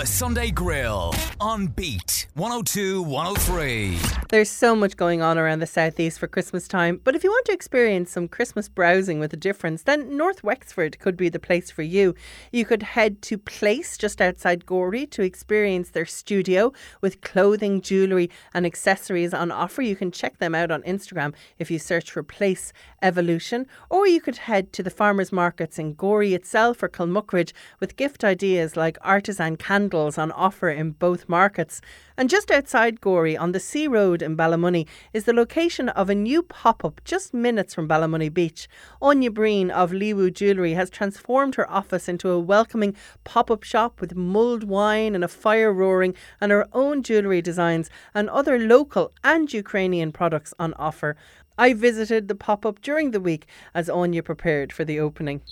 The 0.00 0.06
Sunday 0.06 0.50
Grill 0.50 1.14
on 1.42 1.66
Beat 1.66 2.26
102 2.32 3.02
103. 3.02 3.98
There's 4.30 4.48
so 4.48 4.74
much 4.74 4.96
going 4.96 5.20
on 5.20 5.36
around 5.36 5.58
the 5.58 5.66
southeast 5.66 6.18
for 6.18 6.26
Christmas 6.26 6.66
time, 6.66 7.02
but 7.04 7.14
if 7.14 7.22
you 7.22 7.28
want 7.28 7.44
to 7.44 7.52
experience 7.52 8.10
some 8.10 8.26
Christmas 8.26 8.66
browsing 8.66 9.20
with 9.20 9.34
a 9.34 9.36
difference, 9.36 9.82
then 9.82 10.16
North 10.16 10.42
Wexford 10.42 10.98
could 11.00 11.18
be 11.18 11.28
the 11.28 11.38
place 11.38 11.70
for 11.70 11.82
you. 11.82 12.14
You 12.50 12.64
could 12.64 12.82
head 12.82 13.20
to 13.22 13.36
Place 13.36 13.98
just 13.98 14.22
outside 14.22 14.64
Gorey 14.64 15.04
to 15.08 15.22
experience 15.22 15.90
their 15.90 16.06
studio 16.06 16.72
with 17.02 17.20
clothing, 17.20 17.82
jewellery, 17.82 18.30
and 18.54 18.64
accessories 18.64 19.34
on 19.34 19.50
offer. 19.50 19.82
You 19.82 19.96
can 19.96 20.12
check 20.12 20.38
them 20.38 20.54
out 20.54 20.70
on 20.70 20.82
Instagram 20.84 21.34
if 21.58 21.70
you 21.70 21.78
search 21.78 22.10
for 22.10 22.22
Place 22.22 22.72
Evolution, 23.02 23.66
or 23.88 24.06
you 24.06 24.20
could 24.20 24.36
head 24.36 24.72
to 24.72 24.82
the 24.82 24.90
farmers 24.90 25.32
markets 25.32 25.78
in 25.78 25.94
Gorey 25.94 26.34
itself 26.34 26.82
or 26.82 26.88
Kilmuckridge 26.88 27.52
with 27.80 27.96
gift 27.96 28.24
ideas 28.24 28.76
like 28.76 28.98
artisan 29.02 29.56
candles 29.56 30.18
on 30.18 30.30
offer 30.32 30.68
in 30.68 30.92
both 30.92 31.28
markets. 31.28 31.80
And 32.16 32.28
just 32.28 32.50
outside 32.50 33.00
Gorey 33.00 33.36
on 33.36 33.52
the 33.52 33.60
Sea 33.60 33.88
Road 33.88 34.20
in 34.20 34.36
Ballymoney 34.36 34.86
is 35.14 35.24
the 35.24 35.32
location 35.32 35.88
of 35.88 36.10
a 36.10 36.14
new 36.14 36.42
pop 36.42 36.84
up 36.84 37.00
just 37.04 37.32
minutes 37.32 37.74
from 37.74 37.88
Ballymoney 37.88 38.32
Beach. 38.32 38.68
Anya 39.00 39.30
Breen 39.30 39.70
of 39.70 39.90
Liwu 39.92 40.32
Jewellery 40.32 40.74
has 40.74 40.90
transformed 40.90 41.54
her 41.54 41.70
office 41.70 42.08
into 42.08 42.28
a 42.28 42.38
welcoming 42.38 42.94
pop 43.24 43.50
up 43.50 43.62
shop 43.62 44.00
with 44.00 44.14
mulled 44.14 44.64
wine 44.64 45.14
and 45.14 45.24
a 45.24 45.28
fire 45.28 45.72
roaring 45.72 46.14
and 46.40 46.52
her 46.52 46.68
own 46.72 47.02
jewellery 47.02 47.40
designs 47.40 47.88
and 48.14 48.28
other 48.28 48.58
local 48.58 49.12
and 49.24 49.52
Ukrainian 49.52 50.12
products 50.12 50.52
on 50.58 50.74
offer. 50.74 51.16
I 51.60 51.74
visited 51.74 52.26
the 52.28 52.34
pop 52.34 52.64
up 52.64 52.80
during 52.80 53.10
the 53.10 53.20
week 53.20 53.46
as 53.74 53.90
Anya 53.90 54.22
prepared 54.22 54.72
for 54.72 54.82
the 54.82 54.98
opening. 54.98 55.42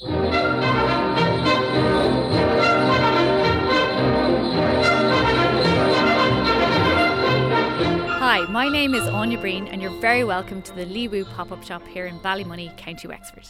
Hi, 8.17 8.47
my 8.49 8.71
name 8.71 8.95
is 8.95 9.07
Anya 9.07 9.39
Breen, 9.39 9.69
and 9.69 9.83
you're 9.83 10.01
very 10.01 10.25
welcome 10.25 10.63
to 10.63 10.75
the 10.75 10.87
Liwu 10.87 11.29
pop 11.35 11.53
up 11.53 11.63
shop 11.63 11.87
here 11.87 12.07
in 12.07 12.19
Ballymoney, 12.21 12.75
County 12.79 13.07
Wexford. 13.07 13.47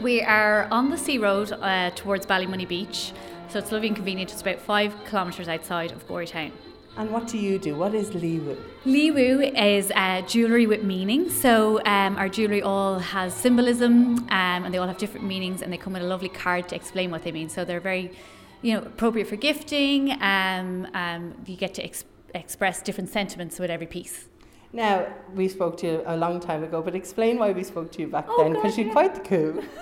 We 0.00 0.20
are 0.20 0.66
on 0.72 0.90
the 0.90 0.98
Sea 0.98 1.18
Road 1.18 1.52
uh, 1.52 1.90
towards 1.94 2.26
Ballymoney 2.26 2.66
Beach, 2.66 3.12
so 3.50 3.60
it's 3.60 3.70
lovely 3.70 3.86
and 3.86 3.94
convenient. 3.94 4.32
It's 4.32 4.42
about 4.42 4.58
five 4.58 4.92
kilometres 5.08 5.46
outside 5.46 5.92
of 5.92 6.04
Gorey 6.08 6.26
Town. 6.26 6.50
And 6.96 7.10
what 7.10 7.26
do 7.26 7.38
you 7.38 7.58
do? 7.58 7.74
What 7.74 7.94
is 7.94 8.10
Liwu? 8.10 8.56
Liwu 8.84 9.52
is 9.58 9.90
uh, 9.94 10.20
jewellery 10.22 10.66
with 10.66 10.82
meaning. 10.82 11.30
So 11.30 11.82
um, 11.84 12.16
our 12.16 12.28
jewellery 12.28 12.60
all 12.60 12.98
has 12.98 13.32
symbolism 13.34 14.18
um, 14.18 14.64
and 14.64 14.74
they 14.74 14.78
all 14.78 14.86
have 14.86 14.98
different 14.98 15.26
meanings 15.26 15.62
and 15.62 15.72
they 15.72 15.78
come 15.78 15.94
with 15.94 16.02
a 16.02 16.06
lovely 16.06 16.28
card 16.28 16.68
to 16.68 16.76
explain 16.76 17.10
what 17.10 17.22
they 17.22 17.32
mean. 17.32 17.48
So 17.48 17.64
they're 17.64 17.80
very 17.80 18.12
you 18.60 18.74
know, 18.74 18.80
appropriate 18.80 19.26
for 19.26 19.36
gifting. 19.36 20.12
Um, 20.22 20.86
um, 20.94 21.34
you 21.46 21.56
get 21.56 21.74
to 21.74 21.84
ex- 21.84 22.04
express 22.34 22.82
different 22.82 23.10
sentiments 23.10 23.58
with 23.58 23.70
every 23.70 23.86
piece. 23.86 24.28
Now, 24.74 25.06
we 25.34 25.48
spoke 25.48 25.76
to 25.78 25.86
you 25.86 26.02
a 26.06 26.16
long 26.16 26.40
time 26.40 26.64
ago, 26.64 26.80
but 26.80 26.94
explain 26.94 27.38
why 27.38 27.52
we 27.52 27.62
spoke 27.62 27.92
to 27.92 28.00
you 28.00 28.06
back 28.08 28.24
Oh, 28.28 28.42
then, 28.42 28.54
because 28.54 28.78
you're 28.78 28.86
yeah. 28.86 28.92
quite 28.92 29.14
the 29.14 29.20
coup. 29.20 29.62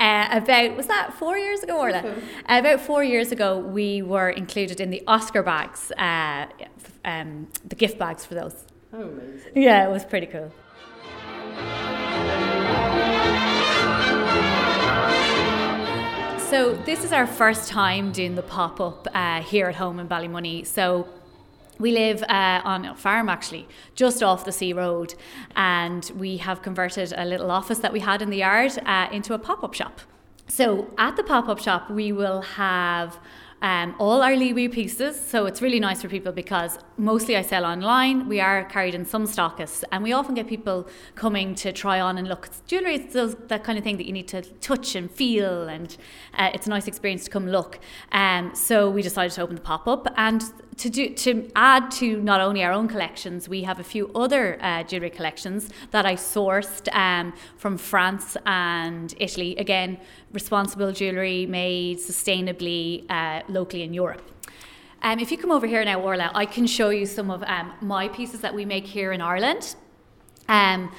Uh, 0.00 0.28
about 0.42 0.76
was 0.76 0.86
that 0.88 1.14
four 1.14 1.38
years 1.38 1.62
ago 1.62 1.78
or 1.78 1.90
less? 1.90 2.04
about 2.48 2.78
four 2.80 3.02
years 3.02 3.32
ago, 3.32 3.58
we 3.58 4.02
were 4.02 4.28
included 4.28 4.78
in 4.78 4.90
the 4.90 5.02
Oscar 5.06 5.42
bags, 5.42 5.90
uh, 5.92 6.44
um, 7.06 7.48
the 7.64 7.74
gift 7.74 7.98
bags 7.98 8.26
for 8.26 8.34
those. 8.34 8.66
Oh, 8.92 9.00
amazing. 9.00 9.52
Yeah, 9.54 9.88
it 9.88 9.90
was 9.90 10.04
pretty 10.04 10.26
cool. 10.26 10.52
So 16.50 16.74
this 16.86 17.02
is 17.02 17.12
our 17.12 17.26
first 17.26 17.68
time 17.68 18.12
doing 18.12 18.36
the 18.36 18.42
pop 18.42 18.80
up 18.80 19.08
uh, 19.12 19.42
here 19.42 19.66
at 19.66 19.74
home 19.74 19.98
in 19.98 20.06
Ballymoney. 20.06 20.64
So 20.64 21.08
we 21.78 21.92
live 21.92 22.22
uh, 22.24 22.60
on 22.64 22.84
a 22.84 22.94
farm 22.94 23.28
actually, 23.28 23.66
just 23.94 24.22
off 24.22 24.44
the 24.44 24.52
sea 24.52 24.72
road, 24.72 25.14
and 25.56 26.10
we 26.16 26.38
have 26.38 26.62
converted 26.62 27.12
a 27.16 27.24
little 27.24 27.50
office 27.50 27.78
that 27.78 27.92
we 27.92 28.00
had 28.00 28.22
in 28.22 28.30
the 28.30 28.38
yard 28.38 28.78
uh, 28.86 29.08
into 29.12 29.34
a 29.34 29.38
pop 29.38 29.64
up 29.64 29.74
shop. 29.74 30.00
So 30.48 30.92
at 30.98 31.16
the 31.16 31.24
pop 31.24 31.48
up 31.48 31.58
shop, 31.58 31.90
we 31.90 32.12
will 32.12 32.42
have 32.42 33.18
um, 33.64 33.94
all 33.98 34.22
our 34.22 34.32
Liwu 34.32 34.70
pieces. 34.70 35.18
So 35.18 35.46
it's 35.46 35.62
really 35.62 35.80
nice 35.80 36.02
for 36.02 36.08
people 36.08 36.32
because 36.32 36.78
mostly 36.98 37.34
I 37.34 37.40
sell 37.40 37.64
online. 37.64 38.28
We 38.28 38.38
are 38.38 38.64
carried 38.64 38.94
in 38.94 39.06
some 39.06 39.26
stockists, 39.26 39.82
and 39.90 40.02
we 40.02 40.12
often 40.12 40.34
get 40.34 40.46
people 40.46 40.86
coming 41.14 41.54
to 41.56 41.72
try 41.72 41.98
on 41.98 42.18
and 42.18 42.28
look. 42.28 42.50
Jewelry 42.66 42.96
is 42.96 43.36
that 43.48 43.64
kind 43.64 43.78
of 43.78 43.84
thing 43.84 43.96
that 43.96 44.06
you 44.06 44.12
need 44.12 44.28
to 44.28 44.42
touch 44.42 44.94
and 44.94 45.10
feel, 45.10 45.66
and 45.66 45.96
uh, 46.34 46.50
it's 46.52 46.66
a 46.66 46.70
nice 46.70 46.86
experience 46.86 47.24
to 47.24 47.30
come 47.30 47.48
look. 47.48 47.78
Um, 48.12 48.54
so 48.54 48.90
we 48.90 49.00
decided 49.00 49.32
to 49.32 49.40
open 49.40 49.54
the 49.56 49.62
pop 49.62 49.88
up 49.88 50.12
and 50.16 50.44
to 50.76 50.90
do 50.90 51.10
to 51.14 51.50
add 51.54 51.90
to 51.92 52.20
not 52.20 52.40
only 52.40 52.62
our 52.64 52.72
own 52.72 52.88
collections, 52.88 53.48
we 53.48 53.62
have 53.62 53.80
a 53.80 53.84
few 53.84 54.10
other 54.14 54.58
uh, 54.60 54.82
jewelry 54.82 55.10
collections 55.10 55.70
that 55.90 56.06
I 56.06 56.14
sourced 56.14 56.92
um, 56.94 57.32
from 57.56 57.78
France 57.78 58.36
and 58.46 59.14
Italy. 59.18 59.56
Again, 59.56 59.98
responsible 60.32 60.92
jewelry 60.92 61.46
made 61.46 61.98
sustainably 61.98 63.08
uh, 63.10 63.42
locally 63.48 63.82
in 63.82 63.94
Europe. 63.94 64.22
Um, 65.02 65.18
if 65.18 65.30
you 65.30 65.36
come 65.36 65.50
over 65.50 65.66
here 65.66 65.84
now, 65.84 66.00
Orla, 66.00 66.30
I 66.34 66.46
can 66.46 66.66
show 66.66 66.88
you 66.88 67.04
some 67.04 67.30
of 67.30 67.42
um, 67.42 67.72
my 67.80 68.08
pieces 68.08 68.40
that 68.40 68.54
we 68.54 68.64
make 68.64 68.86
here 68.86 69.12
in 69.12 69.20
Ireland. 69.20 69.76
Um, 70.48 70.90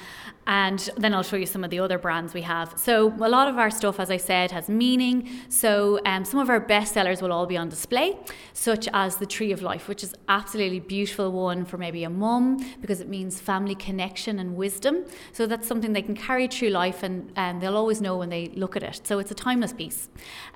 and 0.46 0.90
then 0.96 1.12
I'll 1.12 1.22
show 1.22 1.36
you 1.36 1.46
some 1.46 1.64
of 1.64 1.70
the 1.70 1.80
other 1.80 1.98
brands 1.98 2.32
we 2.32 2.42
have. 2.42 2.74
So 2.76 3.08
a 3.20 3.28
lot 3.28 3.48
of 3.48 3.58
our 3.58 3.70
stuff, 3.70 3.98
as 3.98 4.10
I 4.10 4.16
said, 4.16 4.52
has 4.52 4.68
meaning. 4.68 5.28
So 5.48 6.00
um, 6.04 6.24
some 6.24 6.38
of 6.38 6.48
our 6.48 6.60
best 6.60 6.94
sellers 6.94 7.20
will 7.20 7.32
all 7.32 7.46
be 7.46 7.56
on 7.56 7.68
display, 7.68 8.16
such 8.52 8.88
as 8.92 9.16
the 9.16 9.26
Tree 9.26 9.52
of 9.52 9.62
Life, 9.62 9.88
which 9.88 10.04
is 10.04 10.14
absolutely 10.28 10.80
beautiful 10.80 11.32
one 11.32 11.64
for 11.64 11.78
maybe 11.78 12.04
a 12.04 12.10
mum 12.10 12.64
because 12.80 13.00
it 13.00 13.08
means 13.08 13.40
family 13.40 13.74
connection 13.74 14.38
and 14.38 14.56
wisdom. 14.56 15.04
So 15.32 15.46
that's 15.46 15.66
something 15.66 15.92
they 15.92 16.02
can 16.02 16.14
carry 16.14 16.46
through 16.46 16.70
life, 16.70 17.02
and, 17.02 17.32
they'll 17.60 17.76
always 17.76 18.00
know 18.00 18.16
when 18.18 18.28
they 18.28 18.48
look 18.48 18.76
at 18.76 18.82
it. 18.82 19.00
So 19.04 19.18
it's 19.18 19.30
a 19.30 19.34
timeless 19.34 19.72
piece. 19.72 20.08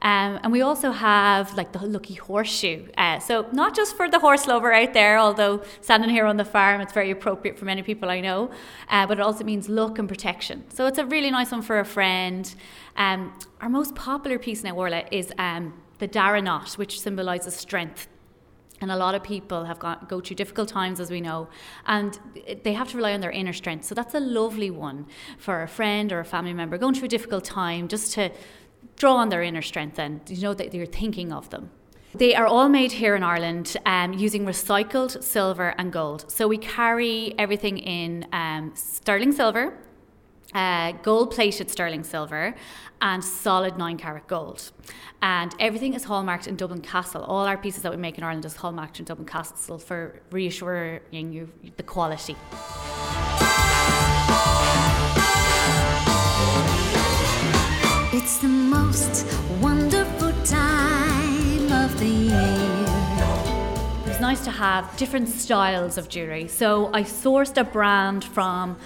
Um, 0.02 0.40
and 0.42 0.52
we 0.52 0.60
also 0.60 0.90
have 0.90 1.54
like 1.54 1.72
the 1.72 1.78
Lucky 1.78 2.14
Horseshoe. 2.14 2.86
Uh, 2.98 3.18
so 3.18 3.46
not 3.52 3.74
just 3.74 3.96
for 3.96 4.08
the 4.08 4.18
horse 4.18 4.46
lover 4.46 4.72
out 4.72 4.92
there, 4.92 5.18
although 5.18 5.62
standing 5.80 6.10
here 6.10 6.26
on 6.26 6.36
the 6.36 6.44
farm, 6.44 6.80
it's 6.80 6.92
very 6.92 7.10
appropriate 7.10 7.58
for 7.58 7.64
many 7.64 7.82
people 7.82 8.10
I 8.10 8.20
know. 8.20 8.50
Uh, 8.88 9.06
but 9.06 9.18
it 9.18 9.22
also 9.22 9.44
means 9.44 9.68
luck 9.80 9.98
and 9.98 10.08
protection. 10.08 10.64
So 10.76 10.86
it's 10.86 10.98
a 10.98 11.06
really 11.06 11.30
nice 11.30 11.50
one 11.50 11.62
for 11.62 11.78
a 11.80 11.84
friend. 11.84 12.44
Um, 12.96 13.32
our 13.60 13.68
most 13.68 13.94
popular 13.94 14.38
piece 14.38 14.62
now, 14.62 14.74
Orla, 14.74 15.04
is 15.10 15.32
um, 15.38 15.74
the 15.98 16.06
Dara 16.06 16.42
knot, 16.42 16.70
which 16.74 17.00
symbolises 17.00 17.54
strength. 17.54 18.08
And 18.82 18.90
a 18.90 18.96
lot 18.96 19.14
of 19.14 19.22
people 19.22 19.64
have 19.64 19.78
got, 19.78 20.08
go 20.08 20.20
through 20.20 20.36
difficult 20.36 20.68
times, 20.68 21.00
as 21.00 21.10
we 21.10 21.20
know, 21.20 21.48
and 21.86 22.18
they 22.64 22.72
have 22.72 22.88
to 22.90 22.96
rely 22.96 23.12
on 23.12 23.20
their 23.20 23.30
inner 23.30 23.52
strength. 23.52 23.84
So 23.84 23.94
that's 23.94 24.14
a 24.14 24.20
lovely 24.20 24.70
one 24.70 25.06
for 25.38 25.62
a 25.62 25.68
friend 25.68 26.10
or 26.12 26.20
a 26.20 26.24
family 26.24 26.54
member 26.54 26.78
going 26.78 26.94
through 26.94 27.06
a 27.06 27.08
difficult 27.08 27.44
time, 27.44 27.88
just 27.88 28.14
to 28.14 28.30
draw 28.96 29.16
on 29.16 29.28
their 29.28 29.42
inner 29.42 29.62
strength 29.62 29.98
and 29.98 30.20
you 30.28 30.42
know 30.42 30.54
that 30.54 30.72
you're 30.72 30.86
thinking 30.86 31.32
of 31.32 31.50
them. 31.50 31.70
They 32.14 32.34
are 32.34 32.46
all 32.46 32.68
made 32.68 32.90
here 32.90 33.14
in 33.14 33.22
Ireland 33.22 33.76
um, 33.86 34.12
using 34.12 34.44
recycled 34.44 35.22
silver 35.22 35.74
and 35.78 35.92
gold. 35.92 36.24
So 36.28 36.48
we 36.48 36.58
carry 36.58 37.34
everything 37.38 37.78
in 37.78 38.26
um, 38.32 38.72
sterling 38.74 39.30
silver, 39.30 39.74
uh, 40.52 40.92
gold 41.02 41.30
plated 41.30 41.70
sterling 41.70 42.02
silver, 42.02 42.56
and 43.00 43.22
solid 43.22 43.78
9 43.78 43.96
carat 43.96 44.26
gold. 44.26 44.72
And 45.22 45.54
everything 45.60 45.94
is 45.94 46.02
hallmarked 46.02 46.48
in 46.48 46.56
Dublin 46.56 46.80
Castle. 46.80 47.22
All 47.22 47.46
our 47.46 47.56
pieces 47.56 47.84
that 47.84 47.92
we 47.92 47.96
make 47.96 48.18
in 48.18 48.24
Ireland 48.24 48.44
is 48.44 48.56
hallmarked 48.56 48.98
in 48.98 49.04
Dublin 49.04 49.28
Castle 49.28 49.78
for 49.78 50.20
reassuring 50.32 51.32
you 51.32 51.48
the 51.76 51.84
quality. 51.84 52.34
It's 58.12 58.38
the 58.38 58.48
most 58.48 59.39
nice 64.30 64.44
to 64.44 64.50
have 64.52 64.96
different 64.96 65.28
styles 65.28 65.98
of 65.98 66.08
jewellery. 66.08 66.46
So 66.46 66.88
I 66.94 67.02
sourced 67.02 67.56
a 67.56 67.64
brand 67.64 68.22
from 68.22 68.78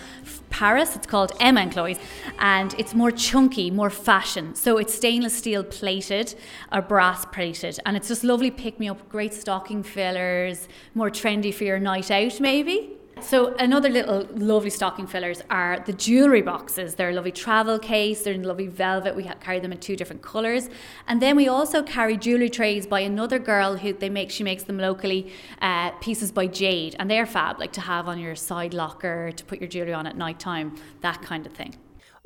Paris. 0.49 0.97
It's 0.97 1.07
called 1.07 1.33
Emma 1.39 1.61
and 1.61 1.71
Chloe's, 1.71 1.99
and 2.39 2.75
it's 2.79 2.95
more 2.95 3.11
chunky, 3.11 3.71
more 3.71 3.91
fashion. 3.91 4.55
So 4.55 4.79
it's 4.79 4.95
stainless 4.95 5.37
steel 5.37 5.63
plated 5.63 6.35
or 6.73 6.81
brass 6.81 7.27
plated, 7.27 7.79
and 7.85 7.95
it's 7.95 8.09
just 8.09 8.25
lovely 8.25 8.51
pick 8.51 8.81
me 8.81 8.89
up. 8.89 9.07
Great 9.11 9.35
stocking 9.35 9.83
fillers, 9.83 10.67
more 10.95 11.11
trendy 11.11 11.53
for 11.53 11.65
your 11.65 11.79
night 11.79 12.11
out, 12.11 12.41
maybe. 12.41 12.97
So 13.21 13.55
another 13.55 13.89
little 13.89 14.29
lovely 14.35 14.71
stocking 14.71 15.07
fillers 15.07 15.43
are 15.49 15.83
the 15.87 15.93
jewellery 15.93 16.43
boxes. 16.43 16.95
They're 16.95 17.11
a 17.11 17.15
lovely 17.15 17.33
travel 17.33 17.79
case. 17.79 18.23
They're 18.23 18.35
in 18.35 18.43
lovely 18.43 18.67
velvet. 18.67 19.17
We 19.17 19.25
carry 19.41 19.61
them 19.61 19.73
in 19.73 19.79
two 19.79 19.97
different 19.97 20.23
colours, 20.23 20.69
and 21.09 21.23
then 21.23 21.35
we 21.37 21.49
also 21.49 21.83
carry 21.83 22.17
jewellery 22.17 22.51
trays 22.51 22.87
by 22.87 23.01
another 23.01 23.39
girl 23.39 23.77
who 23.77 23.93
they 23.93 24.11
make. 24.11 24.31
She 24.31 24.45
makes 24.45 24.65
them 24.65 24.79
locally. 24.79 25.33
Uh, 25.63 25.91
pieces 26.01 26.33
by 26.33 26.47
Jade, 26.47 26.97
and 26.99 27.11
they're 27.11 27.27
fab, 27.27 27.59
like 27.59 27.73
to 27.73 27.81
have 27.81 28.09
on 28.09 28.19
your 28.19 28.35
side 28.35 28.75
locker 28.75 29.33
to 29.33 29.45
put 29.45 29.59
your 29.59 29.69
jewellery 29.69 29.95
on 29.95 30.07
at 30.07 30.17
night 30.17 30.39
time. 30.39 30.77
That 31.01 31.23
kind 31.23 31.47
of 31.47 31.53
thing. 31.53 31.77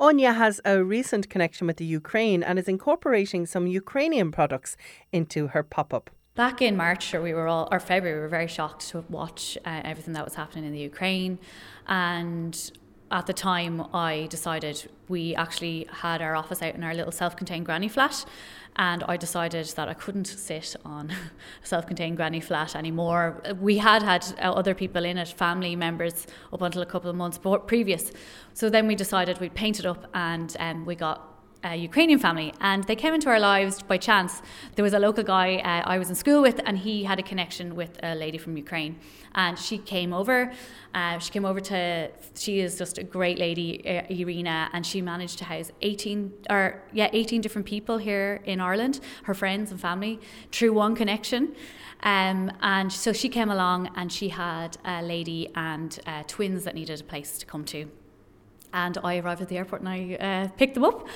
Anya 0.01 0.33
has 0.33 0.61
a 0.63 0.83
recent 0.83 1.29
connection 1.29 1.67
with 1.67 1.77
the 1.77 1.85
Ukraine 1.85 2.41
and 2.41 2.57
is 2.57 2.69
incorporating 2.69 3.45
some 3.45 3.67
Ukrainian 3.67 4.31
products 4.31 4.77
into 5.11 5.47
her 5.47 5.61
pop 5.61 5.93
up. 5.93 6.09
Back 6.39 6.61
in 6.61 6.77
March, 6.77 7.03
sure, 7.03 7.21
we 7.21 7.33
were 7.33 7.49
all, 7.49 7.67
or 7.69 7.81
February, 7.81 8.17
we 8.17 8.21
were 8.21 8.29
very 8.29 8.47
shocked 8.47 8.87
to 8.91 9.03
watch 9.09 9.57
uh, 9.65 9.81
everything 9.83 10.13
that 10.13 10.23
was 10.23 10.35
happening 10.35 10.63
in 10.63 10.71
the 10.71 10.79
Ukraine. 10.79 11.37
And 11.85 12.57
at 13.11 13.27
the 13.27 13.33
time, 13.33 13.93
I 13.93 14.27
decided 14.29 14.89
we 15.09 15.35
actually 15.35 15.89
had 15.91 16.21
our 16.21 16.37
office 16.37 16.61
out 16.61 16.75
in 16.75 16.83
our 16.85 16.93
little 16.93 17.11
self 17.11 17.35
contained 17.35 17.65
granny 17.65 17.89
flat. 17.89 18.23
And 18.77 19.03
I 19.03 19.17
decided 19.17 19.65
that 19.75 19.89
I 19.89 19.93
couldn't 19.93 20.27
sit 20.27 20.77
on 20.85 21.11
a 21.63 21.67
self 21.67 21.85
contained 21.85 22.15
granny 22.15 22.39
flat 22.39 22.73
anymore. 22.73 23.43
We 23.59 23.79
had 23.79 24.01
had 24.01 24.25
uh, 24.37 24.53
other 24.53 24.73
people 24.73 25.03
in 25.03 25.17
it, 25.17 25.27
family 25.27 25.75
members, 25.75 26.25
up 26.53 26.61
until 26.61 26.81
a 26.81 26.85
couple 26.85 27.09
of 27.09 27.17
months 27.17 27.37
previous. 27.67 28.13
So 28.53 28.69
then 28.69 28.87
we 28.87 28.95
decided 28.95 29.41
we'd 29.41 29.55
paint 29.55 29.77
it 29.77 29.85
up 29.85 30.05
and 30.13 30.55
um, 30.61 30.85
we 30.85 30.95
got 30.95 31.38
a 31.63 31.75
Ukrainian 31.75 32.19
family, 32.19 32.53
and 32.61 32.83
they 32.85 32.95
came 32.95 33.13
into 33.13 33.29
our 33.29 33.39
lives 33.39 33.81
by 33.81 33.97
chance. 33.97 34.41
There 34.75 34.83
was 34.83 34.93
a 34.93 34.99
local 34.99 35.23
guy 35.23 35.57
uh, 35.57 35.93
I 35.93 35.97
was 35.97 36.09
in 36.09 36.15
school 36.15 36.41
with, 36.41 36.61
and 36.65 36.77
he 36.77 37.03
had 37.03 37.19
a 37.19 37.23
connection 37.23 37.75
with 37.75 37.99
a 38.01 38.15
lady 38.15 38.37
from 38.37 38.55
Ukraine, 38.55 38.97
and 39.35 39.59
she 39.59 39.77
came 39.77 40.13
over. 40.13 40.53
Uh, 40.93 41.19
she 41.19 41.31
came 41.31 41.45
over 41.45 41.59
to. 41.59 42.09
She 42.35 42.61
is 42.61 42.77
just 42.77 42.97
a 42.97 43.03
great 43.03 43.37
lady, 43.37 43.85
uh, 43.85 44.03
Irina, 44.09 44.69
and 44.73 44.85
she 44.85 45.01
managed 45.01 45.37
to 45.39 45.45
house 45.45 45.71
eighteen 45.81 46.31
or 46.49 46.81
yeah, 46.93 47.09
eighteen 47.11 47.41
different 47.41 47.67
people 47.67 47.97
here 47.97 48.41
in 48.45 48.61
Ireland, 48.61 49.01
her 49.23 49.33
friends 49.33 49.71
and 49.71 49.79
family, 49.81 50.19
through 50.51 50.73
one 50.73 50.95
connection. 50.95 51.55
Um, 52.03 52.51
and 52.61 52.91
so 52.93 53.11
she 53.11 53.27
came 53.27 53.49
along, 53.49 53.89
and 53.95 54.09
she 54.11 54.29
had 54.29 54.77
a 54.85 55.01
lady 55.01 55.49
and 55.55 55.99
uh, 56.07 56.23
twins 56.27 56.63
that 56.63 56.73
needed 56.73 57.01
a 57.01 57.03
place 57.03 57.37
to 57.39 57.45
come 57.45 57.65
to. 57.65 57.91
And 58.71 58.97
I 59.03 59.17
arrived 59.17 59.41
at 59.41 59.49
the 59.49 59.57
airport 59.57 59.81
and 59.81 59.89
I 59.89 60.15
uh, 60.15 60.47
picked 60.49 60.75
them 60.75 60.83
up 60.83 61.07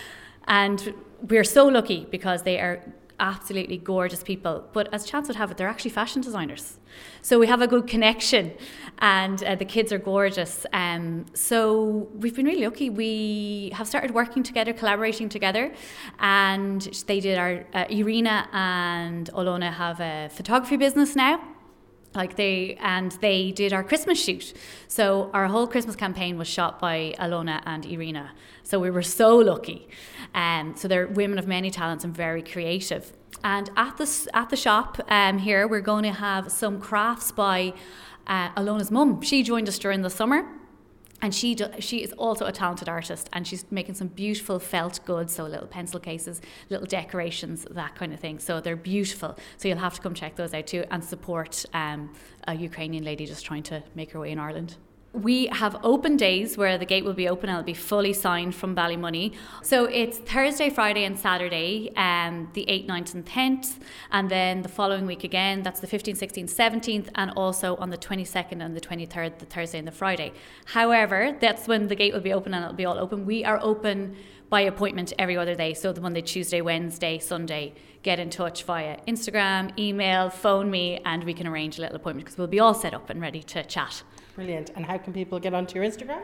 and 0.47 0.93
we're 1.29 1.43
so 1.43 1.65
lucky 1.65 2.07
because 2.09 2.43
they 2.43 2.59
are 2.59 2.83
absolutely 3.19 3.77
gorgeous 3.77 4.23
people. 4.23 4.67
But 4.73 4.93
as 4.93 5.05
chance 5.05 5.27
would 5.27 5.37
have 5.37 5.51
it, 5.51 5.57
they're 5.57 5.69
actually 5.69 5.91
fashion 5.91 6.21
designers. 6.21 6.77
So 7.21 7.39
we 7.39 7.47
have 7.47 7.61
a 7.61 7.67
good 7.67 7.87
connection, 7.87 8.53
and 8.99 9.41
uh, 9.43 9.55
the 9.55 9.65
kids 9.65 9.91
are 9.93 9.97
gorgeous. 9.97 10.65
Um, 10.73 11.25
so 11.33 12.09
we've 12.15 12.35
been 12.35 12.45
really 12.45 12.65
lucky. 12.65 12.89
We 12.89 13.71
have 13.73 13.87
started 13.87 14.11
working 14.11 14.43
together, 14.43 14.73
collaborating 14.73 15.29
together, 15.29 15.73
and 16.19 16.81
they 17.07 17.19
did 17.19 17.37
our 17.37 17.65
uh, 17.73 17.85
Irina 17.89 18.49
and 18.51 19.29
Alona 19.33 19.71
have 19.71 19.99
a 19.99 20.29
photography 20.29 20.77
business 20.77 21.15
now 21.15 21.41
like 22.15 22.35
they 22.35 22.77
and 22.79 23.13
they 23.21 23.51
did 23.51 23.73
our 23.73 23.83
christmas 23.83 24.23
shoot 24.23 24.53
so 24.87 25.31
our 25.33 25.47
whole 25.47 25.67
christmas 25.67 25.95
campaign 25.95 26.37
was 26.37 26.47
shot 26.47 26.79
by 26.79 27.13
alona 27.19 27.61
and 27.65 27.85
irina 27.85 28.31
so 28.63 28.79
we 28.79 28.89
were 28.91 29.01
so 29.01 29.35
lucky 29.35 29.87
um, 30.33 30.75
so 30.75 30.87
they're 30.87 31.07
women 31.07 31.37
of 31.37 31.47
many 31.47 31.69
talents 31.69 32.03
and 32.03 32.15
very 32.15 32.41
creative. 32.41 33.13
And 33.43 33.69
at 33.75 33.97
the 33.97 34.29
at 34.33 34.49
the 34.49 34.55
shop 34.55 34.99
um, 35.09 35.37
here 35.39 35.67
we're 35.67 35.81
going 35.81 36.03
to 36.03 36.11
have 36.11 36.51
some 36.51 36.79
crafts 36.79 37.31
by 37.31 37.73
uh, 38.27 38.49
alona's 38.55 38.91
mum. 38.91 39.21
She 39.21 39.43
joined 39.43 39.67
us 39.67 39.77
during 39.77 40.01
the 40.01 40.09
summer 40.09 40.47
and 41.21 41.33
she 41.33 41.55
do, 41.55 41.67
she 41.79 42.03
is 42.03 42.11
also 42.13 42.45
a 42.45 42.51
talented 42.51 42.89
artist 42.89 43.29
and 43.31 43.47
she's 43.47 43.65
making 43.71 43.95
some 43.95 44.07
beautiful 44.07 44.59
felt 44.59 44.99
goods 45.05 45.33
so 45.33 45.45
little 45.45 45.67
pencil 45.67 45.99
cases 45.99 46.41
little 46.69 46.85
decorations 46.85 47.65
that 47.71 47.95
kind 47.95 48.13
of 48.13 48.19
thing. 48.19 48.39
So 48.39 48.59
they're 48.59 48.75
beautiful. 48.75 49.37
So 49.57 49.67
you'll 49.67 49.77
have 49.77 49.93
to 49.95 50.01
come 50.01 50.13
check 50.13 50.35
those 50.35 50.53
out 50.53 50.67
too 50.67 50.85
and 50.91 51.03
support 51.03 51.65
um, 51.73 52.13
a 52.47 52.55
ukrainian 52.55 53.03
lady 53.03 53.25
just 53.25 53.45
trying 53.45 53.63
to 53.63 53.83
make 53.95 54.11
her 54.11 54.19
way 54.19 54.31
in 54.31 54.39
ireland 54.39 54.75
we 55.13 55.45
have 55.47 55.77
open 55.83 56.17
days 56.17 56.57
where 56.57 56.79
the 56.79 56.85
gate 56.85 57.05
will 57.05 57.13
be 57.13 57.29
open 57.29 57.47
and 57.47 57.59
it'll 57.59 57.65
be 57.65 57.73
fully 57.75 58.13
signed 58.13 58.55
from 58.55 58.75
Ballymoney. 58.75 59.35
So 59.61 59.85
it's 59.85 60.17
Thursday, 60.17 60.71
Friday, 60.71 61.05
and 61.05 61.17
Saturday, 61.17 61.91
um, 61.95 62.49
the 62.53 62.65
8th, 62.67 62.87
9th, 62.87 63.13
and 63.13 63.25
10th. 63.25 63.77
And 64.11 64.29
then 64.29 64.63
the 64.63 64.69
following 64.69 65.05
week 65.05 65.23
again, 65.23 65.61
that's 65.61 65.79
the 65.79 65.87
15th, 65.87 66.17
16th, 66.17 66.51
17th, 66.51 67.09
and 67.13 67.31
also 67.35 67.75
on 67.75 67.91
the 67.91 67.97
22nd 67.97 68.63
and 68.65 68.75
the 68.75 68.81
23rd, 68.81 69.37
the 69.37 69.45
Thursday 69.45 69.77
and 69.77 69.87
the 69.87 69.91
Friday. 69.91 70.33
However, 70.65 71.37
that's 71.39 71.67
when 71.67 71.87
the 71.89 71.95
gate 71.95 72.11
will 72.11 72.21
be 72.21 72.33
open 72.33 72.55
and 72.55 72.65
it'll 72.65 72.75
be 72.75 72.85
all 72.85 72.97
open. 72.97 73.27
We 73.27 73.45
are 73.45 73.59
open 73.61 74.15
by 74.49 74.61
appointment 74.61 75.13
every 75.19 75.37
other 75.37 75.53
day. 75.53 75.75
So 75.75 75.93
the 75.93 76.01
Monday, 76.01 76.21
Tuesday, 76.21 76.61
Wednesday, 76.61 77.19
Sunday, 77.19 77.75
get 78.01 78.19
in 78.19 78.31
touch 78.31 78.63
via 78.63 78.97
Instagram, 79.07 79.77
email, 79.77 80.31
phone 80.31 80.71
me, 80.71 81.01
and 81.05 81.23
we 81.23 81.35
can 81.35 81.45
arrange 81.45 81.77
a 81.77 81.81
little 81.81 81.97
appointment 81.97 82.25
because 82.25 82.37
we'll 82.39 82.47
be 82.47 82.59
all 82.59 82.73
set 82.73 82.95
up 82.95 83.11
and 83.11 83.21
ready 83.21 83.43
to 83.43 83.63
chat. 83.63 84.01
Brilliant. 84.35 84.71
And 84.75 84.85
how 84.85 84.97
can 84.97 85.13
people 85.13 85.39
get 85.39 85.53
onto 85.53 85.75
your 85.75 85.85
Instagram? 85.85 86.21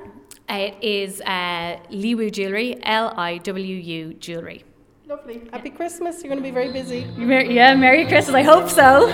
It 0.50 0.76
is 0.82 1.22
uh, 1.22 1.78
Liwu 1.92 2.32
Jewellery, 2.32 2.78
L 2.84 3.14
I 3.16 3.38
W 3.38 3.76
U 3.76 4.14
Jewellery. 4.16 4.64
Lovely. 5.08 5.42
Happy 5.52 5.70
Christmas. 5.70 6.24
You're 6.24 6.30
going 6.30 6.42
to 6.42 6.44
be 6.44 6.52
very 6.52 6.72
busy. 6.72 7.06
Yeah, 7.18 7.76
Merry 7.76 8.06
Christmas. 8.06 8.36
I 8.36 8.42
hope 8.42 8.70
so. 8.70 9.08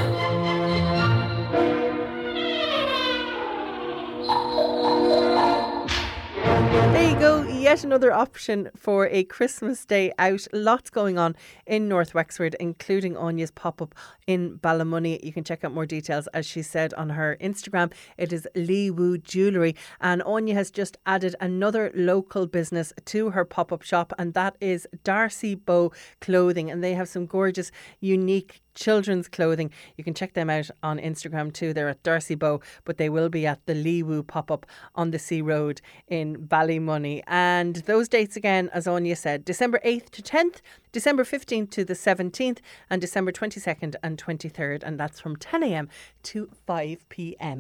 There 6.94 7.10
you 7.12 7.20
go, 7.20 7.44
yet 7.66 7.84
another 7.84 8.14
option 8.14 8.70
for 8.76 9.08
a 9.08 9.24
Christmas 9.24 9.88
day 9.88 10.14
out. 10.20 10.46
Lots 10.54 10.92
going 10.92 11.18
on 11.18 11.36
in 11.66 11.88
North 11.88 12.14
Wexford, 12.14 12.56
including 12.60 13.18
Anya's 13.18 13.50
pop 13.50 13.82
up 13.82 13.96
in 14.28 14.60
Ballymoney. 14.60 15.24
You 15.24 15.34
can 15.34 15.44
check 15.44 15.64
out 15.64 15.74
more 15.74 15.88
details, 15.88 16.28
as 16.28 16.46
she 16.46 16.62
said 16.62 16.94
on 16.94 17.10
her 17.10 17.38
Instagram. 17.42 17.92
It 18.20 18.32
is 18.32 18.48
Liwu 18.56 19.24
Jewellery, 19.24 19.76
and 20.00 20.22
Anya 20.22 20.54
has 20.54 20.70
just 20.70 20.98
added 21.08 21.36
another 21.42 21.92
local 21.96 22.46
business 22.46 22.94
to 23.06 23.32
her 23.32 23.44
pop 23.44 23.74
up 23.74 23.82
shop, 23.82 24.14
and 24.20 24.36
that 24.36 24.56
is 24.62 24.88
Darcy 25.04 25.56
Bow 25.56 25.92
Clothing. 26.22 26.70
And 26.70 26.84
they 26.84 26.94
have 26.94 27.10
some 27.10 27.26
gorgeous, 27.26 27.72
unique 28.00 28.62
children's 28.76 29.28
clothing. 29.28 29.72
You 29.98 30.04
can 30.04 30.14
check 30.14 30.34
them 30.34 30.50
out 30.50 30.70
on 30.84 31.00
Instagram 31.00 31.52
too. 31.52 31.74
They're 31.74 31.90
at 31.90 32.04
Darcy 32.04 32.36
Bow, 32.36 32.60
but 32.84 32.98
they 32.98 33.10
will 33.10 33.30
be 33.30 33.48
at 33.48 33.66
the 33.66 33.74
Liwu 33.74 34.28
pop 34.28 34.52
up 34.52 34.66
on 34.94 35.12
the 35.12 35.20
Sea 35.20 35.42
Road 35.42 35.82
in 36.08 36.48
Ballymoney. 36.48 37.24
And 37.56 37.78
those 37.92 38.10
dates 38.10 38.36
again, 38.36 38.70
as 38.74 38.86
Anya 38.86 39.16
said, 39.16 39.46
December 39.46 39.80
8th 39.86 40.10
to 40.10 40.22
10th, 40.22 40.58
December 40.96 41.26
15th 41.26 41.72
to 41.72 41.84
the 41.84 41.94
17th, 41.94 42.60
and 42.90 43.02
December 43.02 43.34
22nd 43.34 43.96
and 44.02 44.18
23rd. 44.18 44.82
And 44.82 44.98
that's 44.98 45.20
from 45.20 45.36
10 45.36 45.62
a.m. 45.64 45.90
to 46.24 46.50
5 46.66 47.10
p.m. 47.10 47.60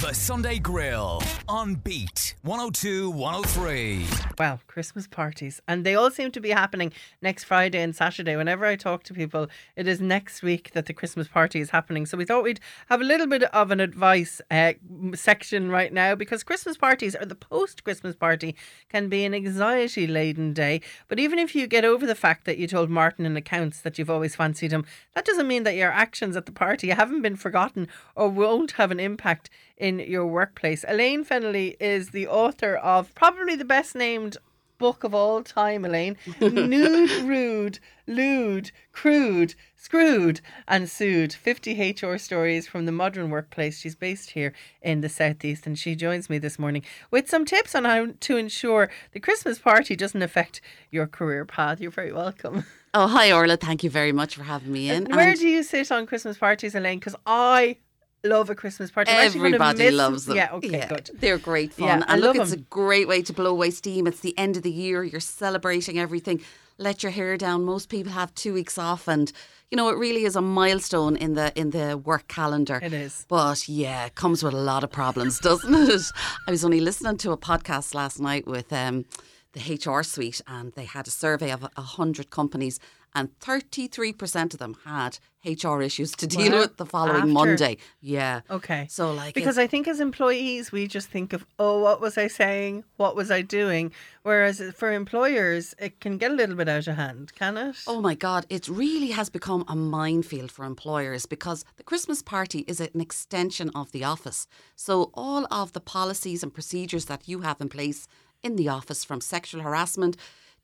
The 0.00 0.12
Sunday 0.12 0.60
Grill 0.60 1.20
on 1.48 1.74
Beat 1.74 2.36
102 2.42 3.10
103. 3.10 4.06
Well, 4.38 4.60
Christmas 4.68 5.08
parties. 5.08 5.60
And 5.66 5.84
they 5.84 5.96
all 5.96 6.12
seem 6.12 6.30
to 6.30 6.40
be 6.40 6.50
happening 6.50 6.92
next 7.20 7.42
Friday 7.42 7.82
and 7.82 7.96
Saturday. 7.96 8.36
Whenever 8.36 8.64
I 8.64 8.76
talk 8.76 9.02
to 9.04 9.12
people, 9.12 9.48
it 9.74 9.88
is 9.88 10.00
next 10.00 10.44
week 10.44 10.70
that 10.74 10.86
the 10.86 10.92
Christmas 10.92 11.26
party 11.26 11.58
is 11.58 11.70
happening. 11.70 12.06
So 12.06 12.16
we 12.16 12.24
thought 12.24 12.44
we'd 12.44 12.60
have 12.86 13.00
a 13.00 13.04
little 13.04 13.26
bit 13.26 13.42
of 13.42 13.72
an 13.72 13.80
advice 13.80 14.40
uh, 14.52 14.74
section 15.16 15.68
right 15.68 15.92
now 15.92 16.14
because 16.14 16.44
Christmas 16.44 16.76
parties 16.76 17.16
or 17.16 17.26
the 17.26 17.34
post 17.34 17.82
Christmas 17.82 18.14
party 18.14 18.54
can 18.88 19.08
be 19.08 19.24
an 19.24 19.34
anxiety 19.34 20.06
laden 20.06 20.52
day. 20.52 20.80
But 21.08 21.18
even 21.18 21.40
if 21.40 21.56
you 21.56 21.66
get 21.66 21.84
over 21.84 22.06
the 22.06 22.14
fact 22.14 22.44
that 22.44 22.56
you 22.56 22.67
told 22.68 22.90
Martin 22.90 23.26
in 23.26 23.36
accounts 23.36 23.80
that 23.80 23.98
you've 23.98 24.10
always 24.10 24.36
fancied 24.36 24.72
him, 24.72 24.84
that 25.14 25.24
doesn't 25.24 25.48
mean 25.48 25.64
that 25.64 25.74
your 25.74 25.90
actions 25.90 26.36
at 26.36 26.46
the 26.46 26.52
party 26.52 26.90
haven't 26.90 27.22
been 27.22 27.36
forgotten 27.36 27.88
or 28.14 28.28
won't 28.28 28.72
have 28.72 28.90
an 28.90 29.00
impact 29.00 29.50
in 29.76 29.98
your 29.98 30.26
workplace. 30.26 30.84
Elaine 30.86 31.24
Fennelly 31.24 31.76
is 31.80 32.10
the 32.10 32.28
author 32.28 32.76
of 32.76 33.14
probably 33.14 33.56
the 33.56 33.64
best 33.64 33.94
named 33.94 34.36
book 34.78 35.04
of 35.04 35.14
all 35.14 35.42
time, 35.42 35.84
Elaine. 35.84 36.16
Nude, 36.40 37.10
rude, 37.22 37.78
lewd, 38.06 38.70
crude, 38.92 39.54
screwed, 39.76 40.40
and 40.66 40.88
sued. 40.88 41.32
50 41.32 41.94
HR 42.00 42.16
stories 42.16 42.66
from 42.66 42.86
the 42.86 42.92
modern 42.92 43.30
workplace. 43.30 43.78
She's 43.78 43.96
based 43.96 44.30
here 44.30 44.52
in 44.80 45.00
the 45.00 45.08
Southeast 45.08 45.66
and 45.66 45.78
she 45.78 45.94
joins 45.94 46.30
me 46.30 46.38
this 46.38 46.58
morning 46.58 46.82
with 47.10 47.28
some 47.28 47.44
tips 47.44 47.74
on 47.74 47.84
how 47.84 48.08
to 48.20 48.36
ensure 48.36 48.90
the 49.12 49.20
Christmas 49.20 49.58
party 49.58 49.96
doesn't 49.96 50.22
affect 50.22 50.60
your 50.90 51.06
career 51.06 51.44
path. 51.44 51.80
You're 51.80 51.90
very 51.90 52.12
welcome. 52.12 52.64
Oh, 52.94 53.06
hi, 53.06 53.30
Orla. 53.30 53.58
Thank 53.58 53.84
you 53.84 53.90
very 53.90 54.12
much 54.12 54.34
for 54.34 54.44
having 54.44 54.72
me 54.72 54.88
in. 54.88 55.04
Where 55.06 55.30
And 55.30 55.38
do 55.38 55.46
you 55.46 55.62
sit 55.62 55.92
on 55.92 56.06
Christmas 56.06 56.38
parties, 56.38 56.74
Elaine? 56.74 56.98
Because 56.98 57.16
I 57.26 57.76
love 58.24 58.50
a 58.50 58.54
Christmas 58.54 58.90
party. 58.90 59.10
I'm 59.10 59.26
actually 59.26 59.50
gonna 59.50 59.64
Everybody 59.64 59.90
loves 59.90 60.26
them. 60.26 60.36
Yeah, 60.36 60.52
okay, 60.52 60.86
good. 60.88 61.10
They're 61.14 61.38
great 61.38 61.72
fun. 61.72 61.86
Yeah, 61.86 62.04
I 62.06 62.14
and 62.14 62.20
look, 62.22 62.36
love 62.36 62.42
it's 62.44 62.50
them. 62.52 62.60
a 62.60 62.74
great 62.74 63.08
way 63.08 63.22
to 63.22 63.32
blow 63.32 63.50
away 63.50 63.70
steam. 63.70 64.06
It's 64.06 64.20
the 64.20 64.36
end 64.38 64.56
of 64.56 64.62
the 64.62 64.70
year. 64.70 65.04
You're 65.04 65.20
celebrating 65.20 65.98
everything. 65.98 66.42
Let 66.78 67.02
your 67.02 67.10
hair 67.10 67.36
down. 67.36 67.64
Most 67.64 67.88
people 67.88 68.12
have 68.12 68.34
two 68.34 68.54
weeks 68.54 68.78
off, 68.78 69.08
and 69.08 69.32
you 69.70 69.76
know 69.76 69.88
it 69.88 69.96
really 69.98 70.24
is 70.24 70.36
a 70.36 70.40
milestone 70.40 71.16
in 71.16 71.34
the 71.34 71.52
in 71.58 71.70
the 71.70 71.98
work 71.98 72.28
calendar. 72.28 72.78
It 72.82 72.92
is. 72.92 73.26
But 73.28 73.68
yeah, 73.68 74.06
it 74.06 74.14
comes 74.14 74.42
with 74.44 74.54
a 74.54 74.58
lot 74.58 74.84
of 74.84 74.90
problems, 74.90 75.38
doesn't 75.48 75.74
it? 75.74 76.02
I 76.46 76.50
was 76.50 76.64
only 76.64 76.80
listening 76.80 77.16
to 77.18 77.32
a 77.32 77.36
podcast 77.36 77.94
last 77.94 78.20
night 78.20 78.46
with 78.46 78.72
um, 78.72 79.06
the 79.54 79.74
HR 79.74 80.02
suite, 80.04 80.40
and 80.46 80.72
they 80.74 80.84
had 80.84 81.08
a 81.08 81.10
survey 81.10 81.50
of 81.50 81.66
a 81.76 81.82
hundred 81.82 82.30
companies, 82.30 82.78
and 83.14 83.30
33% 83.40 84.52
of 84.52 84.58
them 84.58 84.76
had 84.84 85.18
HR 85.44 85.80
issues 85.80 86.12
to 86.12 86.26
deal 86.26 86.52
Wow. 86.52 86.58
with 86.60 86.76
the 86.76 86.84
following 86.86 87.16
After. 87.22 87.26
Monday. 87.32 87.78
Yeah. 88.00 88.40
Okay. 88.50 88.86
So, 88.90 89.12
like, 89.12 89.34
because 89.34 89.56
I 89.56 89.66
think 89.66 89.88
as 89.88 90.00
employees, 90.00 90.72
we 90.72 90.86
just 90.86 91.08
think 91.08 91.32
of, 91.32 91.46
oh, 91.58 91.78
what 91.80 92.00
was 92.00 92.18
I 92.18 92.26
saying? 92.26 92.84
What 92.96 93.16
was 93.16 93.30
I 93.30 93.42
doing? 93.42 93.92
Whereas 94.24 94.60
for 94.76 94.92
employers, 94.92 95.74
it 95.78 96.00
can 96.00 96.18
get 96.18 96.32
a 96.32 96.34
little 96.34 96.56
bit 96.56 96.68
out 96.68 96.86
of 96.86 96.96
hand, 96.96 97.32
can 97.34 97.56
it? 97.56 97.76
Oh 97.86 98.00
my 98.00 98.14
God, 98.14 98.46
it 98.50 98.68
really 98.68 99.12
has 99.12 99.30
become 99.30 99.64
a 99.68 99.76
minefield 99.76 100.50
for 100.50 100.64
employers 100.64 101.24
because 101.24 101.64
the 101.76 101.84
Christmas 101.84 102.20
party 102.22 102.60
is 102.66 102.80
an 102.80 103.00
extension 103.00 103.70
of 103.74 103.92
the 103.92 104.04
office. 104.04 104.46
So, 104.76 105.10
all 105.14 105.46
of 105.50 105.72
the 105.72 105.80
policies 105.80 106.42
and 106.42 106.52
procedures 106.52 107.06
that 107.06 107.28
you 107.28 107.40
have 107.40 107.60
in 107.60 107.68
place 107.68 108.06
in 108.42 108.56
the 108.56 108.68
office 108.68 109.04
from 109.04 109.20
sexual 109.20 109.62
harassment, 109.62 110.16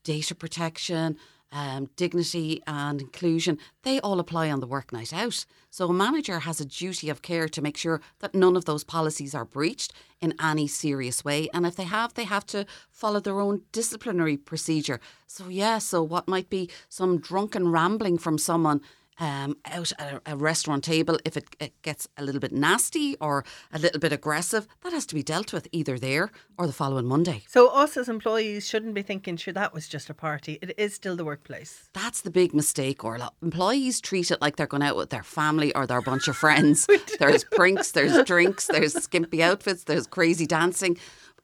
data 0.03 0.35
protection, 0.35 1.17
um, 1.55 1.89
dignity 1.95 2.61
and 2.67 3.01
inclusion, 3.01 3.57
they 3.83 3.99
all 4.01 4.19
apply 4.19 4.51
on 4.51 4.59
the 4.59 4.67
work 4.67 4.91
night 4.91 5.13
out. 5.13 5.45
So, 5.71 5.87
a 5.87 5.93
manager 5.93 6.39
has 6.39 6.59
a 6.59 6.65
duty 6.65 7.09
of 7.09 7.21
care 7.21 7.47
to 7.47 7.61
make 7.61 7.77
sure 7.77 8.01
that 8.19 8.35
none 8.35 8.57
of 8.57 8.65
those 8.65 8.83
policies 8.83 9.33
are 9.33 9.45
breached 9.45 9.93
in 10.19 10.33
any 10.41 10.67
serious 10.67 11.23
way. 11.23 11.47
And 11.53 11.65
if 11.65 11.77
they 11.77 11.85
have, 11.85 12.13
they 12.13 12.25
have 12.25 12.45
to 12.47 12.65
follow 12.91 13.21
their 13.21 13.39
own 13.39 13.61
disciplinary 13.71 14.35
procedure. 14.35 14.99
So, 15.27 15.47
yeah, 15.47 15.77
so 15.77 16.03
what 16.03 16.27
might 16.27 16.49
be 16.49 16.69
some 16.89 17.19
drunken 17.19 17.71
rambling 17.71 18.17
from 18.17 18.37
someone 18.37 18.81
um, 19.19 19.57
out 19.65 19.91
at 19.97 20.13
a, 20.13 20.33
a 20.33 20.35
restaurant 20.35 20.83
table, 20.83 21.17
if 21.25 21.37
it, 21.37 21.55
it 21.59 21.81
gets 21.81 22.07
a 22.17 22.23
little 22.23 22.41
bit 22.41 22.51
nasty 22.51 23.15
or 23.19 23.45
a 23.71 23.79
little 23.79 23.99
bit 23.99 24.11
aggressive, 24.11 24.67
that 24.83 24.93
has 24.93 25.05
to 25.07 25.15
be 25.15 25.23
dealt 25.23 25.53
with 25.53 25.67
either 25.71 25.97
there 25.97 26.31
or 26.57 26.67
the 26.67 26.73
following 26.73 27.05
Monday. 27.05 27.43
So 27.47 27.69
us 27.69 27.97
as 27.97 28.09
employees 28.09 28.67
shouldn't 28.67 28.93
be 28.93 29.01
thinking, 29.01 29.37
sure, 29.37 29.53
that 29.53 29.73
was 29.73 29.87
just 29.87 30.09
a 30.09 30.13
party. 30.13 30.59
It 30.61 30.73
is 30.77 30.93
still 30.93 31.15
the 31.15 31.25
workplace. 31.25 31.89
That's 31.93 32.21
the 32.21 32.31
big 32.31 32.53
mistake, 32.53 33.03
Orla. 33.03 33.31
Employees 33.41 34.01
treat 34.01 34.31
it 34.31 34.41
like 34.41 34.55
they're 34.55 34.67
going 34.67 34.83
out 34.83 34.97
with 34.97 35.09
their 35.09 35.23
family 35.23 35.73
or 35.75 35.87
their 35.87 36.01
bunch 36.01 36.27
of 36.27 36.35
friends. 36.35 36.87
there's 37.19 37.43
pranks, 37.43 37.91
there's 37.91 38.23
drinks, 38.23 38.67
there's 38.67 38.93
skimpy 38.93 39.41
outfits, 39.41 39.83
there's 39.83 40.07
crazy 40.07 40.45
dancing. 40.45 40.97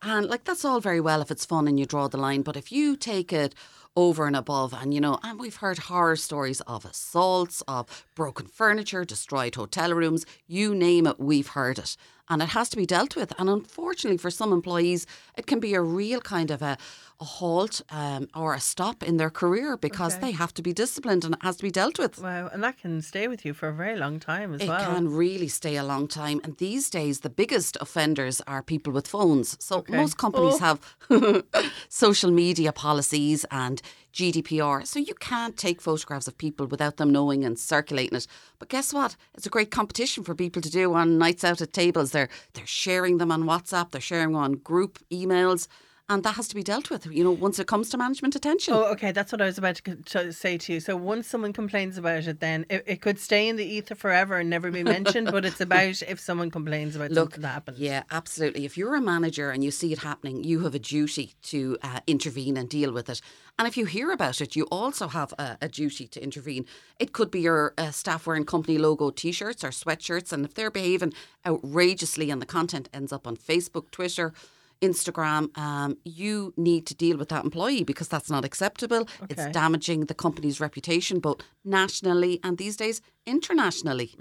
And 0.03 0.27
like 0.27 0.45
that's 0.45 0.65
all 0.65 0.79
very 0.79 0.99
well 0.99 1.21
if 1.21 1.29
it's 1.29 1.45
fun 1.45 1.67
and 1.67 1.79
you 1.79 1.85
draw 1.85 2.07
the 2.07 2.17
line. 2.17 2.41
But 2.41 2.57
if 2.57 2.71
you 2.71 2.95
take 2.95 3.31
it 3.31 3.53
over 3.95 4.25
and 4.25 4.35
above, 4.35 4.73
and 4.73 4.93
you 4.93 5.01
know, 5.01 5.19
and 5.23 5.39
we've 5.39 5.57
heard 5.57 5.77
horror 5.77 6.15
stories 6.15 6.61
of 6.61 6.85
assaults, 6.85 7.61
of 7.67 8.05
broken 8.15 8.47
furniture, 8.47 9.03
destroyed 9.03 9.55
hotel 9.55 9.93
rooms, 9.93 10.25
you 10.47 10.73
name 10.73 11.07
it, 11.07 11.19
we've 11.19 11.49
heard 11.49 11.77
it. 11.77 11.97
And 12.29 12.41
it 12.41 12.49
has 12.49 12.69
to 12.69 12.77
be 12.77 12.85
dealt 12.85 13.17
with. 13.17 13.33
And 13.37 13.49
unfortunately, 13.49 14.17
for 14.17 14.31
some 14.31 14.53
employees, 14.53 15.05
it 15.35 15.47
can 15.47 15.59
be 15.59 15.73
a 15.73 15.81
real 15.81 16.21
kind 16.21 16.49
of 16.49 16.61
a, 16.61 16.77
a 17.21 17.23
halt 17.39 17.81
um, 17.91 18.27
or 18.35 18.53
a 18.55 18.59
stop 18.59 19.03
in 19.03 19.17
their 19.17 19.29
career 19.29 19.77
because 19.77 20.13
Okay. 20.15 20.21
they 20.25 20.31
have 20.31 20.53
to 20.55 20.61
be 20.63 20.73
disciplined 20.73 21.23
and 21.23 21.35
it 21.35 21.43
has 21.43 21.55
to 21.57 21.63
be 21.63 21.71
dealt 21.71 21.99
with. 21.99 22.17
Wow, 22.19 22.49
and 22.51 22.63
that 22.63 22.79
can 22.81 23.01
stay 23.01 23.27
with 23.27 23.45
you 23.45 23.53
for 23.53 23.67
a 23.69 23.73
very 23.73 23.95
long 23.97 24.19
time 24.19 24.53
as 24.55 24.61
It 24.61 24.67
well. 24.67 24.81
It 24.81 24.85
can 24.85 25.07
really 25.07 25.47
stay 25.47 25.75
a 25.77 25.83
long 25.83 26.07
time. 26.07 26.41
And 26.43 26.57
these 26.57 26.89
days, 26.89 27.19
the 27.19 27.29
biggest 27.29 27.77
offenders 27.79 28.41
are 28.47 28.63
people 28.63 28.91
with 28.91 29.07
phones. 29.07 29.55
So 29.59 29.77
Okay. 29.77 29.95
most 30.01 30.17
companies 30.17 30.55
Oh. 30.55 30.65
have 30.67 30.79
social 31.89 32.31
media 32.31 32.71
policies 32.71 33.45
and 33.51 33.81
GDPR. 34.13 34.85
So 34.85 34.99
you 34.99 35.13
can't 35.15 35.55
take 35.57 35.81
photographs 35.81 36.27
of 36.27 36.37
people 36.37 36.65
without 36.67 36.97
them 36.97 37.11
knowing 37.11 37.45
and 37.45 37.57
circulating 37.57 38.17
it. 38.17 38.27
But 38.59 38.69
guess 38.69 38.93
what? 38.93 39.15
It's 39.35 39.45
a 39.45 39.49
great 39.49 39.71
competition 39.71 40.23
for 40.23 40.35
people 40.35 40.61
to 40.61 40.69
do 40.69 40.93
on 40.93 41.17
nights 41.17 41.43
out 41.43 41.61
at 41.61 41.71
tables. 41.73 42.11
They're 42.11 42.29
they're 42.53 42.65
sharing 42.83 43.19
them 43.19 43.31
on 43.31 43.43
WhatsApp. 43.43 43.91
They're 43.91 44.01
sharing 44.01 44.35
on 44.35 44.53
group 44.53 44.99
emails. 45.11 45.67
And 46.09 46.23
that 46.23 46.35
has 46.35 46.47
to 46.49 46.55
be 46.55 46.63
dealt 46.63 46.89
with, 46.89 47.05
you 47.05 47.23
know, 47.23 47.31
once 47.31 47.57
it 47.57 47.67
comes 47.67 47.89
to 47.89 47.97
management 47.97 48.35
attention. 48.35 48.73
Oh, 48.73 48.91
okay. 48.91 49.11
That's 49.11 49.31
what 49.31 49.41
I 49.41 49.45
was 49.45 49.57
about 49.57 49.75
to, 49.75 50.33
say 50.33 50.57
to 50.57 50.73
you. 50.73 50.79
So 50.81 50.97
once 50.97 51.27
someone 51.27 51.53
complains 51.53 51.97
about 51.97 52.27
it, 52.27 52.41
then 52.41 52.65
it, 52.69 52.83
it 52.85 53.01
could 53.01 53.17
stay 53.17 53.47
in 53.47 53.55
the 53.55 53.65
ether 53.65 53.95
forever 53.95 54.37
and 54.37 54.49
never 54.49 54.71
be 54.71 54.83
mentioned. 54.83 55.31
but 55.31 55.45
it's 55.45 55.61
about 55.67 56.01
if 56.01 56.19
someone 56.19 56.51
complains 56.51 56.95
about 56.95 57.11
Look, 57.11 57.31
something 57.31 57.41
that 57.43 57.47
happened. 57.53 57.77
Yeah, 57.77 58.03
absolutely. 58.11 58.65
If 58.65 58.77
you're 58.77 58.95
a 58.95 59.01
manager 59.01 59.51
and 59.51 59.63
you 59.63 59.71
see 59.71 59.93
it 59.93 59.99
happening, 59.99 60.43
you 60.43 60.61
have 60.61 60.75
a 60.75 60.79
duty 60.79 61.35
to 61.43 61.77
uh, 61.81 62.01
intervene 62.07 62.57
and 62.57 62.67
deal 62.67 62.91
with 62.91 63.09
it. 63.09 63.21
And 63.57 63.67
if 63.67 63.77
you 63.77 63.85
hear 63.85 64.11
about 64.11 64.41
it, 64.41 64.55
you 64.55 64.65
also 64.71 65.07
have 65.07 65.33
a, 65.37 65.57
a 65.61 65.69
duty 65.69 66.07
to 66.07 66.23
intervene. 66.23 66.65
It 66.99 67.13
could 67.13 67.31
be 67.31 67.41
your 67.41 67.73
uh, 67.77 67.91
staff 67.91 68.27
wearing 68.27 68.45
company 68.45 68.77
logo 68.77 69.11
t 69.11 69.31
shirts 69.31 69.63
or 69.63 69.69
sweatshirts. 69.69 70.33
And 70.33 70.43
if 70.43 70.53
they're 70.55 70.71
behaving 70.71 71.13
outrageously 71.45 72.31
and 72.31 72.41
the 72.41 72.45
content 72.45 72.89
ends 72.93 73.13
up 73.13 73.27
on 73.27 73.37
Facebook, 73.37 73.91
Twitter, 73.91 74.33
Instagram, 74.81 75.55
um, 75.57 75.97
you 76.03 76.53
need 76.57 76.85
to 76.87 76.95
deal 76.95 77.17
with 77.17 77.29
that 77.29 77.43
employee 77.43 77.83
because 77.83 78.07
that's 78.07 78.29
not 78.29 78.43
acceptable. 78.43 79.07
It's 79.29 79.45
damaging 79.47 80.05
the 80.05 80.13
company's 80.15 80.59
reputation, 80.59 81.19
both 81.19 81.41
nationally 81.63 82.39
and 82.43 82.57
these 82.57 82.75
days 82.75 83.01
internationally. 83.25 84.15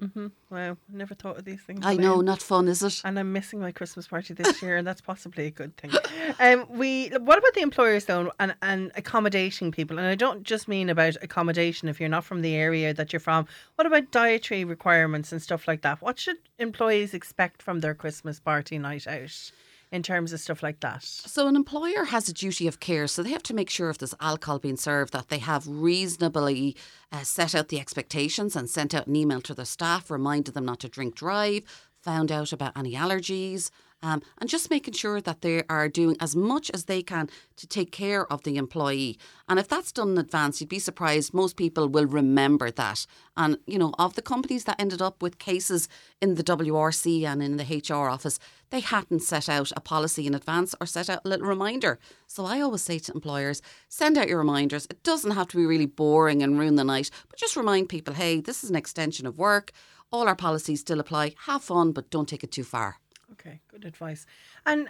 Wow, 0.51 0.77
never 0.89 1.15
thought 1.15 1.39
of 1.39 1.45
these 1.45 1.63
things. 1.63 1.81
I 1.85 1.97
know, 1.97 2.21
not 2.21 2.43
fun, 2.43 2.69
is 2.69 2.83
it? 2.83 3.01
And 3.05 3.19
I'm 3.19 3.33
missing 3.33 3.61
my 3.61 3.73
Christmas 3.73 4.09
party 4.09 4.35
this 4.35 4.61
year, 4.63 4.77
and 4.77 4.87
that's 4.87 5.01
possibly 5.01 5.47
a 5.47 5.51
good 5.51 5.77
thing. 5.77 5.93
Um, 6.39 6.67
we. 6.71 7.09
What 7.09 7.39
about 7.39 7.55
the 7.55 7.61
employers 7.61 8.05
though, 8.05 8.31
and 8.39 8.55
and 8.63 8.93
accommodating 8.95 9.73
people? 9.73 9.99
And 9.99 10.07
I 10.07 10.15
don't 10.15 10.45
just 10.45 10.69
mean 10.69 10.89
about 10.89 11.17
accommodation 11.23 11.89
if 11.89 11.99
you're 11.99 12.09
not 12.09 12.25
from 12.25 12.43
the 12.43 12.55
area 12.55 12.95
that 12.95 13.13
you're 13.13 13.21
from. 13.21 13.47
What 13.75 13.87
about 13.87 14.13
dietary 14.13 14.65
requirements 14.65 15.33
and 15.33 15.43
stuff 15.43 15.67
like 15.67 15.83
that? 15.83 16.01
What 16.01 16.21
should 16.21 16.37
employees 16.59 17.15
expect 17.15 17.63
from 17.63 17.81
their 17.81 17.95
Christmas 17.95 18.39
party 18.39 18.79
night 18.79 19.09
out, 19.09 19.51
in 19.93 20.03
terms 20.03 20.33
of 20.33 20.41
stuff 20.41 20.63
like 20.63 20.81
that? 20.81 21.03
So 21.03 21.49
an 21.49 21.57
employer 21.57 22.05
has 22.05 22.29
a 22.29 22.33
duty 22.33 22.67
of 22.67 22.81
care, 22.81 23.07
so 23.07 23.23
they 23.23 23.31
have 23.31 23.43
to 23.45 23.55
make 23.55 23.71
sure 23.71 23.91
if 23.91 23.99
there's 23.99 24.15
alcohol 24.21 24.59
being 24.59 24.77
served 24.77 25.13
that 25.13 25.29
they 25.29 25.39
have 25.39 25.67
reasonably 25.67 26.77
uh, 27.13 27.23
set 27.23 27.55
out 27.55 27.69
the 27.69 27.81
expectations 27.81 28.57
and 28.57 28.69
sent 28.69 28.95
out 28.95 29.07
an 29.07 29.17
email 29.17 29.41
to 29.43 29.55
their 29.55 29.65
staff, 29.65 30.11
reminded 30.11 30.55
them 30.55 30.65
not 30.65 30.81
to 30.81 30.89
drink 30.89 31.15
drive, 31.15 31.65
found 32.03 32.31
out 32.33 32.53
about 32.53 32.77
any 32.77 32.95
allergies. 32.95 33.71
Um, 34.03 34.23
and 34.39 34.49
just 34.49 34.71
making 34.71 34.95
sure 34.95 35.21
that 35.21 35.43
they 35.43 35.63
are 35.69 35.89
doing 35.89 36.17
as 36.21 36.35
much 36.35 36.71
as 36.71 36.85
they 36.85 37.03
can 37.03 37.29
to 37.57 37.67
take 37.67 37.93
care 37.93 38.31
of 38.33 38.43
the 38.45 38.57
employee. 38.57 39.19
And 39.47 39.59
if 39.59 39.69
that's 39.69 39.93
done 39.93 40.13
in 40.13 40.19
advance, 40.19 40.61
you'd 40.61 40.71
be 40.71 40.79
surprised 40.79 41.35
most 41.35 41.57
people 41.57 41.87
will 41.87 42.07
remember 42.07 42.71
that. 42.71 43.07
And, 43.37 43.59
you 43.67 43.79
know, 43.79 43.93
of 43.99 44.15
the 44.15 44.23
companies 44.23 44.65
that 44.65 44.81
ended 44.81 45.03
up 45.03 45.23
with 45.23 45.39
cases 45.39 45.89
in 46.23 46.37
the 46.37 46.43
WRC 46.43 47.25
and 47.27 47.43
in 47.43 47.59
the 47.59 47.83
HR 47.89 48.09
office, 48.09 48.39
they 48.71 48.81
hadn't 48.81 49.21
set 49.21 49.49
out 49.49 49.71
a 49.77 49.81
policy 49.81 50.27
in 50.27 50.35
advance 50.35 50.75
or 50.81 50.87
set 50.87 51.11
out 51.11 51.21
a 51.25 51.29
little 51.29 51.47
reminder. 51.47 51.99
So 52.27 52.47
I 52.47 52.61
always 52.61 52.83
say 52.83 52.99
to 53.01 53.13
employers, 53.13 53.61
send 53.89 54.17
out 54.17 54.29
your 54.29 54.39
reminders. 54.39 54.87
It 54.89 55.03
doesn't 55.03 55.33
have 55.33 55.49
to 55.49 55.57
be 55.57 55.67
really 55.67 55.87
boring 55.87 56.43
and 56.43 56.59
ruin 56.59 56.77
the 56.77 56.85
night, 56.85 57.11
but 57.29 57.39
just 57.39 57.57
remind 57.57 57.91
people, 57.91 58.15
hey, 58.15 58.41
this 58.41 58.65
is 58.65 58.71
an 58.71 58.77
extension 58.77 59.27
of 59.27 59.39
work. 59.39 59.73
All 60.11 60.27
our 60.27 60.37
policies 60.37 60.81
still 60.81 61.01
apply. 61.01 61.35
Have 61.47 61.63
fun, 61.63 61.93
but 61.93 62.11
don't 62.11 62.29
take 62.29 62.43
it 62.43 62.53
too 62.53 62.65
far. 62.65 62.97
Okay, 63.33 63.61
good 63.69 63.85
advice. 63.85 64.27
And 64.67 64.89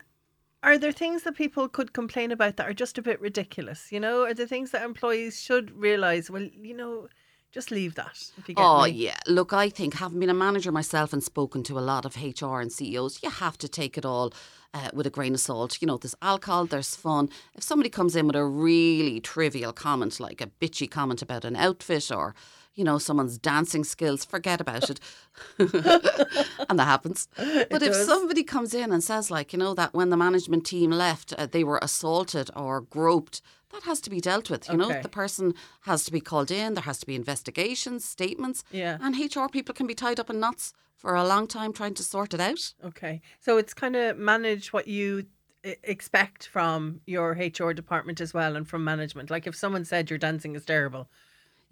are 0.63 0.79
there 0.79 0.93
things 0.93 1.23
that 1.23 1.37
people 1.37 1.69
could 1.69 1.93
complain 1.93 2.33
about 2.33 2.57
that 2.57 2.69
are 2.69 2.75
just 2.75 2.99
a 2.99 3.03
bit 3.03 3.21
ridiculous? 3.21 3.91
You 3.93 4.01
know, 4.01 4.25
are 4.25 4.35
there 4.35 4.47
things 4.47 4.71
that 4.73 4.83
employees 4.83 5.41
should 5.41 5.71
realise? 5.71 6.31
Well, 6.31 6.43
you 6.43 6.75
know, 6.75 7.09
just 7.53 7.71
leave 7.71 7.95
that. 7.97 8.31
If 8.39 8.49
you 8.49 8.55
get 8.55 8.63
Oh, 8.65 8.85
me. 8.85 8.91
yeah. 8.91 9.19
Look, 9.27 9.53
I 9.53 9.69
think 9.71 9.95
having 9.95 10.21
been 10.21 10.31
a 10.31 10.35
manager 10.35 10.71
myself 10.71 11.13
and 11.13 11.23
spoken 11.23 11.63
to 11.65 11.79
a 11.79 11.81
lot 11.81 12.05
of 12.05 12.17
HR 12.17 12.61
and 12.61 12.71
CEOs, 12.73 13.23
you 13.23 13.31
have 13.31 13.59
to 13.59 13.69
take 13.69 13.99
it 13.99 14.05
all 14.05 14.33
uh, 14.73 14.91
with 14.95 15.07
a 15.07 15.11
grain 15.11 15.35
of 15.35 15.41
salt. 15.41 15.81
You 15.83 15.87
know, 15.89 15.97
there's 15.97 16.15
alcohol, 16.23 16.67
there's 16.67 16.95
fun. 16.95 17.29
If 17.55 17.63
somebody 17.65 17.91
comes 17.91 18.15
in 18.15 18.27
with 18.27 18.37
a 18.37 18.45
really 18.45 19.19
trivial 19.21 19.73
comment, 19.73 20.21
like 20.21 20.41
a 20.41 20.47
bitchy 20.47 20.89
comment 20.91 21.23
about 21.23 21.45
an 21.45 21.57
outfit 21.57 22.13
or, 22.13 22.35
you 22.75 22.85
know, 22.85 22.99
someone's 22.99 23.39
dancing 23.39 23.85
skills, 23.85 24.25
forget 24.25 24.61
about 24.61 24.91
it. 24.91 25.01
and 25.59 26.79
that 26.79 26.85
happens. 26.85 27.29
But 27.71 27.83
if 27.83 27.93
does. 27.93 28.07
somebody 28.07 28.43
comes 28.43 28.75
in 28.75 28.93
and 28.93 29.03
says, 29.03 29.31
like, 29.31 29.53
you 29.53 29.59
know, 29.59 29.75
that 29.75 29.95
when 29.95 30.11
the 30.11 30.17
management 30.17 30.67
team 30.67 30.91
left, 30.91 31.33
uh, 31.35 31.47
they 31.47 31.65
were 31.65 31.79
assaulted 31.83 32.51
or 32.57 32.81
groped, 32.81 33.43
that 33.73 33.83
has 33.85 34.01
to 34.03 34.11
be 34.11 34.21
dealt 34.21 34.51
with. 34.51 34.69
You 34.69 34.77
know, 34.77 35.01
the 35.01 35.09
person 35.09 35.55
has 35.83 36.05
to 36.05 36.13
be 36.13 36.21
called 36.21 36.51
in, 36.51 36.75
there 36.75 36.83
has 36.85 36.99
to 37.01 37.07
be 37.07 37.15
investigations, 37.15 38.05
statements. 38.05 38.65
Yeah. 38.71 38.99
And 39.01 39.15
HR 39.17 39.47
people 39.51 39.75
can 39.75 39.87
be 39.87 39.95
tied 39.95 40.19
up 40.19 40.31
in 40.31 40.41
knots 40.41 40.73
for 40.97 41.15
a 41.15 41.25
long 41.25 41.47
time 41.47 41.73
trying 41.73 41.95
to 41.95 42.03
sort 42.03 42.35
it 42.35 42.41
out. 42.41 42.75
Okay. 42.85 43.21
So 43.41 43.59
it's 43.59 43.73
kind 43.73 43.97
of 43.97 44.19
manage 44.19 44.73
what 44.73 44.89
you 44.89 45.27
expect 45.63 46.47
from 46.47 47.01
your 47.07 47.33
HR 47.33 47.73
department 47.73 48.21
as 48.21 48.35
well 48.35 48.57
and 48.57 48.67
from 48.67 48.85
management. 48.85 49.31
Like 49.31 49.47
if 49.47 49.55
someone 49.55 49.85
said 49.85 50.11
your 50.11 50.19
dancing 50.19 50.57
is 50.57 50.65
terrible, 50.65 51.09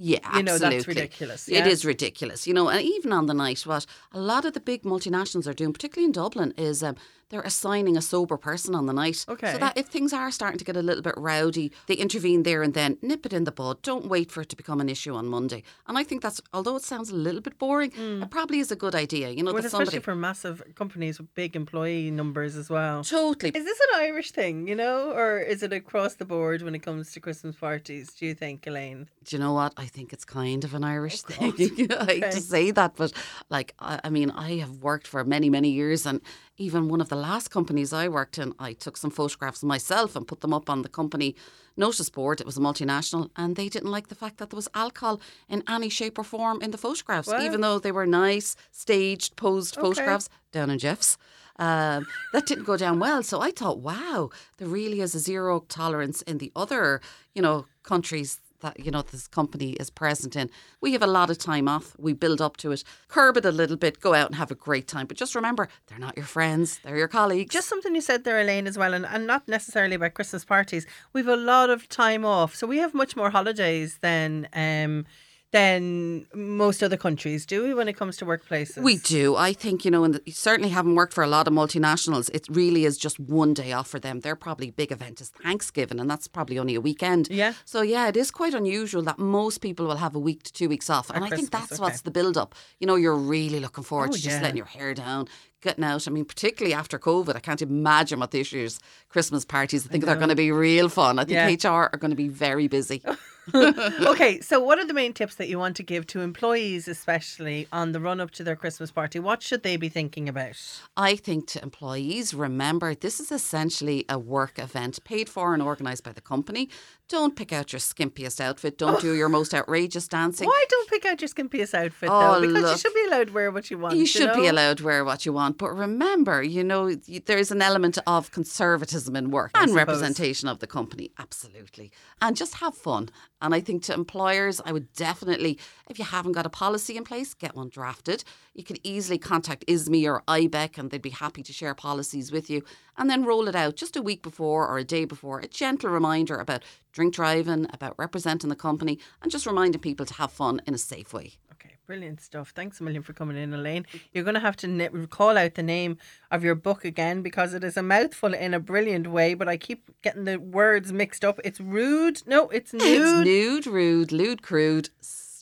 Yeah, 0.01 0.19
You 0.37 0.45
know, 0.45 0.53
absolutely. 0.53 0.77
that's 0.79 0.87
ridiculous, 0.89 1.49
It 1.49 1.55
yeah? 1.55 1.67
is 1.67 1.85
ridiculous. 1.85 2.47
You 2.47 2.55
know, 2.55 2.69
and 2.69 2.81
even 2.83 3.13
on 3.13 3.27
the 3.27 3.35
night, 3.35 3.61
what 3.67 3.85
a 4.13 4.21
lot 4.21 4.45
of 4.45 4.53
the 4.53 4.61
big 4.61 4.83
multinationals 4.85 5.47
are 5.49 5.53
doing, 5.55 5.73
particularly 5.73 6.05
in 6.07 6.13
Dublin, 6.13 6.55
is 6.57 6.83
um, 6.85 6.95
they're 7.31 7.43
assigning 7.43 7.97
a 7.97 8.01
sober 8.01 8.37
person 8.37 8.75
on 8.77 8.87
the 8.87 8.93
night. 8.93 9.27
Okay. 9.29 9.53
So 9.53 9.59
that 9.59 9.77
if 9.77 9.87
things 9.89 10.13
are 10.13 10.31
starting 10.31 10.57
to 10.59 10.65
get 10.65 10.77
a 10.77 10.83
little 10.83 11.03
bit 11.03 11.15
rowdy, 11.17 11.73
they 11.89 11.95
intervene 11.95 12.45
there 12.45 12.63
and 12.63 12.75
then, 12.75 12.97
nip 13.03 13.27
it 13.27 13.33
in 13.33 13.43
the 13.45 13.51
bud. 13.53 13.83
Don't 13.83 14.07
wait 14.07 14.31
for 14.31 14.41
it 14.43 14.49
to 14.51 14.57
become 14.57 14.81
an 14.81 14.89
issue 14.89 15.15
on 15.15 15.27
Monday. 15.27 15.63
And 15.89 15.99
I 15.99 16.05
think 16.05 16.23
that's, 16.23 16.41
although 16.55 16.77
it 16.77 16.85
sounds 16.85 17.11
a 17.11 17.15
little 17.17 17.41
bit 17.41 17.59
boring, 17.59 17.93
it 18.23 18.31
probably 18.31 18.61
is 18.61 18.71
a 18.71 18.77
good 18.77 18.95
idea. 18.95 19.31
You 19.31 19.43
know, 19.43 19.51
Mm. 19.51 19.55
well, 19.55 19.65
especially 19.67 19.85
somebody. 19.87 19.99
for 20.05 20.15
massive 20.15 20.63
companies 20.77 21.19
with 21.19 21.35
big 21.35 21.57
employee 21.57 22.11
numbers 22.13 22.57
as 22.57 22.71
well. 22.71 23.03
Totally. 23.05 23.51
Is 23.55 23.65
this 23.65 23.81
an 23.93 24.01
Irish 24.01 24.31
thing, 24.31 24.69
you 24.69 24.77
know, 24.77 25.11
or 25.11 25.41
is 25.41 25.63
it 25.65 25.73
across 25.73 26.15
the 26.15 26.25
board 26.25 26.63
when 26.63 26.75
it 26.77 26.81
comes 26.81 27.11
to 27.13 27.21
Christmas 27.21 27.57
parties? 27.57 28.15
Do 28.15 28.25
you 28.27 28.35
think, 28.35 28.65
Elaine? 28.67 29.09
Do 29.25 29.37
you 29.37 29.41
know 29.41 29.53
what? 29.53 29.75
I 29.77 29.85
think 29.89 30.13
it's 30.13 30.25
kind 30.25 30.65
of 30.65 30.75
an 30.75 30.85
Irish 30.85 31.23
thing. 31.23 31.53
I 31.99 32.05
hate 32.05 32.31
to 32.31 32.41
say 32.41 32.71
that, 32.71 32.95
but 32.97 33.13
like, 33.51 33.75
I, 33.81 34.01
I 34.05 34.11
mean, 34.11 34.31
I 34.31 34.59
have 34.59 34.79
worked 34.83 35.07
for 35.07 35.25
many, 35.25 35.51
many 35.51 35.71
years, 35.71 36.07
and 36.07 36.21
even 36.57 36.89
one 36.89 37.01
of 37.01 37.09
the 37.09 37.17
last 37.17 37.51
companies 37.51 37.93
I 37.93 38.09
worked 38.09 38.39
in, 38.39 38.55
I 38.59 38.73
took 38.75 38.97
some 38.97 39.11
photographs 39.11 39.63
myself 39.63 40.15
and 40.17 40.27
put 40.27 40.41
them 40.41 40.53
up 40.55 40.69
on 40.71 40.83
the 40.83 40.89
company 40.89 41.35
notice 41.77 42.11
board. 42.11 42.41
It 42.41 42.47
was 42.47 42.57
a 42.57 42.61
multinational, 42.61 43.31
and 43.37 43.57
they 43.57 43.69
didn't 43.69 43.91
like 43.91 44.09
the 44.09 44.15
fact 44.15 44.39
that 44.39 44.51
there 44.51 44.57
was 44.57 44.69
alcohol 44.75 45.21
in 45.49 45.63
any 45.69 45.89
shape 45.89 46.19
or 46.19 46.25
form 46.25 46.61
in 46.63 46.71
the 46.71 46.79
photographs, 46.79 47.29
Wow. 47.29 47.41
even 47.43 47.61
though 47.61 47.79
they 47.79 47.93
were 47.93 48.07
nice, 48.07 48.57
staged, 48.73 49.37
posed 49.37 49.75
photographs 49.77 50.29
down 50.53 50.71
in 50.71 50.79
Jeff's. 50.79 51.17
Um, 51.61 52.07
that 52.33 52.47
didn't 52.47 52.65
go 52.65 52.77
down 52.77 53.01
well. 53.01 53.23
So 53.25 53.41
I 53.41 53.51
thought, 53.51 53.79
wow, 53.81 54.31
there 54.59 54.69
really 54.69 55.01
is 55.01 55.15
a 55.17 55.19
zero 55.19 55.65
tolerance 55.69 56.23
in 56.23 56.39
the 56.39 56.53
other, 56.55 57.01
you 57.35 57.43
know, 57.43 57.67
countries 57.83 58.41
that 58.61 58.85
you 58.85 58.91
know 58.91 59.03
this 59.03 59.29
company 59.29 59.73
is 59.73 59.91
present 59.91 60.37
in. 60.37 60.51
We 60.81 60.93
have 60.93 61.03
a 61.03 61.07
lot 61.07 61.31
of 61.31 61.39
time 61.39 61.69
off. 61.69 61.95
We 61.99 62.13
build 62.13 62.41
up 62.41 62.57
to 62.59 62.73
it, 62.73 62.85
curb 63.09 63.37
it 63.37 63.45
a 63.45 63.53
little 63.53 63.77
bit, 63.77 64.01
go 64.01 64.15
out 64.15 64.29
and 64.29 64.37
have 64.37 64.51
a 64.51 64.55
great 64.55 64.89
time. 64.89 65.07
But 65.07 65.17
just 65.17 65.35
remember, 65.35 65.69
they're 65.87 65.99
not 65.99 66.17
your 66.17 66.27
friends; 66.27 66.81
they're 66.83 66.97
your 66.97 67.09
colleagues. 67.09 67.53
Just 67.53 67.69
something 67.69 67.95
you 67.95 68.01
said 68.01 68.25
there, 68.25 68.41
Elaine, 68.41 68.67
as 68.67 68.79
well, 68.79 68.95
and, 68.95 69.07
and 69.07 69.27
not 69.27 69.49
necessarily 69.49 69.95
about 69.95 70.15
Christmas 70.15 70.45
parties. 70.45 70.87
We've 71.13 71.29
a 71.29 71.37
lot 71.37 71.71
of 71.71 71.89
time 71.89 72.25
off, 72.25 72.55
so 72.55 72.67
we 72.67 72.79
have 72.79 72.95
much 72.95 73.17
more 73.17 73.31
holidays 73.31 73.99
than 74.01 74.49
um, 74.53 75.07
than 75.51 76.27
most 76.35 76.83
other 76.83 76.97
countries, 76.99 77.47
do 77.47 77.63
we, 77.65 77.73
when 77.73 77.89
it 77.89 77.95
comes 77.95 78.19
to 78.19 78.27
workplaces? 78.27 78.83
We 78.83 78.99
do. 78.99 79.35
I 79.35 79.55
think, 79.55 79.85
you 79.85 79.91
know, 79.91 80.05
and 80.05 80.21
certainly 80.29 80.69
having 80.69 80.95
worked 80.95 81.15
for 81.15 81.25
a 81.25 81.27
lot 81.27 81.49
of 81.49 81.55
multinationals, 81.55 82.29
it 82.35 82.47
really 82.51 82.85
is 82.85 82.99
just 82.99 83.19
one 83.19 83.55
day 83.55 83.73
off 83.73 83.89
for 83.89 83.99
them. 83.99 84.21
Their 84.21 84.37
probably 84.37 84.71
big 84.71 84.93
event 84.93 85.21
is 85.23 85.31
Thanksgiving, 85.31 86.01
and 86.01 86.11
that's 86.11 86.29
probably 86.29 86.59
only 86.59 86.75
a 86.75 86.81
weekend. 86.83 87.29
Yeah. 87.31 87.55
So, 87.65 87.81
yeah, 87.81 88.09
it 88.09 88.17
is 88.17 88.31
quite 88.31 88.53
unusual 88.53 89.01
that 89.03 89.19
most 89.19 89.59
people 89.63 89.87
will 89.87 89.97
have 89.97 90.15
a 90.15 90.19
week 90.19 90.43
to 90.43 90.53
two 90.53 90.69
weeks 90.69 90.91
off. 90.91 91.09
And 91.09 91.25
I 91.25 91.31
think 91.31 91.51
that's 91.51 91.73
okay. 91.73 91.83
what's 91.83 92.03
the 92.03 92.11
build 92.11 92.37
up. 92.37 92.55
You 92.79 92.87
know, 92.87 92.97
you're 92.97 93.17
really 93.17 93.59
looking 93.61 93.85
forward 93.85 94.11
Oh, 94.11 94.13
to 94.13 94.21
just 94.21 94.37
yeah. 94.37 94.43
letting 94.43 94.59
your 94.59 94.67
hair 94.67 94.93
down. 94.93 95.29
Getting 95.63 95.83
out. 95.83 96.07
I 96.07 96.11
mean, 96.13 96.25
particularly 96.25 96.75
after 96.75 96.99
COVID, 97.01 97.35
I 97.35 97.41
can't 97.41 97.61
imagine 97.63 98.21
what 98.21 98.31
this 98.31 98.53
year's 98.53 98.79
Christmas 99.09 99.45
parties. 99.45 99.85
I 99.87 99.89
think 99.91 100.05
they're 100.05 100.15
going 100.15 100.29
to 100.29 100.37
be 100.37 100.53
real 100.53 100.89
fun. 100.89 101.19
I 101.19 101.25
think 101.25 101.63
Yeah. 101.65 101.71
HR 101.73 101.89
are 101.93 101.99
going 101.99 102.11
to 102.13 102.17
be 102.17 102.29
very 102.29 102.69
busy. 102.69 103.03
okay, 104.07 104.41
so 104.41 104.61
what 104.61 104.79
are 104.79 104.85
the 104.85 104.95
main 104.95 105.13
tips 105.13 105.37
that 105.37 105.49
you 105.49 105.59
want 105.59 105.77
to 105.77 105.83
give 105.83 106.07
to 106.09 106.21
employees, 106.21 106.89
especially 106.89 107.67
on 107.73 107.93
the 107.93 108.01
run 108.01 108.21
up 108.21 108.31
to 108.33 108.45
their 108.45 108.57
Christmas 108.57 108.91
party? 108.91 109.19
What 109.19 109.43
should 109.43 109.63
they 109.63 109.77
be 109.77 109.89
thinking 109.89 110.29
about? 110.29 110.57
I 110.97 111.17
think 111.17 111.47
to 111.49 111.63
employees, 111.63 112.35
remember 112.35 112.95
this 112.95 113.21
is 113.21 113.33
essentially 113.33 114.05
a 114.09 114.19
work 114.19 114.59
event 114.59 115.03
paid 115.05 115.29
for 115.29 115.55
and 115.55 115.63
organised 115.63 116.05
by 116.05 116.13
the 116.13 116.21
company. 116.21 116.69
Don't 117.09 117.35
pick 117.35 117.55
out 117.55 117.73
your 117.73 117.81
skimpiest 117.81 118.39
outfit. 118.39 118.77
Don't 118.77 118.97
oh. 118.97 119.01
do 119.01 119.15
your 119.15 119.31
most 119.31 119.55
outrageous 119.55 120.07
dancing. 120.07 120.47
Why 120.47 120.65
don't 120.69 120.91
pick 120.91 121.07
out 121.07 121.23
your 121.23 121.29
skimpiest 121.29 121.73
outfit 121.73 122.11
Oh, 122.13 122.39
though? 122.39 122.47
Because 122.47 122.71
you 122.71 122.77
should 122.77 122.95
be 122.95 123.07
allowed 123.07 123.29
to 123.29 123.33
wear 123.33 123.51
what 123.51 123.71
you 123.71 123.79
want. 123.79 123.97
You 123.97 124.05
should 124.05 124.35
be 124.35 124.43
know? 124.43 124.53
allowed 124.53 124.79
to 124.79 124.85
wear 124.85 125.05
what 125.07 125.25
you 125.25 125.33
want, 125.33 125.57
but 125.57 125.71
remember, 125.71 126.43
you 126.43 126.63
know, 126.63 126.95
there 126.95 127.39
is 127.39 127.51
an 127.51 127.63
element 127.63 127.97
of 128.07 128.31
conservatism 128.31 129.17
in 129.17 129.31
work 129.31 129.53
and 129.55 129.71
suppose. 129.71 129.77
representation 129.77 130.49
of 130.51 130.59
the 130.59 130.67
company, 130.67 131.11
absolutely. 131.19 131.91
And 132.21 132.37
just 132.37 132.57
have 132.57 132.75
fun. 132.75 133.09
And 133.41 133.55
I 133.55 133.61
think 133.61 133.85
to 133.85 133.95
employers, 133.95 134.61
I 134.65 134.73
would 134.73 134.93
definitely, 134.93 135.59
if 135.89 135.99
you 135.99 136.05
haven't 136.05 136.33
got 136.33 136.45
a 136.45 136.51
policy 136.51 136.97
in 136.99 137.05
place, 137.05 137.33
get 137.33 137.57
one 137.57 137.71
drafted. 137.71 138.23
You 138.55 138.65
can 138.65 138.77
easily 138.83 139.17
contact 139.17 139.65
ISME 139.67 140.07
or 140.07 140.23
IBEC 140.29 140.77
and 140.77 140.91
they'd 140.91 141.01
be 141.01 141.11
happy 141.11 141.43
to 141.43 141.53
share 141.53 141.75
policies 141.75 142.31
with 142.33 142.51
you. 142.51 142.65
And 142.99 143.09
then 143.09 143.25
roll 143.25 143.47
it 143.47 143.55
out 143.55 143.77
just 143.77 143.97
a 143.97 144.03
week 144.03 144.23
before 144.23 144.67
or 144.67 144.77
a 144.77 144.85
day 144.85 145.05
before. 145.05 145.39
A 145.39 145.47
gentle 145.47 145.89
reminder 145.89 146.37
about 146.37 146.65
drink 146.93 147.15
driving, 147.15 147.69
about 147.73 147.95
representing 147.97 148.51
the 148.51 148.57
company, 148.57 148.99
and 149.23 149.31
just 149.31 149.47
reminding 149.47 149.81
people 149.81 150.05
to 150.05 150.15
have 150.15 150.33
fun 150.33 150.61
in 150.67 150.75
a 150.75 150.79
safe 150.79 151.15
way. 151.15 151.35
Okay, 151.53 151.77
brilliant 151.87 152.21
stuff. 152.21 152.53
Thanks 152.57 152.81
a 152.81 152.83
million 152.83 153.05
for 153.05 153.13
coming 153.13 153.37
in, 153.37 153.55
Elaine. 153.55 153.87
You're 154.13 154.25
going 154.25 154.35
to 154.35 154.41
have 154.41 154.57
to 154.57 155.07
call 155.11 155.39
out 155.39 155.55
the 155.55 155.63
name 155.63 155.97
of 156.33 156.43
your 156.43 156.57
book 156.57 156.85
again 156.85 157.23
because 157.23 157.55
it 157.55 157.63
is 157.63 157.77
a 157.77 157.85
mouthful 157.85 158.35
in 158.35 158.53
a 158.53 158.59
brilliant 158.59 159.07
way, 159.07 159.35
but 159.35 159.49
I 159.49 159.57
keep 159.57 159.89
getting 160.03 160.25
the 160.25 160.39
words 160.39 160.93
mixed 160.93 161.25
up. 161.25 161.39
It's 161.45 161.61
rude. 161.61 162.23
No, 162.27 162.49
it's 162.49 162.73
nude. 162.73 162.83
It's 162.83 163.25
nude, 163.25 163.67
rude, 163.69 164.11
lewd, 164.11 164.43
crude, 164.43 164.91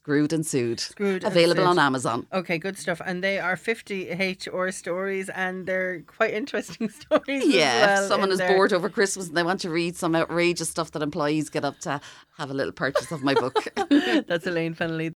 screwed 0.07 0.33
and 0.33 0.47
sued. 0.47 0.79
Screwed 0.79 1.25
and 1.25 1.33
Available 1.33 1.63
sued. 1.65 1.71
on 1.71 1.79
Amazon. 1.81 2.27
Okay, 2.33 2.59
good 2.59 2.79
stuff. 2.79 3.01
And 3.05 3.25
they 3.25 3.41
are 3.41 3.57
50 3.57 4.13
HR 4.13 4.71
stories 4.71 5.29
and 5.31 5.67
they're 5.67 6.03
quite 6.03 6.33
interesting 6.33 6.89
stories. 7.01 7.43
as 7.43 7.49
Yeah, 7.53 7.87
well 7.87 8.03
if 8.05 8.09
someone 8.09 8.31
is 8.31 8.39
there. 8.39 8.55
bored 8.55 8.73
over 8.73 8.89
Christmas 8.89 9.27
and 9.27 9.37
they 9.37 9.43
want 9.43 9.59
to 9.63 9.71
read 9.71 9.97
some 9.97 10.15
outrageous 10.15 10.69
stuff 10.71 10.93
that 10.93 11.03
employees 11.03 11.51
get 11.51 11.65
up 11.65 11.81
to, 11.81 12.01
have 12.39 12.51
a 12.51 12.55
little 12.55 12.73
purchase 12.73 13.11
of 13.11 13.25
my 13.25 13.35
book. 13.35 13.57
That's 14.29 14.47
Elaine 14.47 14.77
Fennelly. 14.77 15.13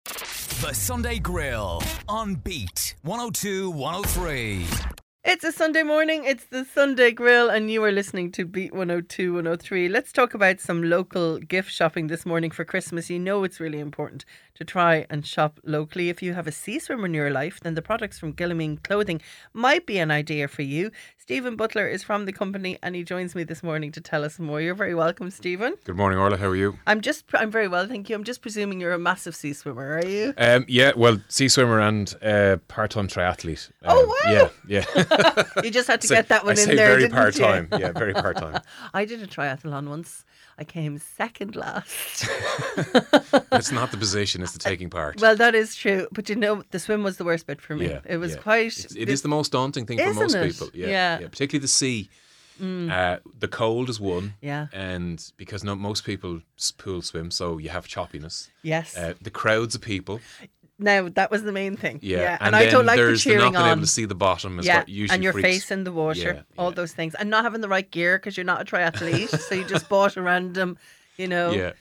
The 0.60 0.74
Sunday 0.74 1.20
Grill 1.20 1.80
on 2.08 2.34
Beat 2.34 2.96
102 3.02 3.70
103. 3.70 4.66
It's 5.22 5.44
a 5.44 5.52
Sunday 5.52 5.82
morning. 5.82 6.24
It's 6.24 6.46
the 6.46 6.64
Sunday 6.64 7.12
Grill, 7.12 7.50
and 7.50 7.70
you 7.70 7.84
are 7.84 7.92
listening 7.92 8.32
to 8.32 8.46
Beat 8.46 8.72
102 8.72 9.34
103. 9.34 9.86
Let's 9.90 10.12
talk 10.12 10.32
about 10.32 10.60
some 10.60 10.82
local 10.82 11.36
gift 11.36 11.70
shopping 11.70 12.06
this 12.06 12.24
morning 12.24 12.50
for 12.50 12.64
Christmas. 12.64 13.10
You 13.10 13.18
know 13.18 13.44
it's 13.44 13.60
really 13.60 13.80
important 13.80 14.24
to 14.54 14.64
try 14.64 15.04
and 15.10 15.26
shop 15.26 15.60
locally. 15.62 16.08
If 16.08 16.22
you 16.22 16.32
have 16.32 16.46
a 16.46 16.52
sea 16.52 16.78
swimmer 16.78 17.04
in 17.04 17.12
your 17.12 17.30
life, 17.30 17.60
then 17.60 17.74
the 17.74 17.82
products 17.82 18.18
from 18.18 18.32
Guillamene 18.32 18.82
Clothing 18.82 19.20
might 19.52 19.84
be 19.84 19.98
an 19.98 20.10
idea 20.10 20.48
for 20.48 20.62
you. 20.62 20.90
Stephen 21.30 21.54
Butler 21.54 21.86
is 21.86 22.02
from 22.02 22.24
the 22.26 22.32
company, 22.32 22.76
and 22.82 22.96
he 22.96 23.04
joins 23.04 23.36
me 23.36 23.44
this 23.44 23.62
morning 23.62 23.92
to 23.92 24.00
tell 24.00 24.24
us 24.24 24.40
more. 24.40 24.60
You're 24.60 24.74
very 24.74 24.96
welcome, 24.96 25.30
Stephen. 25.30 25.76
Good 25.84 25.94
morning, 25.96 26.18
Orla. 26.18 26.36
How 26.36 26.48
are 26.48 26.56
you? 26.56 26.76
I'm 26.88 27.00
just, 27.00 27.24
I'm 27.34 27.52
very 27.52 27.68
well, 27.68 27.86
thank 27.86 28.08
you. 28.10 28.16
I'm 28.16 28.24
just 28.24 28.42
presuming 28.42 28.80
you're 28.80 28.94
a 28.94 28.98
massive 28.98 29.36
sea 29.36 29.52
swimmer, 29.52 29.98
are 29.98 30.04
you? 30.04 30.34
Um, 30.36 30.64
yeah, 30.66 30.90
well, 30.96 31.20
sea 31.28 31.46
swimmer 31.46 31.78
and 31.78 32.12
uh, 32.20 32.56
part-time 32.66 33.06
triathlete. 33.06 33.70
Oh, 33.84 34.02
Um, 34.02 34.08
wow. 34.34 34.50
Yeah, 34.66 34.84
yeah. 34.96 35.44
You 35.62 35.70
just 35.70 35.86
had 35.86 36.00
to 36.00 36.08
So 36.08 36.16
get 36.16 36.30
that 36.30 36.44
one 36.44 36.58
I 36.58 36.62
in 36.62 36.66
say 36.66 36.74
there, 36.74 36.98
very 36.98 37.08
part-time. 37.08 37.68
Yeah, 37.78 37.92
very 37.92 38.12
part-time. 38.12 38.60
I 38.92 39.04
did 39.04 39.22
a 39.22 39.28
triathlon 39.28 39.88
once. 39.88 40.24
I 40.60 40.64
came 40.64 40.98
second 40.98 41.56
last. 41.56 42.28
It's 43.52 43.72
not 43.72 43.90
the 43.90 43.96
position; 43.96 44.42
it's 44.42 44.52
the 44.52 44.58
taking 44.58 44.90
part. 44.90 45.20
Well, 45.20 45.36
that 45.36 45.54
is 45.54 45.74
true, 45.74 46.06
but 46.12 46.28
you 46.28 46.36
know, 46.36 46.62
the 46.70 46.78
swim 46.78 47.02
was 47.02 47.16
the 47.16 47.24
worst 47.24 47.46
bit 47.46 47.60
for 47.60 47.74
me. 47.74 47.88
yeah, 47.88 48.00
it 48.04 48.18
was 48.18 48.32
yeah. 48.32 48.38
quite. 48.38 48.66
It's, 48.66 48.94
it 48.94 49.08
is 49.08 49.22
the 49.22 49.28
most 49.28 49.52
daunting 49.52 49.86
thing 49.86 49.98
for 49.98 50.14
most 50.14 50.34
it? 50.34 50.52
people. 50.52 50.68
Yeah, 50.72 50.86
Yeah. 50.86 51.16
Mm. 51.16 51.20
yeah, 51.22 51.28
particularly 51.28 51.62
the 51.62 51.68
sea. 51.68 52.08
Uh, 52.62 53.16
the 53.38 53.48
cold 53.48 53.88
is 53.88 53.98
one. 53.98 54.34
Yeah. 54.42 54.66
and 54.72 55.32
because 55.38 55.64
not 55.64 55.78
most 55.78 56.04
people 56.04 56.42
pool 56.76 57.02
swim, 57.02 57.30
so 57.30 57.58
you 57.58 57.70
have 57.70 57.86
choppiness. 57.88 58.48
Yes. 58.62 58.96
Uh, 58.96 59.14
the 59.20 59.30
crowds 59.30 59.74
of 59.74 59.80
people. 59.80 60.20
Now 60.80 61.08
that 61.10 61.30
was 61.30 61.42
the 61.42 61.52
main 61.52 61.76
thing. 61.76 61.98
Yeah, 62.02 62.36
and, 62.40 62.56
I 62.56 62.68
don't 62.70 62.86
like 62.86 62.96
the 62.98 63.04
there's 63.04 63.22
the 63.24 63.30
cheering 63.30 63.44
not 63.44 63.52
being 63.52 63.62
on. 63.64 63.70
able 63.72 63.80
to 63.82 63.86
see 63.86 64.04
the 64.06 64.14
bottom. 64.14 64.58
Is 64.58 64.66
yeah, 64.66 64.84
and 65.10 65.22
your 65.22 65.32
freaks- 65.32 65.48
face 65.48 65.70
in 65.70 65.84
the 65.84 65.92
water, 65.92 66.20
Yeah, 66.20 66.42
all 66.58 66.70
yeah. 66.70 66.74
those 66.74 66.92
things, 66.92 67.14
and 67.14 67.30
not 67.30 67.44
having 67.44 67.60
the 67.60 67.68
right 67.68 67.88
gear 67.90 68.18
because 68.18 68.36
you're 68.36 68.44
not 68.44 68.60
a 68.62 68.64
triathlete, 68.64 69.28
so 69.38 69.54
you 69.54 69.64
just 69.64 69.88
bought 69.94 70.16
a 70.16 70.22
random, 70.22 70.78
you 71.16 71.28
know, 71.28 71.50
Yeah. 71.52 71.72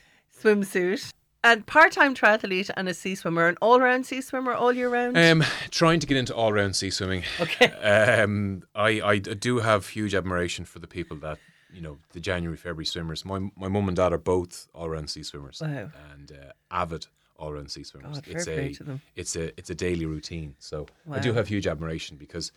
swimsuit. 0.42 1.12
And 1.42 1.66
part-time 1.66 2.16
triathlete 2.16 2.70
and 2.76 2.90
a 2.90 2.94
sea 2.94 3.16
swimmer, 3.16 3.48
an 3.48 3.56
all-round 3.62 4.06
sea 4.06 4.20
swimmer 4.20 4.54
all 4.54 4.74
year 4.74 4.90
round. 4.90 5.18
Um, 5.18 5.42
trying 5.72 6.02
to 6.02 6.08
get 6.08 6.18
into 6.18 6.36
all 6.36 6.52
round 6.52 6.76
sea 6.76 6.90
swimming. 6.90 7.24
Okay. 7.40 7.68
Um, 7.68 8.64
I, 8.76 9.00
I 9.02 9.20
do 9.20 9.60
have 9.60 9.88
huge 9.88 10.14
admiration 10.14 10.66
for 10.66 10.80
the 10.80 10.88
people 10.88 11.16
that 11.18 11.38
you 11.72 11.82
know 11.82 11.98
the 12.14 12.20
January 12.20 12.58
February 12.58 12.86
swimmers. 12.86 13.24
My 13.24 13.40
my 13.56 13.68
mum 13.70 13.88
and 13.88 13.96
dad 13.96 14.12
are 14.12 14.18
both 14.18 14.68
all 14.74 14.90
round 14.90 15.10
sea 15.10 15.24
swimmers 15.24 15.62
Wow. 15.62 15.92
and 16.12 16.30
uh, 16.32 16.52
avid 16.72 17.06
all 17.40 17.54
round 17.54 17.72
sea 17.72 17.84
swimmers. 17.84 18.20
God, 18.20 18.28
it's 18.28 18.48
a 18.48 18.74
it's 19.16 19.36
a 19.36 19.58
it's 19.60 19.70
a 19.70 19.76
daily 19.76 20.06
routine. 20.06 20.56
So 20.60 20.86
I 21.12 21.20
do 21.20 21.34
have 21.34 21.48
huge 21.48 21.68
admiration 21.68 22.18
because 22.18 22.52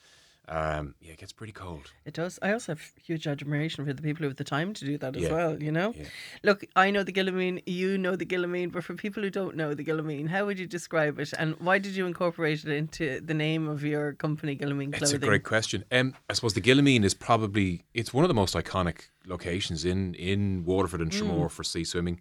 um, 0.49 0.95
yeah, 1.01 1.13
it 1.13 1.19
gets 1.19 1.33
pretty 1.33 1.53
cold. 1.53 1.93
It 2.05 2.15
does. 2.15 2.39
I 2.43 2.53
also 2.53 2.73
have 2.73 2.83
huge 3.01 3.29
admiration 3.29 3.85
for 3.87 3.93
the 3.93 4.03
people 4.03 4.25
who 4.25 4.29
have 4.29 4.37
the 4.37 4.45
time 4.45 4.75
to 4.75 4.85
do 4.85 4.99
that 4.99 5.15
as 5.17 5.23
Yeah. 5.23 5.33
well, 5.33 5.63
you 5.63 5.71
know? 5.71 5.95
Yeah. 5.97 6.07
Look, 6.43 6.65
I 6.75 6.91
know 6.91 7.05
the 7.05 7.13
Guillamene, 7.13 7.63
you 7.65 7.97
know 7.97 8.17
the 8.17 8.27
Guillamene, 8.27 8.73
but 8.73 8.83
for 8.83 8.95
people 8.95 9.23
who 9.23 9.31
don't 9.31 9.55
know 9.55 9.73
the 9.73 9.85
Guillamene, 9.85 10.29
how 10.29 10.47
would 10.47 10.59
you 10.59 10.67
describe 10.67 11.21
it? 11.21 11.33
And 11.39 11.55
why 11.61 11.79
did 11.79 11.95
you 11.95 12.07
incorporate 12.07 12.65
it 12.65 12.73
into 12.73 13.21
the 13.21 13.35
name 13.35 13.69
of 13.69 13.85
your 13.85 14.15
company, 14.15 14.57
Guillamene 14.57 14.93
Clothing? 14.93 15.03
It's 15.03 15.13
a 15.13 15.19
great 15.19 15.45
question. 15.45 15.85
Um, 15.93 16.15
I 16.29 16.33
suppose 16.33 16.55
the 16.55 16.61
Guillamene 16.61 17.05
is 17.05 17.15
probably 17.15 17.85
it's 17.95 18.13
one 18.13 18.25
of 18.25 18.29
the 18.29 18.35
most 18.35 18.55
iconic 18.57 19.11
locations 19.27 19.85
in 19.85 20.15
in 20.15 20.65
Waterford 20.65 21.01
and 21.01 21.13
Tramore 21.13 21.51
for 21.53 21.63
sea 21.63 21.85
swimming. 21.85 22.21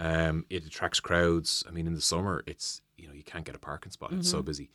Um, 0.00 0.46
it 0.48 0.64
attracts 0.64 0.98
crowds. 0.98 1.62
I 1.68 1.72
mean, 1.72 1.86
in 1.86 1.94
the 1.94 2.00
summer, 2.00 2.42
it's 2.46 2.80
you 2.96 3.06
know 3.06 3.12
you 3.12 3.22
can't 3.22 3.44
get 3.44 3.54
a 3.54 3.58
parking 3.58 3.92
spot. 3.92 4.12
It's 4.12 4.30
so 4.30 4.42
busy, 4.42 4.70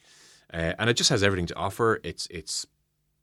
uh, 0.53 0.73
and 0.77 0.89
it 0.89 0.93
just 0.93 1.09
has 1.09 1.23
everything 1.23 1.47
to 1.47 1.55
offer. 1.55 1.99
It's 2.03 2.27
it's 2.29 2.67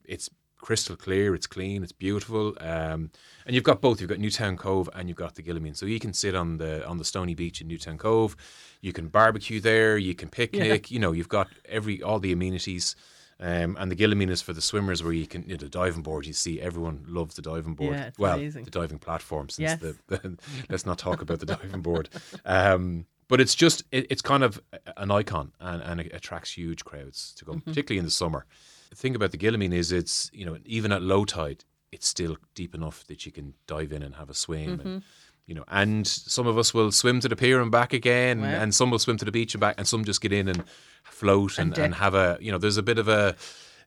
it's 0.04 0.28
crystal 0.62 0.96
clear. 0.96 1.34
It's 1.34 1.46
clean. 1.46 1.82
It's 1.82 1.92
beautiful. 1.92 2.56
Um, 2.60 3.10
and 3.46 3.54
you've 3.54 3.64
got 3.64 3.80
both. 3.80 4.00
You've 4.00 4.10
got 4.10 4.18
Newtown 4.18 4.56
Cove 4.56 4.88
and 4.94 5.08
you've 5.08 5.18
got 5.18 5.34
the 5.34 5.42
Guillamene. 5.42 5.76
So 5.76 5.86
you 5.86 6.00
can 6.00 6.12
sit 6.14 6.34
on 6.34 6.56
the 6.58 6.86
on 6.86 6.96
the 6.98 7.04
stony 7.04 7.34
beach 7.34 7.60
in 7.60 7.68
Newtown 7.68 7.98
Cove. 7.98 8.36
You 8.80 8.92
can 8.92 9.08
barbecue 9.08 9.60
there. 9.60 9.98
You 9.98 10.14
can 10.14 10.28
picnic. 10.28 10.90
You 10.90 10.98
know, 11.00 11.12
you've 11.12 11.28
got 11.28 11.48
every 11.68 12.02
all 12.02 12.18
the 12.18 12.32
amenities. 12.32 12.96
Um, 13.44 13.76
and 13.80 13.90
the 13.90 13.96
Guillamene 13.96 14.30
is 14.30 14.40
for 14.40 14.52
the 14.52 14.60
swimmers, 14.60 15.02
where 15.02 15.12
you 15.12 15.26
can 15.26 15.42
you 15.42 15.50
know, 15.50 15.56
the 15.56 15.68
diving 15.68 16.02
board. 16.02 16.26
You 16.26 16.32
see, 16.32 16.60
everyone 16.60 17.04
loves 17.08 17.34
the 17.34 17.42
diving 17.42 17.74
board. 17.74 17.94
Yeah, 17.96 18.10
well, 18.16 18.34
amazing. 18.34 18.64
the 18.64 18.70
diving 18.70 18.98
platform. 19.00 19.48
Since 19.48 19.58
Yes. 19.70 19.80
the, 19.80 19.96
the 20.06 20.38
let's 20.70 20.86
not 20.86 20.98
talk 20.98 21.20
about 21.22 21.40
the 21.40 21.46
diving 21.46 21.82
board. 21.82 22.08
Um, 22.44 23.06
but 23.28 23.40
it's 23.40 23.54
just 23.56 23.82
it, 23.90 24.06
it's 24.10 24.22
kind 24.22 24.44
of 24.44 24.60
an 24.96 25.10
icon 25.10 25.52
and, 25.58 25.82
and 25.82 26.00
it 26.00 26.12
attracts 26.14 26.52
huge 26.56 26.84
crowds 26.84 27.34
to 27.38 27.44
come, 27.44 27.56
Mm-hmm. 27.60 27.70
particularly 27.70 27.98
in 27.98 28.04
the 28.04 28.10
summer. 28.12 28.46
The 28.90 28.96
thing 28.96 29.16
about 29.16 29.32
the 29.32 29.38
Guillamene 29.38 29.72
is 29.74 29.90
it's 29.90 30.30
you 30.32 30.44
know 30.46 30.58
even 30.64 30.92
at 30.92 31.02
low 31.02 31.24
tide, 31.24 31.64
it's 31.90 32.06
still 32.06 32.36
deep 32.54 32.74
enough 32.74 33.04
that 33.08 33.26
you 33.26 33.32
can 33.32 33.54
dive 33.66 33.90
in 33.92 34.02
and 34.02 34.14
have 34.16 34.30
a 34.30 34.34
swim. 34.34 34.78
Mm-hmm. 34.78 34.88
And, 34.88 35.02
you 35.52 35.56
know, 35.58 35.64
and 35.68 36.06
some 36.06 36.46
of 36.46 36.56
us 36.56 36.72
will 36.72 36.90
swim 36.90 37.20
to 37.20 37.28
the 37.28 37.36
pier 37.36 37.60
and 37.60 37.70
back 37.70 37.92
again, 37.92 38.40
Wow. 38.40 38.46
and 38.60 38.74
some 38.74 38.90
will 38.90 38.98
swim 38.98 39.18
to 39.18 39.24
the 39.26 39.32
beach 39.32 39.52
and 39.54 39.60
back, 39.60 39.74
and 39.76 39.86
some 39.86 40.02
just 40.02 40.22
get 40.22 40.32
in 40.32 40.48
and 40.48 40.64
float 41.04 41.58
and, 41.58 41.74
dip. 41.74 41.84
and 41.84 41.94
have 41.96 42.14
a 42.14 42.38
you 42.40 42.50
know. 42.50 42.56
There's 42.58 42.78
a 42.78 42.82
bit 42.82 42.98
of 42.98 43.06
a 43.08 43.36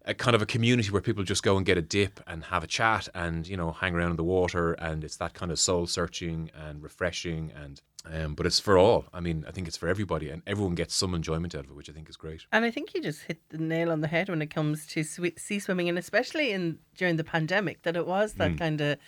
a 0.07 0.13
kind 0.13 0.35
of 0.35 0.41
a 0.43 0.45
community 0.45 0.91
where 0.91 1.01
people 1.01 1.23
just 1.23 1.41
go 1.41 1.57
and 1.57 1.65
get 1.65 1.79
a 1.79 1.81
dip 1.81 2.19
and 2.27 2.43
have 2.43 2.63
a 2.63 2.67
chat 2.67 3.09
and 3.15 3.47
you 3.47 3.57
know 3.57 3.71
hang 3.71 3.95
around 3.95 4.11
in 4.11 4.17
the 4.17 4.23
water 4.23 4.73
and 4.73 5.03
it's 5.03 5.17
that 5.17 5.33
kind 5.33 5.51
of 5.51 5.57
soul 5.57 5.87
searching 5.87 6.51
and 6.67 6.83
refreshing 6.83 7.51
and 7.63 7.81
um, 8.13 8.35
but 8.35 8.45
it's 8.45 8.59
for 8.59 8.77
all. 8.77 9.05
I 9.11 9.19
mean, 9.19 9.43
I 9.47 9.51
think 9.51 9.67
it's 9.67 9.77
for 9.77 9.87
everybody 9.89 10.29
and 10.29 10.43
everyone 10.45 10.75
gets 10.75 10.93
some 10.93 11.15
enjoyment 11.15 11.55
out 11.55 11.63
of 11.65 11.71
it, 11.71 11.75
which 11.75 11.89
I 11.89 11.93
think 11.93 12.07
is 12.07 12.17
great. 12.17 12.45
And 12.51 12.63
I 12.63 12.69
think 12.69 12.93
you 12.93 13.01
just 13.01 13.23
hit 13.23 13.39
the 13.49 13.57
nail 13.57 13.91
on 13.91 14.01
the 14.01 14.07
head 14.07 14.29
when 14.29 14.43
it 14.43 14.51
comes 14.53 14.85
to 14.93 15.03
sea 15.03 15.57
swimming, 15.59 15.89
and 15.89 15.97
especially 15.97 16.51
in 16.51 16.77
during 16.99 17.15
the 17.15 17.23
pandemic, 17.23 17.81
that 17.81 17.95
it 17.95 18.05
was 18.05 18.35
Mm. 18.35 18.37
that 18.37 18.57
kind 18.59 18.79
of 18.81 18.99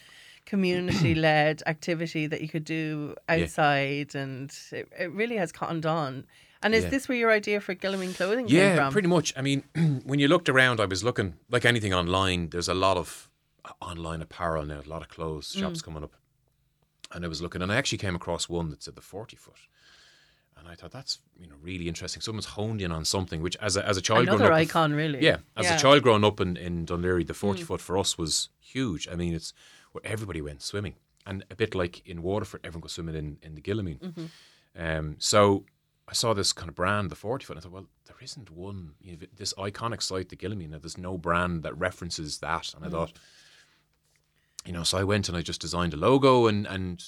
community-led 0.48 1.64
activity 1.68 2.28
that 2.28 2.42
you 2.42 2.50
could 2.50 2.64
do 2.66 3.16
outside, 3.30 4.16
and 4.16 4.52
it, 4.72 4.88
it 5.00 5.12
really 5.12 5.38
has 5.38 5.52
cottoned 5.52 5.86
on. 5.86 6.26
And 6.64 6.74
is 6.74 6.86
Yeah. 6.86 6.90
this 6.90 7.08
where 7.08 7.18
your 7.18 7.32
idea 7.32 7.62
for 7.62 7.76
Guillamene 7.76 8.16
clothing 8.16 8.48
came 8.48 8.76
from? 8.76 8.86
Yeah, 8.86 8.90
pretty 8.90 9.08
much. 9.08 9.34
I 9.38 9.42
mean, 9.42 9.64
when 10.06 10.20
you 10.20 10.28
looked 10.28 10.50
around, 10.50 10.80
I 10.80 10.86
was 10.86 11.04
looking 11.04 11.36
like 11.50 11.66
anything 11.66 11.94
online. 11.94 12.50
There's 12.50 12.68
a 12.70 12.74
lot 12.74 12.98
of 12.98 13.30
uh, 13.64 13.72
online 13.82 14.22
apparel 14.22 14.66
now, 14.66 14.82
a 14.86 14.90
lot 14.90 15.02
of 15.02 15.10
clothes 15.10 15.54
Mm. 15.56 15.60
shops 15.60 15.82
coming 15.82 16.04
up, 16.04 16.14
and 17.14 17.24
I 17.24 17.28
was 17.28 17.42
looking, 17.42 17.62
and 17.62 17.72
I 17.72 17.76
actually 17.76 18.00
came 18.00 18.16
across 18.16 18.50
one 18.50 18.70
that 18.72 18.82
said 18.84 18.96
the 18.96 19.02
forty 19.02 19.36
foot, 19.38 19.62
and 20.58 20.68
I 20.68 20.74
thought 20.76 20.92
that's 20.92 21.20
you 21.40 21.48
know 21.48 21.56
really 21.62 21.88
interesting. 21.88 22.22
Someone's 22.22 22.48
honed 22.58 22.82
in 22.82 22.92
on 22.92 23.06
something, 23.06 23.42
which 23.44 23.56
as 23.58 23.78
a 23.78 23.86
as 23.88 23.96
a 23.98 24.02
child 24.02 24.26
growing 24.26 24.42
up. 24.42 24.48
Another 24.48 24.54
icon, 24.54 24.94
really. 24.94 25.20
yeah, 25.24 25.38
as 25.56 25.66
Yeah. 25.66 25.74
Mm. 25.74 25.78
a 25.78 25.82
child 25.82 26.02
growing 26.04 26.24
up 26.24 26.40
in, 26.42 26.58
in 26.58 26.86
Dún 26.88 27.02
Laoghaire, 27.04 27.28
the 27.28 27.34
40 27.36 27.62
foot 27.64 27.82
for 27.82 27.98
us 28.00 28.18
was 28.18 28.50
huge. 28.60 29.08
I 29.12 29.16
mean, 29.16 29.34
it's 29.36 29.54
where 29.98 30.12
everybody 30.12 30.42
went 30.42 30.62
swimming. 30.62 30.96
And 31.26 31.44
a 31.52 31.56
bit 31.56 31.76
like 31.76 32.08
in 32.08 32.22
Waterford, 32.22 32.62
everyone 32.64 32.82
goes 32.82 32.94
swimming 32.94 33.16
in, 33.16 33.38
in 33.42 33.56
the 33.56 33.62
Guillamene. 33.62 34.00
Mm-hmm. 34.00 34.26
Um, 34.80 35.16
so 35.20 35.66
I 36.08 36.14
saw 36.14 36.34
this 36.34 36.54
kind 36.54 36.70
of 36.70 36.76
brand, 36.76 37.10
the 37.10 37.16
40 37.16 37.46
foot, 37.46 37.58
and 37.58 37.60
I 37.60 37.64
thought, 37.64 37.74
well, 37.74 37.88
there 38.06 38.16
isn't 38.22 38.50
one, 38.50 38.92
you 39.02 39.14
know, 39.14 39.18
this 39.36 39.54
iconic 39.56 40.02
site, 40.02 40.30
the 40.30 40.38
Guillamene, 40.38 40.80
there's 40.80 40.98
no 40.98 41.18
brand 41.18 41.64
that 41.64 41.78
references 41.78 42.38
that. 42.40 42.74
And 42.74 42.86
I 42.86 42.90
thought, 42.90 43.14
you 44.66 44.72
know, 44.72 44.84
so 44.84 44.98
I 44.98 45.04
went 45.04 45.28
and 45.28 45.38
I 45.38 45.42
just 45.42 45.62
designed 45.62 45.94
a 45.94 45.98
logo 45.98 46.48
and, 46.48 46.66
and 46.68 47.04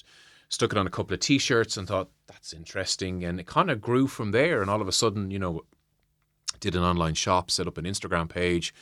stuck 0.50 0.74
it 0.74 0.78
on 0.78 0.88
a 0.88 0.90
couple 0.90 1.14
of 1.14 1.20
t 1.22 1.38
shirts 1.38 1.78
and 1.78 1.88
thought, 1.88 2.10
that's 2.28 2.52
interesting. 2.52 3.24
And 3.24 3.40
it 3.40 3.48
kind 3.48 3.72
of 3.72 3.80
grew 3.80 4.08
from 4.08 4.32
there. 4.32 4.62
And 4.62 4.70
all 4.70 4.82
of 4.82 4.88
a 4.88 4.94
sudden, 4.94 5.32
you 5.32 5.40
know, 5.40 5.62
did 6.60 6.76
an 6.76 6.84
online 6.84 7.14
shop, 7.14 7.52
set 7.52 7.68
up 7.68 7.78
an 7.78 7.86
Instagram 7.86 8.28
page. 8.28 8.74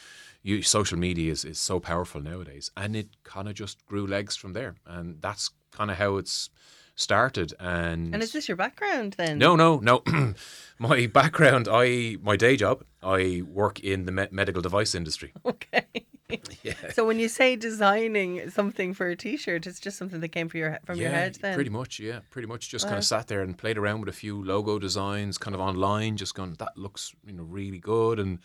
You, 0.47 0.61
social 0.61 0.97
media 0.97 1.33
is, 1.33 1.43
is 1.43 1.59
so 1.59 1.81
powerful 1.81 2.21
nowadays, 2.21 2.71
and 2.77 2.95
it 2.95 3.09
kind 3.23 3.49
of 3.49 3.53
just 3.53 3.85
grew 3.85 4.07
legs 4.07 4.37
from 4.37 4.53
there, 4.53 4.75
and 4.85 5.21
that's 5.21 5.49
kind 5.71 5.91
of 5.91 5.97
how 5.97 6.15
it's 6.15 6.49
started. 6.95 7.53
And, 7.59 8.13
And 8.13 8.23
is 8.23 8.31
this 8.31 8.47
your 8.47 8.55
background 8.55 9.15
then? 9.17 9.37
no, 9.39 9.57
no, 9.57 9.79
no. 9.79 10.03
my 10.79 11.07
background, 11.07 11.67
I 11.69 12.15
my 12.21 12.37
day 12.37 12.55
job, 12.55 12.85
I 13.03 13.43
work 13.45 13.81
in 13.81 14.05
the 14.05 14.13
me- 14.13 14.29
medical 14.31 14.61
device 14.61 14.95
industry. 14.95 15.33
Okay. 15.45 15.85
yeah. 16.63 16.91
So 16.91 17.05
when 17.05 17.19
you 17.19 17.29
say 17.29 17.55
designing 17.55 18.49
something 18.49 18.93
for 18.93 19.07
a 19.07 19.15
T-shirt, 19.15 19.65
it's 19.65 19.79
just 19.79 19.97
something 19.97 20.19
that 20.19 20.29
came 20.29 20.49
from 20.49 20.59
your 20.59 20.79
from 20.85 20.97
your 20.97 21.09
head 21.09 21.35
then. 21.41 21.55
Pretty 21.55 21.69
much, 21.69 21.99
yeah. 21.99 22.19
Pretty 22.31 22.47
much 22.47 22.69
just 22.69 22.85
kind 22.85 22.95
of 22.95 23.03
uh-huh. 23.03 23.19
sat 23.19 23.27
there 23.27 23.41
and 23.41 23.57
played 23.57 23.77
around 23.77 23.99
with 24.01 24.09
a 24.09 24.17
few 24.23 24.43
logo 24.43 24.79
designs, 24.79 25.37
kind 25.37 25.55
of 25.55 25.61
online, 25.61 26.17
just 26.17 26.35
going, 26.35 26.53
that 26.55 26.77
looks, 26.77 27.13
you 27.25 27.33
know, 27.33 27.43
really 27.43 27.79
good. 27.79 28.19
And 28.19 28.39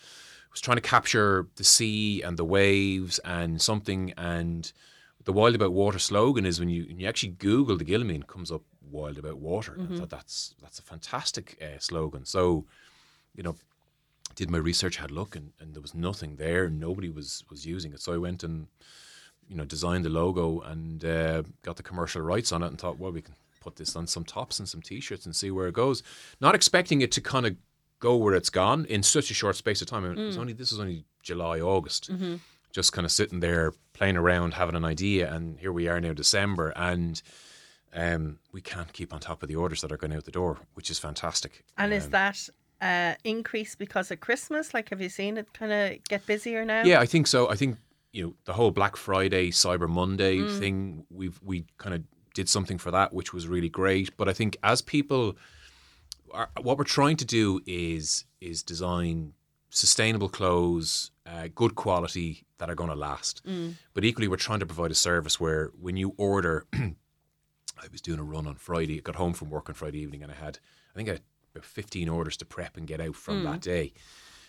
was 0.53 0.61
trying 0.61 0.77
to 0.77 0.83
capture 0.83 1.49
the 1.57 1.65
sea 1.65 2.23
and 2.23 2.39
the 2.39 2.45
waves 2.45 3.19
and 3.25 3.61
something. 3.61 4.13
And 4.17 4.73
the 5.25 5.33
Wild 5.33 5.55
About 5.55 5.73
Water 5.73 5.99
slogan 5.99 6.47
is 6.47 6.61
when 6.61 6.69
you, 6.69 6.87
when 6.87 7.01
you 7.01 7.09
actually 7.09 7.33
Google 7.33 7.77
the 7.77 7.85
Guillamene, 7.85 8.27
comes 8.27 8.53
up 8.53 8.63
Wild 8.91 9.19
About 9.19 9.39
Water. 9.39 9.75
And 9.75 9.95
I 9.95 9.99
thought 9.99 10.11
that's, 10.11 10.55
that's 10.63 10.79
a 10.79 10.83
fantastic 10.83 11.61
uh, 11.63 11.79
slogan. 11.79 12.25
So, 12.25 12.67
you 13.35 13.43
know, 13.43 13.57
did 14.35 14.51
my 14.51 14.59
research, 14.59 14.97
had 14.97 15.11
a 15.11 15.15
look, 15.15 15.37
and, 15.37 15.53
and 15.61 15.75
there 15.75 15.83
was 15.83 15.95
nothing 15.95 16.37
there. 16.37 16.69
Nobody 16.71 17.11
was 17.11 17.45
was 17.51 17.67
using 17.67 17.93
it. 17.93 18.01
So 18.01 18.15
I 18.15 18.19
went 18.19 18.43
and 18.43 18.67
you 19.49 19.57
know 19.57 19.65
designed 19.65 20.05
the 20.05 20.11
logo 20.11 20.61
and 20.61 21.05
uh, 21.05 21.43
got 21.63 21.77
the 21.77 21.83
commercial 21.83 22.23
rights 22.23 22.53
on 22.53 22.63
it, 22.63 22.69
and 22.69 22.79
thought, 22.79 22.99
well, 22.99 23.13
we 23.13 23.23
can 23.23 23.35
put 23.61 23.77
this 23.77 23.95
on 23.95 24.07
some 24.07 24.25
tops 24.25 24.59
and 24.59 24.69
some 24.69 24.83
t-shirts 24.83 25.27
and 25.27 25.37
see 25.37 25.51
where 25.51 25.69
it 25.69 25.75
goes. 25.75 26.03
Not 26.41 26.55
expecting 26.55 27.01
it 27.01 27.13
to 27.13 27.21
kind 27.21 27.47
of 27.47 27.57
go 28.03 28.17
where 28.17 28.35
it's 28.35 28.51
gone 28.51 28.85
in 28.87 29.03
such 29.03 29.31
a 29.31 29.35
short 29.35 29.57
space 29.57 29.81
of 29.83 29.87
time. 29.89 30.05
I 30.05 30.09
mean, 30.09 30.19
it 30.19 30.27
was 30.27 30.37
only 30.39 30.53
this 30.53 30.73
is 30.73 30.81
only 30.81 31.05
July, 31.23 31.61
August. 31.61 32.11
Just 32.73 32.93
kind 32.93 33.05
of 33.05 33.13
sitting 33.13 33.41
there 33.41 33.73
playing 33.93 34.17
around, 34.17 34.55
having 34.55 34.75
an 34.77 34.85
idea, 34.85 35.33
and 35.35 35.59
here 35.59 35.73
we 35.73 35.89
are 35.89 36.01
now, 36.01 36.13
December, 36.15 36.73
and 36.75 37.21
um, 37.95 38.39
we 38.53 38.61
can't 38.63 38.93
keep 38.95 39.13
on 39.13 39.21
top 39.21 39.43
of 39.43 39.49
the 39.51 39.57
orders 39.57 39.81
that 39.83 39.93
are 39.93 39.99
going 39.99 40.15
out 40.15 40.25
the 40.25 40.31
door, 40.31 40.59
which 40.75 40.91
is 40.91 40.99
fantastic. 40.99 41.65
And 41.77 41.93
is 41.93 42.07
Um, 42.07 42.11
that 42.13 42.49
uh, 42.81 43.15
increase 43.25 43.75
because 43.75 44.11
of 44.11 44.21
Christmas? 44.21 44.73
Like, 44.73 44.89
have 44.89 45.03
you 45.03 45.11
seen 45.11 45.37
it 45.37 45.53
kind 45.53 45.71
of 45.73 46.03
get 46.09 46.25
busier 46.27 46.65
now? 46.65 46.83
Yeah, 46.85 47.01
I 47.01 47.07
think 47.07 47.27
so. 47.27 47.51
I 47.51 47.57
think 47.57 47.77
you 48.13 48.23
know 48.25 48.35
the 48.47 48.55
whole 48.55 48.71
Black 48.71 48.97
Friday, 48.97 49.51
Cyber 49.51 49.89
Monday 49.89 50.41
thing. 50.59 51.05
We've 51.11 51.39
we 51.43 51.67
kind 51.77 51.95
of 51.95 52.03
did 52.35 52.49
something 52.49 52.79
for 52.79 52.91
that, 52.91 53.13
which 53.13 53.35
was 53.35 53.47
really 53.47 53.69
great. 53.69 54.17
But 54.17 54.29
I 54.31 54.33
think 54.33 54.57
as 54.63 54.81
people, 54.81 55.37
are, 56.33 56.51
what 56.61 56.79
we're 56.79 56.85
trying 56.85 57.17
to 57.19 57.25
do 57.25 57.61
is 57.67 58.25
is 58.41 58.63
design 58.63 59.35
sustainable 59.71 60.29
clothes, 60.29 61.11
uh, 61.27 61.49
good 61.55 61.75
quality 61.75 62.45
that 62.59 62.69
are 62.69 62.75
going 62.75 62.91
to 62.91 62.97
last. 62.97 63.43
But 63.95 64.05
equally, 64.05 64.29
we're 64.29 64.37
trying 64.37 64.61
to 64.61 64.67
provide 64.67 64.91
a 64.91 64.95
service 64.95 65.41
where 65.41 65.71
when 65.81 65.97
you 65.97 66.15
order. 66.17 66.67
I 66.75 67.87
was 67.91 68.01
doing 68.01 68.21
a 68.21 68.23
run 68.25 68.47
on 68.47 68.55
Friday. 68.55 68.99
I 68.99 69.01
got 69.01 69.17
home 69.17 69.33
from 69.33 69.51
work 69.51 69.69
on 69.69 69.75
Friday 69.75 69.99
evening, 69.99 70.23
and 70.23 70.31
I 70.31 70.37
had, 70.37 70.61
I 70.93 70.97
think, 70.97 71.09
I 71.09 71.13
had 71.13 71.23
about 71.53 71.65
fifteen 71.65 72.09
orders 72.09 72.37
to 72.37 72.45
prep 72.45 72.77
and 72.77 72.87
get 72.87 73.01
out 73.01 73.17
from 73.17 73.43
that 73.45 73.61
day. 73.61 73.93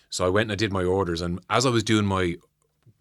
So 0.08 0.24
I 0.24 0.28
went 0.28 0.46
and 0.46 0.52
I 0.52 0.56
did 0.56 0.72
my 0.72 0.84
orders, 0.84 1.20
and 1.20 1.40
as 1.50 1.66
I 1.66 1.70
was 1.70 1.82
doing 1.82 2.06
my 2.06 2.36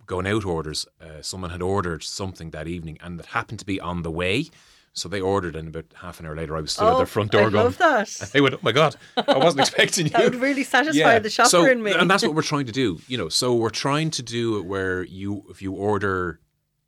going 0.08 0.26
out 0.26 0.43
orders, 0.46 0.88
uh, 1.00 1.22
someone 1.22 1.52
had 1.52 1.62
ordered 1.62 2.04
something 2.04 2.50
that 2.50 2.67
evening, 2.67 2.98
and 3.02 3.19
that 3.19 3.28
happened 3.28 3.60
to 3.60 3.65
be 3.65 3.80
on 3.80 4.02
the 4.02 4.12
way. 4.12 4.48
So 4.96 5.10
they 5.10 5.20
ordered, 5.22 5.56
and 5.56 5.68
about 5.70 5.86
half 5.96 6.20
an 6.20 6.28
hour 6.28 6.36
later, 6.36 6.56
I 6.56 6.62
was 6.62 6.72
still 6.72 6.88
at 6.88 6.94
Oh, 6.94 6.98
their 6.98 7.08
front 7.08 7.32
door 7.32 7.48
I 7.48 7.50
going. 7.50 7.64
love 7.66 7.78
that. 7.80 8.30
They 8.34 8.42
went, 8.42 8.54
"Oh 8.56 8.60
my 8.62 8.72
god, 8.72 8.96
I 9.18 9.38
wasn't 9.38 9.62
expecting 9.62 10.06
you." 10.10 10.12
That 10.12 10.24
would 10.32 10.42
really 10.42 10.64
satisfy 10.64 11.18
the 11.20 11.32
shopper 11.32 11.50
so, 11.50 11.66
in 11.66 11.82
me. 11.82 11.92
and 11.94 12.10
that's 12.10 12.22
what 12.24 12.36
we're 12.36 12.44
trying 12.54 12.68
to 12.68 12.72
do. 12.72 13.00
You 13.08 13.18
know, 13.18 13.28
so 13.30 13.56
we're 13.56 13.72
trying 13.72 14.12
to 14.12 14.22
do 14.22 14.58
it 14.60 14.66
where 14.66 15.04
you, 15.04 15.46
if 15.50 15.62
you 15.64 15.72
order 15.74 16.40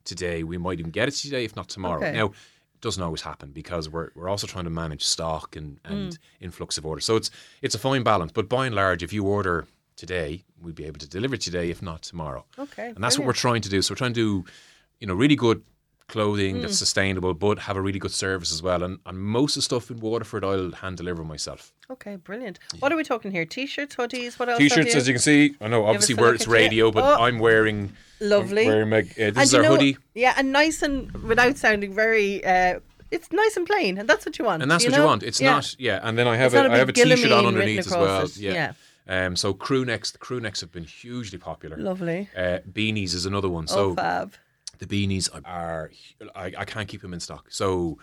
today, 0.03 0.43
we 0.43 0.57
might 0.59 0.79
even 0.79 0.91
get 0.91 1.07
it 1.07 1.11
today, 1.15 1.45
if 1.45 1.55
not 1.55 1.67
tomorrow. 1.67 2.01
Okay. 2.05 2.11
Now, 2.15 2.27
it 2.27 2.81
doesn't 2.81 3.01
always 3.01 3.21
happen 3.21 3.49
because 3.51 3.89
we're 3.89 4.09
we're 4.15 4.29
also 4.29 4.45
trying 4.45 4.65
to 4.65 4.69
manage 4.69 5.03
stock 5.03 5.55
and 5.55 5.79
and 5.83 6.11
Mm. 6.13 6.17
influx 6.41 6.77
of 6.77 6.85
orders. 6.85 7.05
So 7.05 7.15
it's 7.15 7.31
it's 7.63 7.73
a 7.73 7.79
fine 7.79 8.03
balance. 8.03 8.31
But 8.31 8.47
by 8.49 8.67
and 8.67 8.75
large, 8.75 9.01
if 9.01 9.11
you 9.13 9.23
order 9.25 9.65
today, 9.95 10.43
we'd 10.61 10.75
be 10.75 10.85
able 10.85 10.99
to 10.99 11.09
deliver 11.09 11.37
today, 11.37 11.71
if 11.71 11.81
not 11.81 12.03
tomorrow. 12.03 12.45
Okay, 12.59 12.89
and 12.95 13.03
that's 13.03 13.17
what 13.17 13.25
we're 13.25 13.33
trying 13.47 13.61
to 13.63 13.69
do. 13.69 13.81
So 13.81 13.93
we're 13.93 13.97
trying 14.03 14.13
to 14.13 14.43
do, 14.43 14.51
you 14.99 15.07
know, 15.07 15.15
really 15.15 15.35
good 15.35 15.63
clothing 16.07 16.57
Mm. 16.57 16.61
that's 16.61 16.77
sustainable, 16.77 17.33
but 17.33 17.59
have 17.59 17.77
a 17.77 17.81
really 17.81 17.99
good 17.99 18.11
service 18.11 18.51
as 18.53 18.61
well. 18.61 18.83
And 18.83 18.99
and 19.05 19.17
most 19.19 19.55
of 19.55 19.61
the 19.61 19.61
stuff 19.63 19.89
in 19.91 19.99
Waterford, 19.99 20.43
I'll 20.43 20.71
hand 20.71 20.97
deliver 20.97 21.23
myself. 21.23 21.73
Okay, 21.89 22.15
brilliant. 22.15 22.59
What 22.79 22.91
are 22.91 22.95
we 22.95 23.03
talking 23.03 23.31
here? 23.31 23.45
T-shirts, 23.45 23.95
hoodies. 23.95 24.37
What 24.39 24.49
else? 24.49 24.57
T-shirts, 24.59 24.93
you? 24.93 24.99
as 24.99 25.07
you 25.07 25.13
can 25.13 25.21
see, 25.21 25.55
I 25.61 25.67
know 25.67 25.85
obviously 25.85 26.15
where 26.15 26.33
it's 26.33 26.47
radio, 26.47 26.91
but 26.91 27.03
Oh. 27.03 27.23
I'm 27.23 27.39
wearing 27.39 27.93
Lovely. 28.19 28.61
I'm 28.63 28.67
wearing 28.67 28.89
my, 28.89 28.99
uh, 28.99 29.03
this 29.03 29.27
And 29.27 29.37
is 29.39 29.53
our 29.55 29.61
know- 29.63 29.69
hoodie, 29.71 29.97
Yeah, 30.13 30.33
and 30.37 30.51
nice 30.51 30.81
and 30.81 31.11
without 31.23 31.57
sounding 31.57 31.93
very. 31.93 32.43
Uh, 32.45 32.79
it's 33.11 33.31
nice 33.31 33.55
and 33.55 33.67
plain, 33.67 33.97
and 33.97 34.09
that's 34.09 34.25
what 34.25 34.37
you 34.39 34.45
want. 34.45 34.61
and 34.63 34.71
that's 34.71 34.83
you 34.83 34.89
what 34.91 34.97
know? 34.97 35.03
you 35.03 35.07
want. 35.07 35.23
It's 35.23 35.39
Yeah. 35.39 35.51
not, 35.51 35.75
yeah. 35.79 35.99
And 36.03 36.17
then 36.17 36.27
I 36.27 36.35
have 36.37 36.53
It's 36.53 36.61
a, 36.61 36.65
a 36.65 36.71
I 36.73 36.77
have 36.77 36.89
a 36.89 36.93
T-shirt 36.93 37.31
on 37.31 37.45
underneath 37.45 37.79
as 37.79 37.89
well. 37.91 38.23
it. 38.25 38.37
Yeah. 38.37 38.73
Um, 39.07 39.35
so 39.35 39.53
crew 39.53 39.85
necks, 39.85 40.09
the 40.09 40.17
crew 40.17 40.39
necks 40.39 40.61
have 40.61 40.71
been 40.71 40.85
hugely 40.85 41.37
popular. 41.37 41.77
Lovely. 41.77 42.27
Uh, 42.35 42.59
beanies 42.71 43.13
is 43.13 43.27
another 43.27 43.47
one. 43.49 43.67
So 43.67 43.91
oh, 43.91 43.95
fab. 43.95 44.33
The 44.79 44.85
beanies 44.87 45.29
are 45.45 45.91
I, 46.35 46.53
I 46.57 46.65
can't 46.65 46.87
keep 46.87 47.01
them 47.01 47.13
in 47.13 47.19
stock. 47.19 47.47
So 47.49 47.97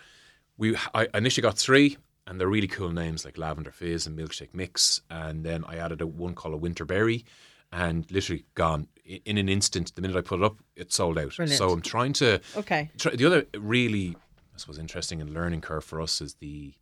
we 0.56 0.76
I 0.94 1.08
initially 1.14 1.42
got 1.42 1.56
three, 1.58 1.96
and 2.26 2.38
they're 2.40 2.48
really 2.48 2.68
cool 2.68 2.90
names 2.90 3.24
like 3.24 3.38
Lavender 3.38 3.72
Fizz 3.72 4.06
and 4.06 4.18
Milkshake 4.18 4.54
Mix, 4.54 5.00
and 5.10 5.44
then 5.44 5.64
I 5.66 5.76
added 5.76 6.00
a 6.00 6.06
one 6.06 6.34
called 6.34 6.54
a 6.54 6.58
Winterberry, 6.58 7.24
and 7.72 8.10
literally 8.10 8.44
gone 8.54 8.88
in 9.04 9.38
an 9.38 9.48
instant. 9.48 9.94
The 9.94 10.02
minute 10.02 10.16
I 10.16 10.20
put 10.20 10.40
it 10.40 10.44
up, 10.44 10.56
it 10.76 10.92
sold 10.92 11.18
out. 11.18 11.34
Brilliant. 11.36 11.58
So 11.58 11.70
I'm 11.70 11.80
trying 11.82 12.12
to. 12.14 12.40
Okay. 12.56 12.90
Try, 12.98 13.16
the 13.16 13.26
other 13.26 13.46
really, 13.58 14.16
I 14.54 14.58
suppose, 14.58 14.78
interesting 14.78 15.20
and 15.20 15.30
learning 15.30 15.62
curve 15.62 15.84
for 15.84 16.00
us 16.00 16.20
is 16.20 16.34
the 16.34 16.74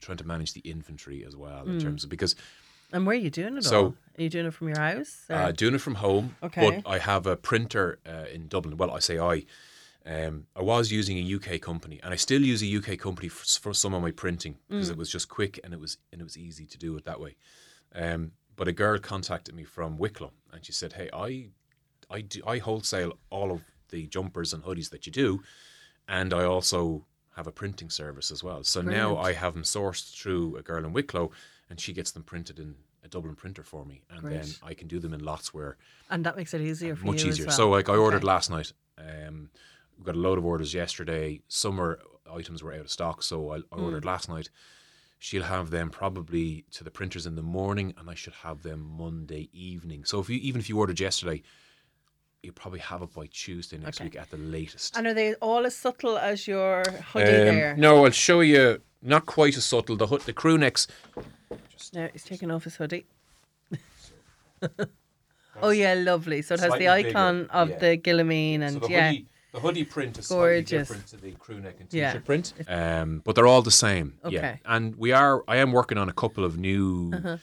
trying 0.00 0.18
to 0.18 0.26
manage 0.26 0.52
the 0.52 0.60
inventory 0.60 1.24
as 1.26 1.34
well 1.36 1.64
Hmm. 1.64 1.70
in 1.72 1.80
terms 1.80 2.04
of 2.04 2.10
because 2.10 2.36
And 2.92 3.06
where 3.06 3.16
are 3.16 3.20
you 3.20 3.30
doing 3.30 3.56
it 3.56 3.64
So- 3.64 3.84
all? 3.84 3.94
Are 4.18 4.22
you 4.22 4.30
doing 4.30 4.46
it 4.46 4.54
from 4.54 4.68
your 4.68 4.78
house? 4.78 5.26
uh, 5.28 5.52
doing 5.52 5.74
it 5.74 5.80
from 5.80 5.96
home, 5.96 6.36
Okay. 6.42 6.80
but 6.82 6.90
I 6.90 6.98
have 6.98 7.26
a 7.26 7.36
printer 7.36 7.98
uh, 8.06 8.24
in 8.32 8.48
Dublin. 8.48 8.76
Well, 8.76 8.90
I 8.90 8.98
say 9.00 9.18
I. 9.18 9.44
Um, 10.06 10.46
I 10.54 10.62
was 10.62 10.92
using 10.92 11.18
a 11.18 11.20
UK 11.34 11.60
company, 11.60 11.98
and 12.02 12.14
I 12.14 12.16
still 12.16 12.40
use 12.42 12.62
a 12.62 12.66
UK 12.66 12.96
company 12.96 13.28
for, 13.28 13.44
for 13.44 13.74
some 13.74 13.92
of 13.92 14.02
my 14.02 14.12
printing 14.12 14.56
because 14.68 14.88
it 14.88 14.96
was 14.96 15.10
just 15.10 15.28
quick 15.28 15.58
and 15.64 15.74
it 15.74 15.80
was 15.80 15.98
and 16.12 16.20
it 16.20 16.24
was 16.24 16.38
easy 16.38 16.64
to 16.64 16.78
do 16.78 16.96
it 16.96 17.04
that 17.04 17.18
way. 17.20 17.36
Um, 17.92 18.32
but 18.54 18.68
a 18.68 18.72
girl 18.72 18.98
contacted 19.00 19.54
me 19.54 19.64
from 19.64 19.98
Wicklow, 19.98 20.32
and 20.52 20.64
she 20.64 20.70
said, 20.72 20.92
"Hey, 20.92 21.10
I, 21.12 21.48
I 22.08 22.20
do, 22.20 22.40
I 22.46 22.58
wholesale 22.58 23.18
all 23.30 23.50
of 23.50 23.62
the 23.88 24.06
jumpers 24.06 24.52
and 24.54 24.62
hoodies 24.62 24.90
that 24.90 25.06
you 25.06 25.12
do, 25.12 25.42
and 26.08 26.32
I 26.32 26.44
also 26.44 27.04
have 27.34 27.48
a 27.48 27.52
printing 27.52 27.90
service 27.90 28.30
as 28.30 28.44
well. 28.44 28.62
So 28.62 28.80
now 28.82 29.16
I 29.18 29.32
have 29.32 29.54
them 29.54 29.64
sourced 29.64 30.14
through 30.16 30.56
a 30.56 30.62
girl 30.62 30.84
in 30.84 30.92
Wicklow, 30.92 31.32
and 31.68 31.80
she 31.80 31.92
gets 31.92 32.10
them 32.12 32.22
printed 32.22 32.58
in 32.58 32.74
a 33.04 33.08
Dublin 33.08 33.34
printer 33.36 33.62
for 33.62 33.84
me, 33.84 34.02
and 34.10 34.26
then 34.26 34.46
I 34.62 34.74
can 34.74 34.88
do 34.88 34.98
them 34.98 35.14
in 35.14 35.24
lots 35.24 35.54
where 35.54 35.76
And 36.10 36.24
that 36.24 36.36
makes 36.36 36.54
it 36.54 36.60
easier 36.60 36.96
for 36.96 37.06
much 37.06 37.24
you 37.24 37.30
easier. 37.30 37.44
as 37.44 37.46
well. 37.48 37.56
So 37.56 37.70
like 37.70 37.88
I 37.88 37.96
ordered 37.96 38.18
Okay. 38.18 38.26
last 38.26 38.50
night. 38.50 38.72
Um, 38.98 39.50
we 39.98 40.04
got 40.04 40.14
a 40.14 40.18
load 40.18 40.38
of 40.38 40.44
orders 40.44 40.74
yesterday. 40.74 41.40
Summer 41.48 42.00
items 42.30 42.62
were 42.62 42.72
out 42.72 42.80
of 42.80 42.90
stock, 42.90 43.22
so 43.22 43.50
I, 43.52 43.56
I 43.58 43.76
ordered 43.76 44.02
Hmm. 44.04 44.08
last 44.08 44.28
night. 44.28 44.50
She'll 45.18 45.44
have 45.44 45.70
them 45.70 45.88
probably 45.90 46.64
to 46.72 46.84
the 46.84 46.90
printers 46.90 47.26
in 47.26 47.36
the 47.36 47.42
morning, 47.42 47.94
and 47.96 48.10
I 48.10 48.14
should 48.14 48.34
have 48.34 48.62
them 48.62 48.80
Monday 48.80 49.48
evening. 49.52 50.04
So 50.04 50.20
if 50.20 50.28
you 50.28 50.36
even 50.38 50.60
if 50.60 50.68
you 50.68 50.78
ordered 50.78 51.00
yesterday, 51.00 51.42
you 52.42 52.52
probably 52.52 52.80
have 52.80 53.02
it 53.02 53.12
by 53.14 53.26
Tuesday 53.26 53.78
next 53.78 53.98
Okay. 53.98 54.04
week 54.04 54.16
at 54.16 54.30
the 54.30 54.36
latest. 54.36 54.96
And 54.96 55.06
are 55.06 55.14
they 55.14 55.34
all 55.34 55.64
as 55.64 55.74
subtle 55.76 56.18
as 56.18 56.46
your 56.46 56.82
hoodie 57.12 57.32
Um, 57.48 57.56
there? 57.56 57.76
No, 57.76 58.04
I'll 58.04 58.10
show 58.10 58.40
you. 58.40 58.82
Not 59.02 59.24
quite 59.26 59.56
as 59.56 59.64
subtle. 59.64 59.96
The 59.96 60.06
hood, 60.08 60.22
the 60.22 60.32
crew 60.32 60.58
necks. 60.58 60.86
No, 61.92 62.08
he's 62.12 62.24
taking 62.24 62.50
off 62.50 62.64
his 62.64 62.76
hoodie. 62.76 63.06
oh 65.62 65.70
yeah, 65.70 65.94
lovely. 65.94 66.42
So 66.42 66.54
it 66.54 66.60
has 66.60 66.72
the 66.72 66.78
Slightly 66.84 67.02
bigger, 67.04 67.18
icon 67.18 67.46
of 67.50 67.70
yeah. 67.70 67.78
the 67.78 67.98
Guillamene 67.98 68.60
and 68.62 68.74
So 68.74 68.78
the 68.80 68.88
yeah. 68.90 69.08
hoodie, 69.10 69.26
the 69.52 69.60
hoodie 69.60 69.84
print 69.84 70.18
is 70.18 70.26
Gorgeous. 70.28 70.68
slightly 70.68 70.78
different 70.78 71.06
to 71.08 71.16
the 71.16 71.32
crew 71.32 71.60
neck 71.60 71.76
and 71.80 71.88
t-shirt 71.90 72.24
print, 72.24 72.52
um, 72.68 73.22
but 73.24 73.34
they're 73.34 73.46
all 73.46 73.62
the 73.62 73.70
same. 73.70 74.18
Yeah, 74.28 74.38
Okay. 74.38 74.60
and 74.64 74.96
we 74.96 75.12
are. 75.12 75.44
I 75.48 75.56
am 75.56 75.72
working 75.72 75.98
on 75.98 76.08
a 76.08 76.12
couple 76.12 76.44
of 76.44 76.58
new 76.58 77.12
Uh-huh. 77.14 77.36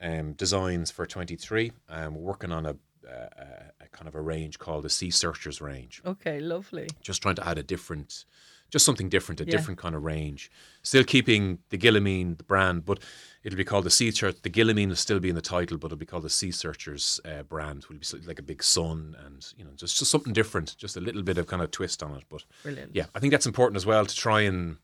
um, 0.00 0.32
designs 0.34 0.90
for 0.90 1.06
twenty 1.06 1.36
three. 1.36 1.72
Um, 1.88 2.14
we're 2.14 2.22
working 2.22 2.52
on 2.52 2.66
a, 2.66 2.76
a, 3.06 3.72
a 3.80 3.88
kind 3.92 4.08
of 4.08 4.14
a 4.14 4.20
range 4.20 4.58
called 4.58 4.84
the 4.84 4.90
Sea 4.90 5.10
Searchers 5.10 5.60
range. 5.60 6.00
Okay, 6.06 6.40
lovely. 6.40 6.88
Just 7.02 7.20
trying 7.22 7.34
to 7.36 7.46
add 7.46 7.58
a 7.58 7.62
different, 7.62 8.24
just 8.70 8.84
something 8.86 9.08
different, 9.10 9.40
a 9.40 9.44
Yeah. 9.44 9.50
different 9.50 9.78
kind 9.78 9.94
of 9.94 10.02
range. 10.02 10.50
Still 10.82 11.04
keeping 11.04 11.58
the 11.68 11.76
Guillamene, 11.78 12.38
the 12.38 12.44
brand, 12.44 12.84
but 12.86 13.00
it'll 13.42 13.56
be 13.56 13.64
called 13.64 13.84
the 13.84 13.90
Sea 13.90 14.10
Search. 14.10 14.42
The 14.42 14.50
Guillamene 14.50 14.88
will 14.88 14.96
still 14.96 15.20
be 15.20 15.28
in 15.28 15.34
the 15.34 15.42
title, 15.42 15.78
but 15.78 15.86
it'll 15.86 15.98
be 15.98 16.06
called 16.06 16.24
the 16.24 16.30
Sea 16.30 16.50
Searchers 16.50 17.20
uh, 17.24 17.42
brand. 17.42 17.86
Will 17.88 17.96
be 17.96 18.26
like 18.26 18.38
a 18.38 18.42
big 18.42 18.62
sun 18.62 19.16
and 19.24 19.46
you 19.56 19.64
know 19.64 19.70
just 19.76 19.98
just 19.98 20.10
something 20.10 20.32
different, 20.32 20.76
just 20.76 20.96
a 20.96 21.00
little 21.00 21.22
bit 21.22 21.38
of 21.38 21.46
kind 21.46 21.62
of 21.62 21.70
twist 21.70 22.02
on 22.02 22.14
it. 22.16 22.24
But 22.28 22.44
Brilliant. 22.62 22.94
yeah, 22.94 23.06
I 23.14 23.20
think 23.20 23.32
that's 23.32 23.46
important 23.46 23.76
as 23.76 23.86
well 23.86 24.06
to 24.06 24.14
try 24.14 24.42
and 24.42 24.76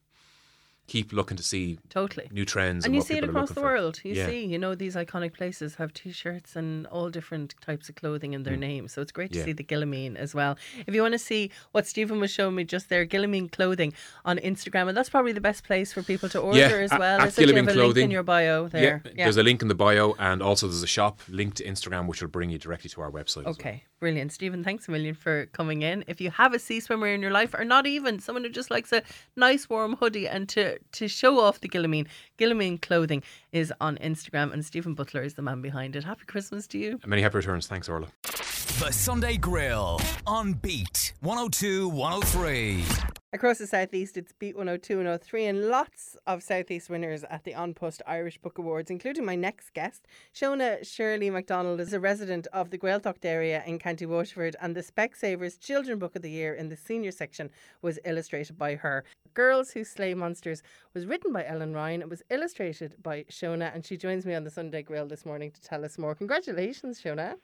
keep 0.87 1.13
looking 1.13 1.37
to 1.37 1.43
see 1.43 1.79
Totally. 1.89 2.29
new 2.31 2.45
trends 2.45 2.85
And 2.85 2.93
and, 2.93 2.95
you 2.95 3.03
see 3.03 3.17
it 3.19 3.25
across 3.25 3.49
the 3.49 3.55
for. 3.57 3.63
world. 3.63 4.01
You 4.05 4.15
Yeah. 4.15 4.27
see, 4.27 4.45
you 4.45 4.59
know, 4.59 4.75
these 4.75 4.95
iconic 4.95 5.33
places 5.35 5.75
have 5.77 5.93
T-shirts 5.93 6.55
and 6.55 6.87
all 6.89 7.11
different 7.11 7.55
types 7.61 7.89
of 7.89 7.97
clothing 7.97 8.35
in 8.35 8.45
their 8.45 8.57
name. 8.57 8.87
So 8.89 9.03
it's 9.03 9.11
great 9.13 9.33
to 9.33 9.37
Mm. 9.37 9.41
Yeah. 9.41 9.45
see 9.47 9.53
the 9.53 9.65
Guillamene 9.65 10.15
as 10.17 10.35
well. 10.35 10.57
If 10.87 10.95
you 10.95 11.03
want 11.03 11.13
to 11.13 11.19
see 11.19 11.51
what 11.73 11.87
Stephen 11.87 12.21
was 12.21 12.31
showing 12.31 12.55
me 12.55 12.65
just 12.65 12.89
there, 12.89 13.05
Guillamene 13.07 13.51
clothing 13.51 13.93
on 14.25 14.39
Instagram, 14.39 14.89
and 14.89 14.97
that's 14.97 15.09
probably 15.11 15.33
the 15.33 15.41
best 15.41 15.65
place 15.65 15.93
for 15.93 16.03
people 16.03 16.29
to 16.31 16.39
order 16.39 16.59
Yeah, 16.59 16.69
as 16.89 16.91
well. 16.91 17.21
at? 17.21 17.37
You 17.37 17.47
Guillamene 17.47 17.75
link 17.75 17.97
in 17.97 18.11
your 18.11 18.23
bio 18.23 18.69
there. 18.69 19.03
Yeah, 19.15 19.25
there's 19.25 19.37
a 19.37 19.43
link 19.43 19.63
in 19.63 19.69
the 19.69 19.75
bio, 19.75 20.15
and 20.19 20.43
also 20.43 20.67
there's 20.69 20.83
a 20.83 20.87
shop 20.87 21.21
linked 21.29 21.57
to 21.59 21.65
Instagram, 21.65 22.07
which 22.07 22.21
will 22.23 22.29
bring 22.29 22.51
you 22.51 22.59
directly 22.59 22.89
to 22.91 23.01
our 23.01 23.11
website. 23.11 23.27
as 23.41 23.45
well. 23.47 23.51
Okay, 23.59 23.85
brilliant. 23.99 24.33
Stephen, 24.33 24.63
thanks 24.63 24.87
a 24.89 24.91
million 24.93 25.15
for 25.15 25.47
coming 25.47 25.83
in. 25.83 26.05
If 26.07 26.21
you 26.21 26.31
have 26.31 26.55
a 26.55 26.59
sea 26.61 26.79
swimmer 26.81 27.09
in 27.09 27.21
your 27.23 27.33
life, 27.33 27.55
or 27.55 27.65
not 27.65 27.87
even 27.87 28.19
someone 28.21 28.45
who 28.45 28.51
just 28.51 28.71
likes 28.71 28.93
a 28.93 29.03
nice 29.35 29.69
warm 29.69 29.97
hoodie 29.97 30.29
and 30.29 30.49
to, 30.51 30.76
to 30.93 31.09
show 31.09 31.41
off 31.41 31.61
the 31.61 31.69
Guillamene, 31.69 32.07
Guillamene 32.39 32.81
clothing 32.81 33.23
is 33.53 33.73
on 33.81 33.97
Instagram, 33.99 34.53
and 34.53 34.65
Stephen 34.65 34.95
Butler 34.95 35.23
is 35.23 35.35
the 35.35 35.43
man 35.43 35.63
behind 35.63 35.97
it. 35.97 36.05
Happy 36.05 36.25
Christmas 36.27 36.67
to 36.69 36.79
you. 36.79 36.99
And 37.03 37.07
many 37.07 37.23
happy 37.23 37.39
returns. 37.39 37.67
Thanks, 37.67 37.89
Orla. 37.89 38.09
The 38.23 38.91
Sunday 38.91 39.37
Grill 39.37 40.01
on 40.27 40.53
Beat 40.55 41.15
102 41.21 41.89
103. 41.89 42.85
Across 43.33 43.59
the 43.59 43.67
Southeast, 43.67 44.17
it's 44.17 44.33
Beat 44.33 44.55
102 44.55 44.93
and 44.93 45.09
103, 45.09 45.47
and 45.47 45.69
lots 45.69 46.17
of 46.29 46.45
Southeast 46.45 46.89
winners 46.89 47.25
at 47.25 47.43
the 47.43 47.55
An 47.55 47.75
Post 47.75 48.01
Irish 48.07 48.39
Book 48.39 48.57
Awards, 48.57 48.89
including 48.89 49.25
my 49.25 49.35
next 49.35 49.75
guest. 49.75 50.07
Shona 50.33 50.87
Shirley 50.87 51.29
MacDonald 51.29 51.81
is 51.81 51.93
a 51.93 51.99
resident 51.99 52.47
of 52.53 52.71
the 52.71 52.79
Gaeltacht 52.79 53.25
area 53.25 53.65
in 53.67 53.81
County 53.81 54.07
Waterford, 54.07 54.55
and 54.61 54.77
the 54.77 54.81
Specsavers 54.81 55.59
Children 55.59 55.99
Book 55.99 56.15
of 56.15 56.23
the 56.23 56.31
Year 56.31 56.55
in 56.55 56.69
the 56.69 56.77
senior 56.77 57.11
section 57.11 57.51
was 57.83 57.99
illustrated 58.05 58.57
by 58.57 58.77
her. 58.77 59.03
Girls 59.35 59.73
Who 59.73 59.83
Slay 59.83 60.15
Monsters 60.15 60.63
was 60.95 61.05
written 61.05 61.33
by 61.33 61.45
Ellen 61.45 61.75
Ryan. 61.75 62.03
It 62.03 62.09
was 62.09 62.23
illustrated 62.31 62.95
by 63.03 63.25
Shona, 63.25 63.75
and 63.75 63.85
she 63.85 63.97
joins 63.97 64.25
me 64.25 64.37
on 64.37 64.45
the 64.45 64.51
Sunday 64.51 64.83
Grill 64.85 65.09
this 65.09 65.27
morning 65.27 65.51
to 65.51 65.61
tell 65.61 65.85
us 65.85 65.99
more. 65.99 66.15
Congratulations, 66.15 67.03
Shona. 67.03 67.35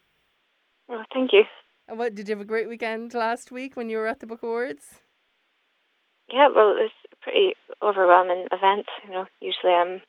Oh, 0.88 1.02
thank 1.12 1.32
you. 1.32 1.42
And 1.88 1.98
what, 1.98 2.14
did 2.14 2.28
you 2.28 2.36
have 2.36 2.40
a 2.40 2.46
great 2.46 2.68
weekend 2.68 3.14
last 3.14 3.50
week 3.50 3.76
when 3.76 3.90
you 3.90 3.98
were 3.98 4.06
at 4.06 4.20
the 4.20 4.26
Book 4.26 4.44
Awards? 4.44 5.02
Yeah, 6.32 6.48
well, 6.54 6.70
it 6.70 6.88
was 6.88 6.96
a 7.12 7.16
pretty 7.22 7.54
overwhelming 7.82 8.46
event. 8.50 8.86
You 9.04 9.10
know, 9.12 9.26
usually 9.40 9.72
I'm 9.72 10.00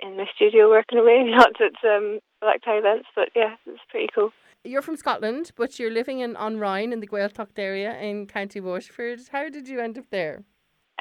in 0.00 0.16
my 0.16 0.26
studio 0.34 0.68
working 0.68 0.98
away, 0.98 1.24
not 1.26 1.60
at 1.60 1.78
um, 1.88 2.20
black 2.40 2.62
tie 2.62 2.78
events, 2.78 3.08
but 3.14 3.30
yeah, 3.34 3.54
it 3.66 3.70
was 3.70 3.80
pretty 3.90 4.08
cool. 4.14 4.32
You're 4.64 4.82
from 4.82 4.96
Scotland, 4.96 5.50
but 5.56 5.78
you're 5.78 5.90
living 5.90 6.20
in 6.20 6.36
An 6.36 6.60
Rinn 6.60 6.92
in 6.92 7.00
the 7.00 7.08
Gaeltacht 7.08 7.58
area 7.58 7.98
in 7.98 8.26
County 8.26 8.60
Waterford. 8.60 9.20
How 9.32 9.48
did 9.48 9.66
you 9.66 9.80
end 9.80 9.98
up 9.98 10.04
there? 10.10 10.44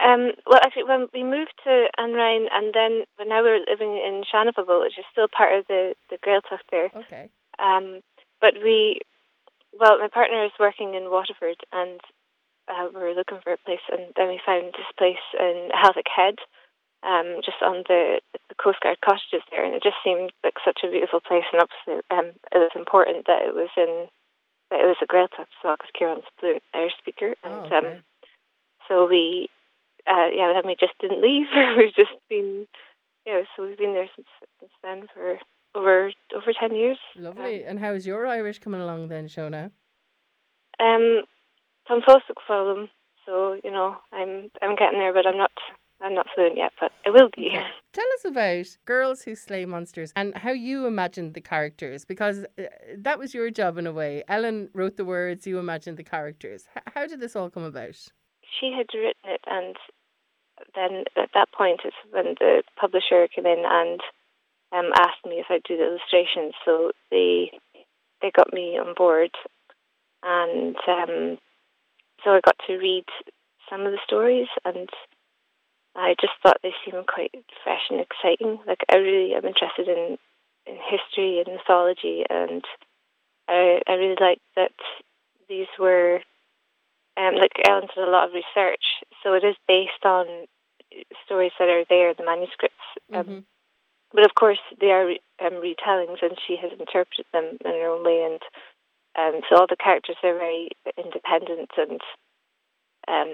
Um, 0.04 0.32
well, 0.48 0.60
actually, 0.64 0.86
when 0.86 1.08
we 1.14 1.24
moved 1.24 1.54
to 1.66 1.86
An 1.98 2.14
Rinn, 2.14 2.48
and 2.52 2.74
then 2.74 3.04
but 3.18 3.28
now 3.28 3.44
we're 3.44 3.60
living 3.70 3.98
in 3.98 4.24
Seanphobal, 4.34 4.82
which 4.82 4.98
is 4.98 5.06
still 5.12 5.28
part 5.28 5.60
of 5.60 5.68
the 5.68 5.94
the 6.10 6.18
Gaeltacht 6.18 6.66
there. 6.72 6.90
Okay. 6.96 7.30
Um, 7.60 8.02
but 8.40 8.56
we, 8.64 9.02
well, 9.80 10.00
my 10.00 10.08
partner 10.08 10.44
is 10.46 10.52
working 10.60 10.96
in 10.96 11.12
Waterford, 11.12 11.58
and 11.72 12.00
uh, 12.72 12.88
we 12.94 13.00
were 13.02 13.14
looking 13.14 13.40
for 13.44 13.52
a 13.54 13.58
place, 13.68 13.84
and 13.92 14.14
then 14.16 14.30
we 14.30 14.40
found 14.46 14.72
this 14.74 14.88
place 14.98 15.22
in 15.38 15.70
Helvick 15.76 16.08
Head, 16.08 16.40
um, 17.04 17.42
just 17.44 17.60
on 17.62 17.84
the 17.88 18.22
the 18.48 18.56
Coast 18.56 18.80
Guard 18.82 18.98
cottages 19.04 19.44
there, 19.52 19.66
and 19.66 19.76
it 19.76 19.84
just 19.84 20.00
seemed 20.04 20.32
like 20.44 20.56
such 20.64 20.80
a 20.84 20.90
beautiful 20.90 21.20
place, 21.20 21.44
and 21.52 21.62
obviously, 21.62 22.00
um, 22.10 22.32
it 22.52 22.60
was 22.64 22.72
important 22.76 23.28
that 23.28 23.44
it 23.44 23.54
was 23.54 23.70
in 23.76 24.08
that 24.72 24.80
it 24.80 24.88
was 24.88 25.04
a 25.04 25.08
Gaeltacht 25.12 25.52
as 25.52 25.62
well, 25.64 25.76
because 25.76 25.92
Kieran's 25.98 26.24
fluent 26.40 26.64
Irish 26.74 26.96
speaker, 26.98 27.36
and 27.44 27.68
Oh, 27.68 27.78
um, 27.78 28.04
so 28.88 29.08
we, 29.08 29.50
uh, 30.08 30.32
yeah, 30.34 30.54
then 30.54 30.64
we 30.66 30.76
just 30.80 30.98
didn't 31.00 31.22
leave. 31.22 31.48
we've 31.78 31.94
just 31.94 32.16
been, 32.30 32.68
yeah, 33.26 33.42
so 33.56 33.68
we've 33.68 33.78
been 33.78 33.94
there 33.94 34.10
since 34.16 34.28
since 34.60 34.72
then 34.82 35.08
for 35.14 35.38
over 35.76 36.12
over 36.36 36.54
ten 36.58 36.76
years. 36.76 36.98
Lovely. 37.18 37.64
And 37.64 37.80
how's 37.80 38.06
your 38.08 38.26
Irish 38.28 38.60
coming 38.60 38.82
along 38.82 39.10
then, 39.10 39.28
Shona? 39.28 39.72
Um, 40.80 41.24
I'm 41.90 42.02
supposed 42.02 42.28
to 42.28 42.34
follow 42.48 42.76
them, 42.76 42.90
so 43.26 43.60
you 43.64 43.72
know 43.72 43.98
I'm 44.12 44.50
I'm 44.62 44.76
getting 44.76 45.00
there, 45.00 45.14
but 45.14 45.28
I'm 45.28 45.38
not 45.38 45.52
I'm 46.02 46.16
not 46.16 46.28
fluent 46.34 46.58
yet, 46.58 46.72
but 46.80 46.92
I 47.06 47.10
will 47.10 47.30
be. 47.36 47.52
Tell 47.94 48.06
us 48.16 48.26
about 48.26 48.66
Girls 48.86 49.24
Who 49.24 49.36
Slay 49.36 49.66
Monsters 49.66 50.12
and 50.16 50.36
how 50.36 50.52
you 50.52 50.86
imagined 50.86 51.34
the 51.34 51.42
characters, 51.42 52.06
because 52.06 52.46
uh, 52.58 52.64
that 52.98 53.20
was 53.20 53.34
your 53.34 53.50
job 53.52 53.78
in 53.78 53.86
a 53.86 53.92
way. 53.92 54.24
Ellen 54.28 54.70
wrote 54.74 54.98
the 54.98 55.06
words, 55.06 55.46
you 55.46 55.60
imagined 55.60 55.98
the 55.98 56.04
characters. 56.04 56.66
How 56.94 57.06
did 57.06 57.20
this 57.20 57.36
all 57.36 57.50
come 57.50 57.64
about? 57.64 57.96
She 58.60 58.74
had 58.76 58.88
written 58.94 59.26
it, 59.26 59.42
and 59.48 59.76
then 60.76 61.04
at 61.18 61.30
that 61.34 61.52
point 61.52 61.82
is 61.86 61.94
when 62.12 62.36
the 62.40 62.64
publisher 62.80 63.28
came 63.34 63.46
in 63.46 63.64
and 63.66 64.00
um, 64.72 64.92
asked 65.00 65.26
me 65.26 65.36
if 65.36 65.48
I'd 65.50 65.64
do 65.64 65.78
the 65.78 65.86
illustrations. 65.86 66.54
So 66.66 66.92
they 67.12 67.52
they 68.22 68.32
got 68.36 68.54
me 68.54 68.78
on 68.78 68.94
board, 68.96 69.32
and 70.24 70.76
um, 70.88 71.38
so 72.24 72.32
I 72.32 72.42
got 72.46 72.58
to 72.68 72.78
read 72.78 73.06
some 73.70 73.86
of 73.86 73.92
the 73.92 74.00
stories, 74.06 74.48
and 74.66 74.90
I 75.96 76.16
just 76.20 76.34
thought 76.42 76.58
they 76.64 76.74
seemed 76.86 77.06
quite 77.08 77.32
fresh 77.64 77.84
and 77.90 78.00
exciting. 78.00 78.60
Like 78.68 78.84
I 78.92 78.98
really 78.98 79.34
am 79.34 79.46
interested 79.46 79.88
in 79.88 80.18
in 80.68 80.76
history 80.78 81.40
and 81.44 81.56
mythology, 81.56 82.24
and 82.30 82.64
I 83.48 83.82
I 83.88 83.94
really 83.94 84.18
liked 84.20 84.42
that 84.56 84.72
these 85.50 85.68
were 85.80 86.22
um, 87.18 87.36
like 87.36 87.52
Ellen 87.68 87.88
did 87.94 88.08
a 88.08 88.10
lot 88.12 88.28
of 88.28 88.34
research, 88.34 88.84
so 89.24 89.34
it 89.34 89.44
is 89.44 89.56
based 89.68 90.06
on 90.06 90.26
stories 91.26 91.52
that 91.60 91.70
are 91.70 91.86
there, 91.90 92.14
the 92.14 92.26
manuscripts. 92.26 92.76
Um, 93.14 93.24
Mhm. 93.26 93.46
But 94.14 94.26
of 94.26 94.36
course, 94.36 94.60
they 94.80 94.92
are 94.92 95.10
um, 95.40 95.62
retellings, 95.64 96.22
and 96.22 96.38
she 96.46 96.58
has 96.58 96.72
interpreted 96.74 97.26
them 97.32 97.58
in 97.64 97.72
her 97.72 97.88
own 97.88 98.04
way, 98.04 98.24
and 98.24 98.42
um, 99.18 99.42
so 99.50 99.58
all 99.58 99.68
the 99.68 99.76
characters 99.76 100.16
are 100.24 100.38
very 100.38 100.70
independent 100.98 101.70
and 101.78 102.02
um, 103.08 103.34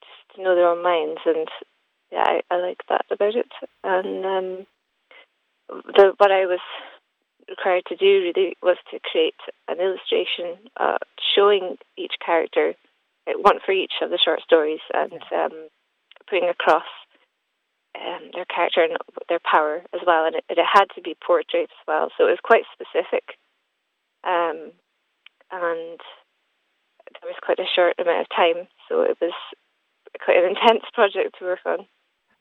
just 0.00 0.38
know 0.38 0.54
their 0.54 0.68
own 0.68 0.82
minds, 0.82 1.20
and 1.26 1.48
yeah, 2.10 2.24
I, 2.26 2.40
I 2.50 2.56
like 2.60 2.80
that 2.88 3.06
about 3.10 3.34
it. 3.36 3.52
And 3.82 4.24
um, 4.24 4.66
the 5.68 6.14
what 6.18 6.32
I 6.32 6.46
was 6.46 6.60
required 7.48 7.84
to 7.88 7.96
do 7.96 8.32
really 8.34 8.56
was 8.62 8.76
to 8.90 8.98
create 9.10 9.34
an 9.68 9.78
illustration 9.78 10.56
uh, 10.78 10.98
showing 11.34 11.76
each 11.96 12.14
character 12.24 12.74
uh, 13.28 13.32
one 13.40 13.58
for 13.64 13.72
each 13.72 13.92
of 14.02 14.10
the 14.10 14.18
short 14.18 14.42
stories, 14.42 14.80
and 14.92 15.20
um, 15.32 15.68
putting 16.28 16.48
across 16.48 16.84
um, 17.94 18.30
their 18.32 18.46
character 18.46 18.82
and 18.82 18.96
their 19.28 19.40
power 19.48 19.82
as 19.92 20.00
well. 20.06 20.24
And 20.26 20.36
it, 20.36 20.44
it 20.48 20.58
had 20.60 20.86
to 20.96 21.02
be 21.02 21.16
portraits 21.24 21.72
as 21.80 21.86
well, 21.86 22.10
so 22.16 22.26
it 22.26 22.30
was 22.30 22.38
quite 22.42 22.64
specific. 22.72 23.38
Um, 24.24 24.72
and 25.62 26.00
there 27.20 27.30
was 27.30 27.36
quite 27.42 27.58
a 27.58 27.68
short 27.74 27.94
amount 27.98 28.20
of 28.20 28.26
time, 28.34 28.66
so 28.88 29.02
it 29.02 29.16
was 29.20 29.32
quite 30.24 30.38
an 30.38 30.50
intense 30.50 30.84
project 30.92 31.36
to 31.38 31.44
work 31.44 31.60
on. 31.66 31.86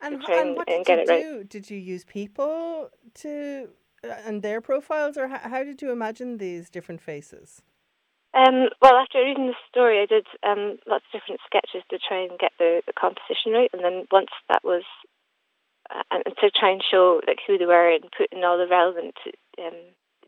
And, 0.02 0.21
try 0.21 0.41
and 0.41 0.56
what 0.56 0.69
and 0.69 0.84
did 0.84 0.88
get 0.88 1.08
you 1.08 1.13
it 1.13 1.38
right. 1.39 1.49
Did 1.49 1.69
you 1.69 1.78
use 1.78 2.04
people 2.04 2.89
to 3.15 3.69
uh, 4.04 4.15
and 4.26 4.41
their 4.41 4.60
profiles, 4.60 5.17
or 5.17 5.28
how, 5.30 5.39
how 5.49 5.63
did 5.63 5.82
you 5.82 5.91
imagine 5.91 6.38
these 6.38 6.69
different 6.69 7.02
faces? 7.02 7.62
Um, 8.34 8.69
well, 8.82 8.95
after 8.95 9.19
reading 9.19 9.47
the 9.47 9.56
story, 9.69 10.02
I 10.02 10.08
did 10.08 10.26
um, 10.41 10.80
lots 10.88 11.06
of 11.06 11.21
different 11.21 11.39
sketches 11.45 11.84
to 11.89 11.99
try 11.99 12.23
and 12.23 12.38
get 12.39 12.52
the, 12.58 12.82
the 12.88 12.93
composition 12.93 13.54
right. 13.54 13.69
And 13.71 13.84
then 13.84 14.06
once 14.12 14.34
that 14.49 14.63
was, 14.63 14.84
uh, 15.93 16.02
and 16.10 16.23
to 16.26 16.49
try 16.49 16.71
and 16.71 16.84
show 16.84 17.21
like 17.28 17.39
who 17.45 17.58
they 17.58 17.65
were 17.65 17.93
and 17.93 18.04
put 18.17 18.34
in 18.34 18.43
all 18.43 18.58
the 18.58 18.67
relevant 18.67 19.15
um, 19.60 19.78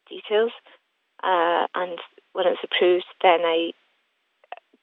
details. 0.07 0.51
Uh, 1.23 1.65
and 1.73 1.97
when 2.35 2.45
it 2.45 2.59
was 2.59 2.67
approved, 2.67 3.05
then 3.23 3.41
I, 3.43 3.71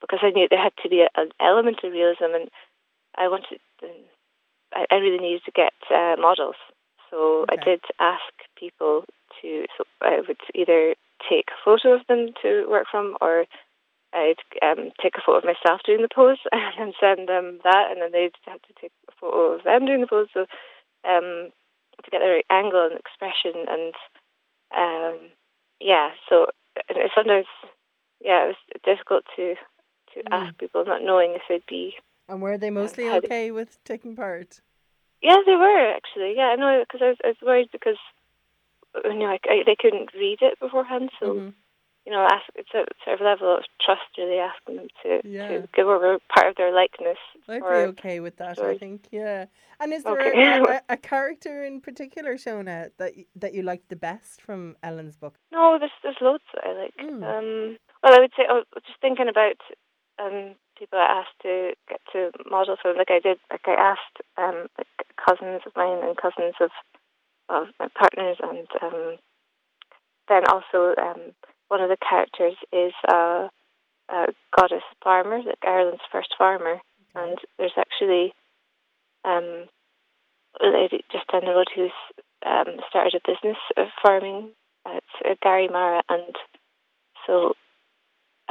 because 0.01 0.21
I 0.23 0.31
knew 0.31 0.49
there 0.49 0.62
had 0.62 0.73
to 0.83 0.88
be 0.88 1.03
a, 1.03 1.09
an 1.21 1.29
element 1.38 1.81
of 1.85 1.93
realism, 1.93 2.33
and 2.35 2.49
I 3.17 3.29
wanted, 3.29 3.61
um, 3.83 3.91
I, 4.73 4.87
I 4.91 4.95
really 4.97 5.19
needed 5.19 5.43
to 5.45 5.53
get 5.53 5.75
uh, 5.91 6.17
models. 6.19 6.57
So 7.11 7.45
I 7.51 7.57
did 7.57 7.81
ask 8.01 8.33
people 8.59 9.05
to, 9.43 9.67
so 9.77 9.85
I 10.01 10.23
would 10.27 10.41
either 10.55 10.95
take 11.29 11.49
a 11.53 11.61
photo 11.62 11.93
of 11.93 12.07
them 12.09 12.33
to 12.41 12.65
work 12.71 12.87
from, 12.91 13.19
or 13.21 13.45
I'd 14.15 14.41
um, 14.62 14.91
take 15.03 15.17
a 15.17 15.21
photo 15.25 15.38
of 15.38 15.45
myself 15.45 15.83
doing 15.85 16.01
the 16.01 16.09
pose 16.09 16.38
and 16.53 16.73
then 16.79 16.93
send 16.99 17.29
them 17.29 17.61
that, 17.65 17.91
and 17.91 18.01
then 18.01 18.12
they'd 18.12 18.33
have 18.47 18.62
to 18.62 18.73
take 18.81 18.93
a 19.09 19.12
photo 19.21 19.53
of 19.53 19.65
them 19.65 19.85
doing 19.85 20.01
the 20.01 20.07
pose. 20.07 20.29
So 20.33 20.47
um, 21.05 21.53
to 22.03 22.11
get 22.11 22.21
the 22.21 22.41
right 22.41 22.47
angle 22.49 22.88
and 22.91 22.99
expression, 22.99 23.69
and 23.69 23.95
um, 24.75 25.19
yeah, 25.81 26.11
so 26.31 26.47
sometimes 27.15 27.47
yeah, 28.21 28.45
it 28.45 28.49
was 28.49 28.81
difficult 28.85 29.25
to 29.37 29.55
to 30.15 30.23
ask 30.31 30.57
people, 30.59 30.85
not 30.85 31.03
knowing 31.03 31.33
if 31.33 31.43
they'd 31.49 31.65
be. 31.67 31.95
And 32.29 32.43
were 32.43 32.59
they 32.59 32.71
mostly 32.71 33.07
how 33.07 33.15
did- 33.21 33.25
okay 33.25 33.51
with 33.51 33.83
taking 33.85 34.15
part? 34.15 34.61
Yeah, 35.23 35.37
they 35.47 35.57
were 35.57 35.93
actually. 35.97 36.35
Yeah, 36.37 36.49
I 36.53 36.57
know 36.57 36.83
because 36.83 37.01
I 37.03 37.09
was, 37.09 37.17
I 37.25 37.29
was 37.29 37.37
worried 37.43 37.69
because 37.73 37.97
you 39.05 39.15
know 39.15 39.27
like, 39.27 39.45
I, 39.49 39.63
they 39.65 39.77
couldn't 39.79 40.11
read 40.15 40.39
it 40.43 40.59
beforehand, 40.61 41.11
so 41.19 41.27
Mhm. 41.27 41.55
You 42.05 42.12
know, 42.12 42.27
ask 42.31 42.45
it's 42.57 42.71
a 42.75 42.85
sort 43.05 43.21
of 43.21 43.25
level 43.25 43.57
of 43.57 43.65
trust 43.81 44.03
really 44.19 44.38
asking 44.38 44.77
them 44.77 44.88
to, 45.03 45.21
Yeah. 45.25 45.49
to 45.49 45.69
give 45.75 45.87
over 45.87 46.19
part 46.35 46.49
of 46.49 46.57
their 46.57 46.73
likeness. 46.75 47.19
I'd 47.49 47.61
be 47.61 47.88
okay 47.93 48.21
with 48.21 48.37
that. 48.38 48.59
I 48.59 48.77
think, 48.77 49.07
yeah. 49.12 49.47
And 49.79 49.93
is 49.93 50.03
there 50.03 50.19
Okay. 50.19 50.33
a, 50.35 50.62
a, 50.62 50.81
a 50.95 50.97
character 50.97 51.65
in 51.65 51.81
particular, 51.81 52.35
Shona, 52.35 52.91
that 52.99 53.12
that 53.37 53.55
you 53.55 53.62
liked 53.62 53.88
the 53.88 53.97
best 53.97 54.43
from 54.43 54.77
Ellen's 54.83 55.17
book? 55.17 55.35
No, 55.53 55.79
there's 55.79 55.93
there's 56.03 56.21
loads 56.21 56.45
that 56.55 56.65
I 56.67 56.73
like. 56.73 56.97
Mm. 56.99 57.23
Um, 57.23 57.79
well, 58.03 58.15
I 58.17 58.21
would 58.21 58.33
say, 58.37 58.45
oh, 58.51 58.62
just 58.87 59.01
thinking 59.01 59.29
about 59.29 59.59
um, 60.19 60.55
people 60.79 60.99
I 60.99 61.23
asked 61.23 61.38
to 61.43 61.73
get 61.88 62.01
to 62.12 62.31
model 62.51 62.77
for, 62.83 62.95
like 62.95 63.11
I 63.11 63.21
did, 63.21 63.38
like 63.51 63.67
I 63.67 63.75
asked 63.95 64.17
um, 64.37 64.67
like 64.77 64.88
cousins 65.17 65.62
of 65.67 65.73
mine 65.77 66.03
and 66.03 66.17
cousins 66.17 66.55
of 66.61 66.71
of 67.49 67.69
my 67.79 67.88
partners, 67.95 68.38
and 68.43 68.67
um, 68.83 69.17
then 70.29 70.43
also 70.49 70.95
um, 71.01 71.33
one 71.73 71.81
of 71.81 71.89
the 71.89 71.97
characters 71.97 72.53
is 72.71 72.93
a, 73.09 73.49
a 74.11 74.27
goddess 74.55 74.85
farmer, 75.03 75.39
like 75.39 75.57
Ireland's 75.67 76.03
first 76.13 76.35
farmer, 76.37 76.83
and 77.15 77.39
there's 77.59 77.73
actually 77.79 78.35
um, 79.25 79.65
a 80.61 80.67
lady 80.69 81.03
just 81.11 81.27
down 81.33 81.47
the 81.47 81.53
road 81.53 81.69
who's 81.75 81.97
um, 82.45 82.77
started 82.91 83.15
a 83.15 83.27
business 83.27 83.57
of 83.79 83.87
farming. 84.05 84.51
Uh, 84.85 84.99
it's 84.99 85.07
uh, 85.25 85.35
Gary 85.43 85.69
Mara, 85.69 86.03
and 86.11 86.37
so 87.27 87.55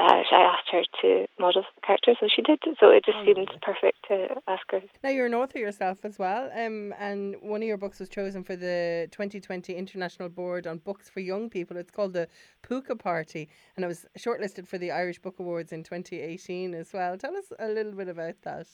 uh, 0.02 0.24
I 0.32 0.42
asked 0.42 0.70
her 0.72 0.82
to 1.02 1.26
model 1.40 1.64
the 1.76 1.82
character, 1.86 2.14
so 2.20 2.28
she 2.34 2.42
did. 2.42 2.60
So 2.80 2.90
it 2.90 3.06
just 3.06 3.18
Oh, 3.20 3.26
seemed 3.26 3.38
lovely. 3.38 3.60
perfect 3.62 3.98
to 4.08 4.42
ask 4.48 4.64
her. 4.72 4.82
Now 5.04 5.10
you're 5.12 5.28
an 5.28 5.34
author 5.36 5.60
yourself 5.60 6.04
as 6.04 6.18
well, 6.18 6.50
um, 6.54 6.94
and 7.00 7.36
one 7.42 7.62
of 7.62 7.68
your 7.68 7.78
books 7.78 8.00
was 8.00 8.10
chosen 8.10 8.44
for 8.44 8.56
the 8.56 9.08
2020 9.12 9.76
International 9.76 10.30
Board 10.30 10.66
on 10.68 10.80
Books 10.80 11.10
for 11.10 11.20
Young 11.20 11.50
People. 11.50 11.78
It's 11.78 11.92
called 11.92 12.14
the 12.14 12.28
Puka 12.64 12.96
Party, 12.96 13.50
and 13.76 13.86
it 13.86 13.88
was 13.88 14.06
shortlisted 14.18 14.68
for 14.68 14.78
the 14.78 14.92
Irish 14.92 15.20
Book 15.20 15.40
Awards 15.40 15.72
in 15.72 15.84
2018 15.84 16.74
as 16.74 16.92
well. 16.94 17.18
Tell 17.18 17.36
us 17.38 17.52
a 17.60 17.68
little 17.68 17.94
bit 17.94 18.08
about 18.08 18.36
that. 18.44 18.68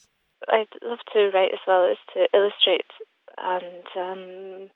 I'd 0.49 0.67
love 0.83 0.99
to 1.13 1.29
write 1.33 1.51
as 1.53 1.59
well 1.67 1.89
as 1.91 1.97
to 2.13 2.27
illustrate, 2.33 2.85
and 3.37 3.87
um, 3.95 4.69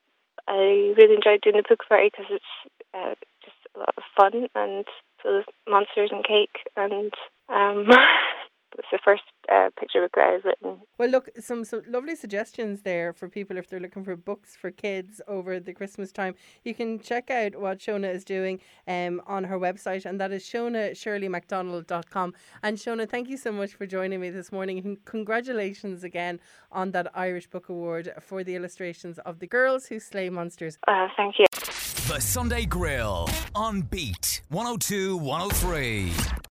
I 0.48 0.94
really 0.98 1.16
enjoyed 1.16 1.42
doing 1.42 1.58
the 1.58 1.64
book 1.70 1.84
party 1.88 2.10
because 2.12 2.32
it's 2.32 2.74
uh, 2.94 3.14
just 3.44 3.56
a 3.76 3.80
lot 3.80 3.94
of 3.96 4.04
fun 4.18 4.48
and 4.56 4.86
of 5.26 5.44
monsters 5.68 6.10
and 6.12 6.24
cake, 6.24 6.66
and 6.76 7.14
um, 7.50 7.88
it's 8.78 8.88
the 8.92 9.00
first 9.04 9.24
uh, 9.52 9.70
picture 9.80 10.02
book 10.02 10.12
that 10.16 10.34
I've 10.34 10.46
written. 10.46 10.82
Well, 10.98 11.10
look, 11.10 11.30
some, 11.40 11.66
some 11.66 11.82
lovely 11.88 12.16
suggestions 12.16 12.82
there 12.82 13.14
for 13.14 13.28
people 13.28 13.58
if 13.58 13.68
they're 13.68 13.80
looking 13.80 14.04
for 14.04 14.16
books 14.16 14.56
for 14.56 14.72
kids 14.72 15.22
over 15.28 15.60
the 15.60 15.74
Christmas 15.74 16.12
time. 16.12 16.36
You 16.64 16.74
can 16.74 17.00
check 17.00 17.30
out 17.30 17.60
what 17.60 17.80
Shona 17.80 18.14
is 18.14 18.24
doing 18.24 18.60
um, 18.88 19.22
on 19.28 19.44
her 19.46 19.60
website, 19.60 20.06
and 20.06 20.20
that 20.20 20.32
is 20.32 20.44
shonashirleymacdonald.com. 20.44 22.34
And 22.64 22.78
Shona, 22.78 23.10
thank 23.10 23.30
you 23.30 23.38
so 23.38 23.52
much 23.52 23.74
for 23.74 23.86
joining 23.86 24.22
me 24.22 24.30
this 24.30 24.52
morning. 24.52 24.80
And 24.80 25.04
congratulations 25.06 26.04
again 26.04 26.40
on 26.72 26.92
that 26.92 27.08
Irish 27.14 27.48
Book 27.48 27.70
Award 27.70 28.14
for 28.22 28.44
the 28.44 28.56
illustrations 28.56 29.20
of 29.20 29.40
The 29.40 29.48
Girls 29.48 29.88
Who 29.88 30.00
Slay 30.00 30.30
Monsters. 30.30 30.78
Uh, 30.88 31.08
thank 31.18 31.40
you. 31.40 31.46
The 32.12 32.20
Sunday 32.20 32.66
Grill 32.66 33.30
on 33.56 33.84
Beat 33.84 34.42
102 34.50 35.16
103. 35.16 36.12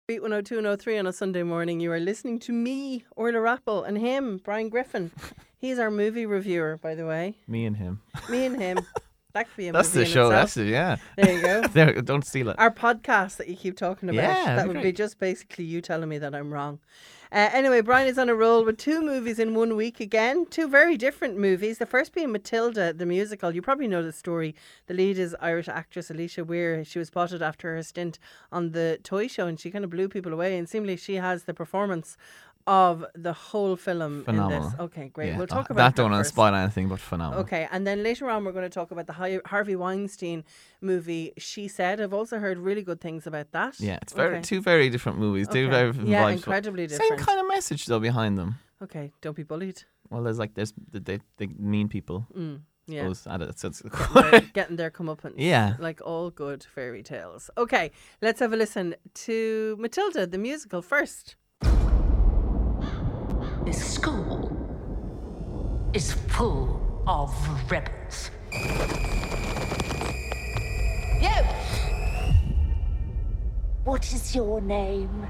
Beat 0.09 0.21
102 0.21 0.59
and 0.59 0.81
03 0.81 0.99
on 0.99 1.07
a 1.07 1.13
Sunday 1.13 1.45
morning. 1.45 1.79
You 1.79 1.93
are 1.93 2.01
listening 2.01 2.41
to 2.41 2.53
me, 2.53 3.05
Orla 3.15 3.41
Rappel, 3.41 3.85
and 3.85 3.97
him, 3.97 4.41
Brian 4.43 4.69
Griffin. 4.69 5.13
He's 5.59 5.79
our 5.79 5.93
movie 5.93 6.27
reviewer, 6.27 6.77
by 6.79 6.97
the 6.97 7.07
way. 7.07 7.37
Me 7.47 7.67
and 7.67 7.77
him. 7.77 8.03
Me 8.29 8.47
and 8.47 8.61
him. 8.61 8.81
That 9.35 9.49
could 9.49 9.57
be 9.57 9.67
a 9.67 9.73
That's 9.73 9.89
movie 9.89 10.05
the 10.05 10.05
in 10.05 10.15
show. 10.15 10.27
itself. 10.27 10.43
That's 10.43 10.57
it. 10.59 10.69
Yeah. 10.69 10.97
There 11.17 11.33
you 11.33 11.43
go. 11.43 11.63
there, 11.73 12.03
don't 12.03 12.25
steal 12.25 12.51
it. 12.51 12.57
Our 12.57 12.71
podcast 12.71 13.39
that 13.39 13.49
you 13.49 13.57
keep 13.57 13.77
talking 13.77 14.09
about. 14.09 14.23
Yeah, 14.23 14.45
that 14.45 14.57
that'd 14.57 14.69
would 14.69 14.77
be 14.77 14.91
be 14.91 14.93
just 14.93 15.19
basically 15.19 15.65
you 15.65 15.81
telling 15.81 16.09
me 16.09 16.19
that 16.19 16.37
I'm 16.37 16.53
wrong. 16.55 16.79
Uh, 17.35 17.51
anyway, 17.53 17.81
Brian 17.81 18.07
is 18.07 18.17
on 18.17 18.29
a 18.29 18.35
roll 18.35 18.65
with 18.65 18.79
two 18.79 19.03
movies 19.03 19.41
in 19.41 19.57
one 19.57 19.75
week 19.75 19.99
again. 19.99 20.47
Two 20.47 20.69
very 20.69 20.97
different 20.97 21.37
movies. 21.37 21.79
The 21.79 21.85
first 21.85 22.15
being 22.15 22.31
Matilda, 22.31 22.93
the 22.93 23.07
musical. 23.07 23.53
You 23.53 23.61
probably 23.61 23.89
know 23.89 24.05
the 24.05 24.13
story. 24.13 24.55
The 24.87 24.95
lead 24.95 25.19
is 25.19 25.35
Irish 25.41 25.67
actress 25.67 26.13
Alicia 26.13 26.45
Weir. 26.45 26.85
She 26.85 27.01
was 27.01 27.09
spotted 27.09 27.43
after 27.43 27.75
her 27.75 27.83
stint 27.83 28.21
on 28.53 28.71
the 28.71 29.01
toy 29.03 29.27
show 29.27 29.49
and 29.49 29.59
she 29.59 29.73
kind 29.73 29.85
of 29.85 29.91
blew 29.91 30.09
people 30.09 30.33
away. 30.33 30.57
And 30.57 30.69
seemingly 30.69 30.97
she 30.97 31.17
has 31.17 31.43
the 31.43 31.55
performance 31.55 32.17
of 32.67 33.05
the 33.15 33.33
whole 33.33 33.77
film 33.77 34.01
in 34.21 34.25
Phenomenal. 34.25 34.71
this. 34.71 34.81
Okay, 34.81 35.09
great. 35.11 35.29
Yeah, 35.29 35.39
We'll 35.39 35.47
talk 35.47 35.71
uh, 35.71 35.75
about 35.75 35.95
that. 35.95 35.97
Don't 36.03 36.11
want 36.11 36.25
to 36.25 36.29
spoil 36.29 36.55
anything, 36.55 36.89
but 36.89 36.99
phenomenal. 36.99 37.43
Okay, 37.45 37.69
and 37.71 37.87
then 37.87 38.03
later 38.03 38.31
on, 38.31 38.45
we're 38.45 38.53
going 38.53 38.65
to 38.65 38.71
talk 38.71 38.91
about 38.91 39.07
the 39.07 39.41
Harvey 39.47 39.77
Weinstein 39.77 40.45
movie. 40.81 41.33
She 41.37 41.69
said, 41.69 42.01
"I've 42.01 42.15
also 42.15 42.39
heard 42.39 42.59
really 42.59 42.83
good 42.83 43.01
things 43.01 43.27
about 43.27 43.53
that." 43.53 43.79
Yeah, 43.79 43.99
it's 44.03 44.13
very 44.15 44.37
Okay. 44.37 44.43
two 44.43 44.61
very 44.63 44.89
different 44.89 45.19
movies. 45.19 45.47
Two 45.49 45.65
Okay. 45.67 45.71
very 45.71 45.89
different 45.91 46.09
Yeah, 46.09 46.25
vibes, 46.25 46.33
incredibly 46.37 46.89
Same 46.89 47.17
kind 47.19 47.39
of 47.41 47.47
message 47.49 47.85
though 47.87 48.01
behind 48.01 48.39
them. 48.39 48.57
Okay, 48.83 49.13
don't 49.21 49.37
be 49.37 49.43
bullied. 49.43 49.83
Well, 50.11 50.23
there's 50.23 50.39
like 50.39 50.55
there's 50.55 50.73
the 50.91 51.01
they, 51.01 51.21
they 51.37 51.47
mean 51.59 51.89
people. 51.89 52.27
Mm, 52.37 52.61
yeah, 52.87 53.05
Goes 53.05 53.27
at 53.27 53.41
it. 53.43 53.59
So 53.59 53.69
it's 53.69 53.83
getting 54.53 54.77
their 54.77 54.91
comeuppance. 54.91 55.35
Yeah. 55.37 55.75
like 55.79 56.01
all 56.03 56.31
good 56.31 56.65
fairy 56.65 57.03
tales. 57.03 57.51
Okay, 57.57 57.91
let's 58.23 58.41
have 58.41 58.53
a 58.53 58.57
listen 58.57 58.95
to 59.27 59.77
Matilda 59.79 60.27
the 60.27 60.39
musical 60.39 60.83
first. 60.83 61.37
This 63.65 63.95
school 63.95 64.51
is 65.95 66.13
full 66.13 67.03
of 67.07 67.33
rebels. 67.71 68.31
You! 71.19 71.31
What 73.85 74.05
is 74.13 74.35
your 74.35 74.61
name? 74.61 75.27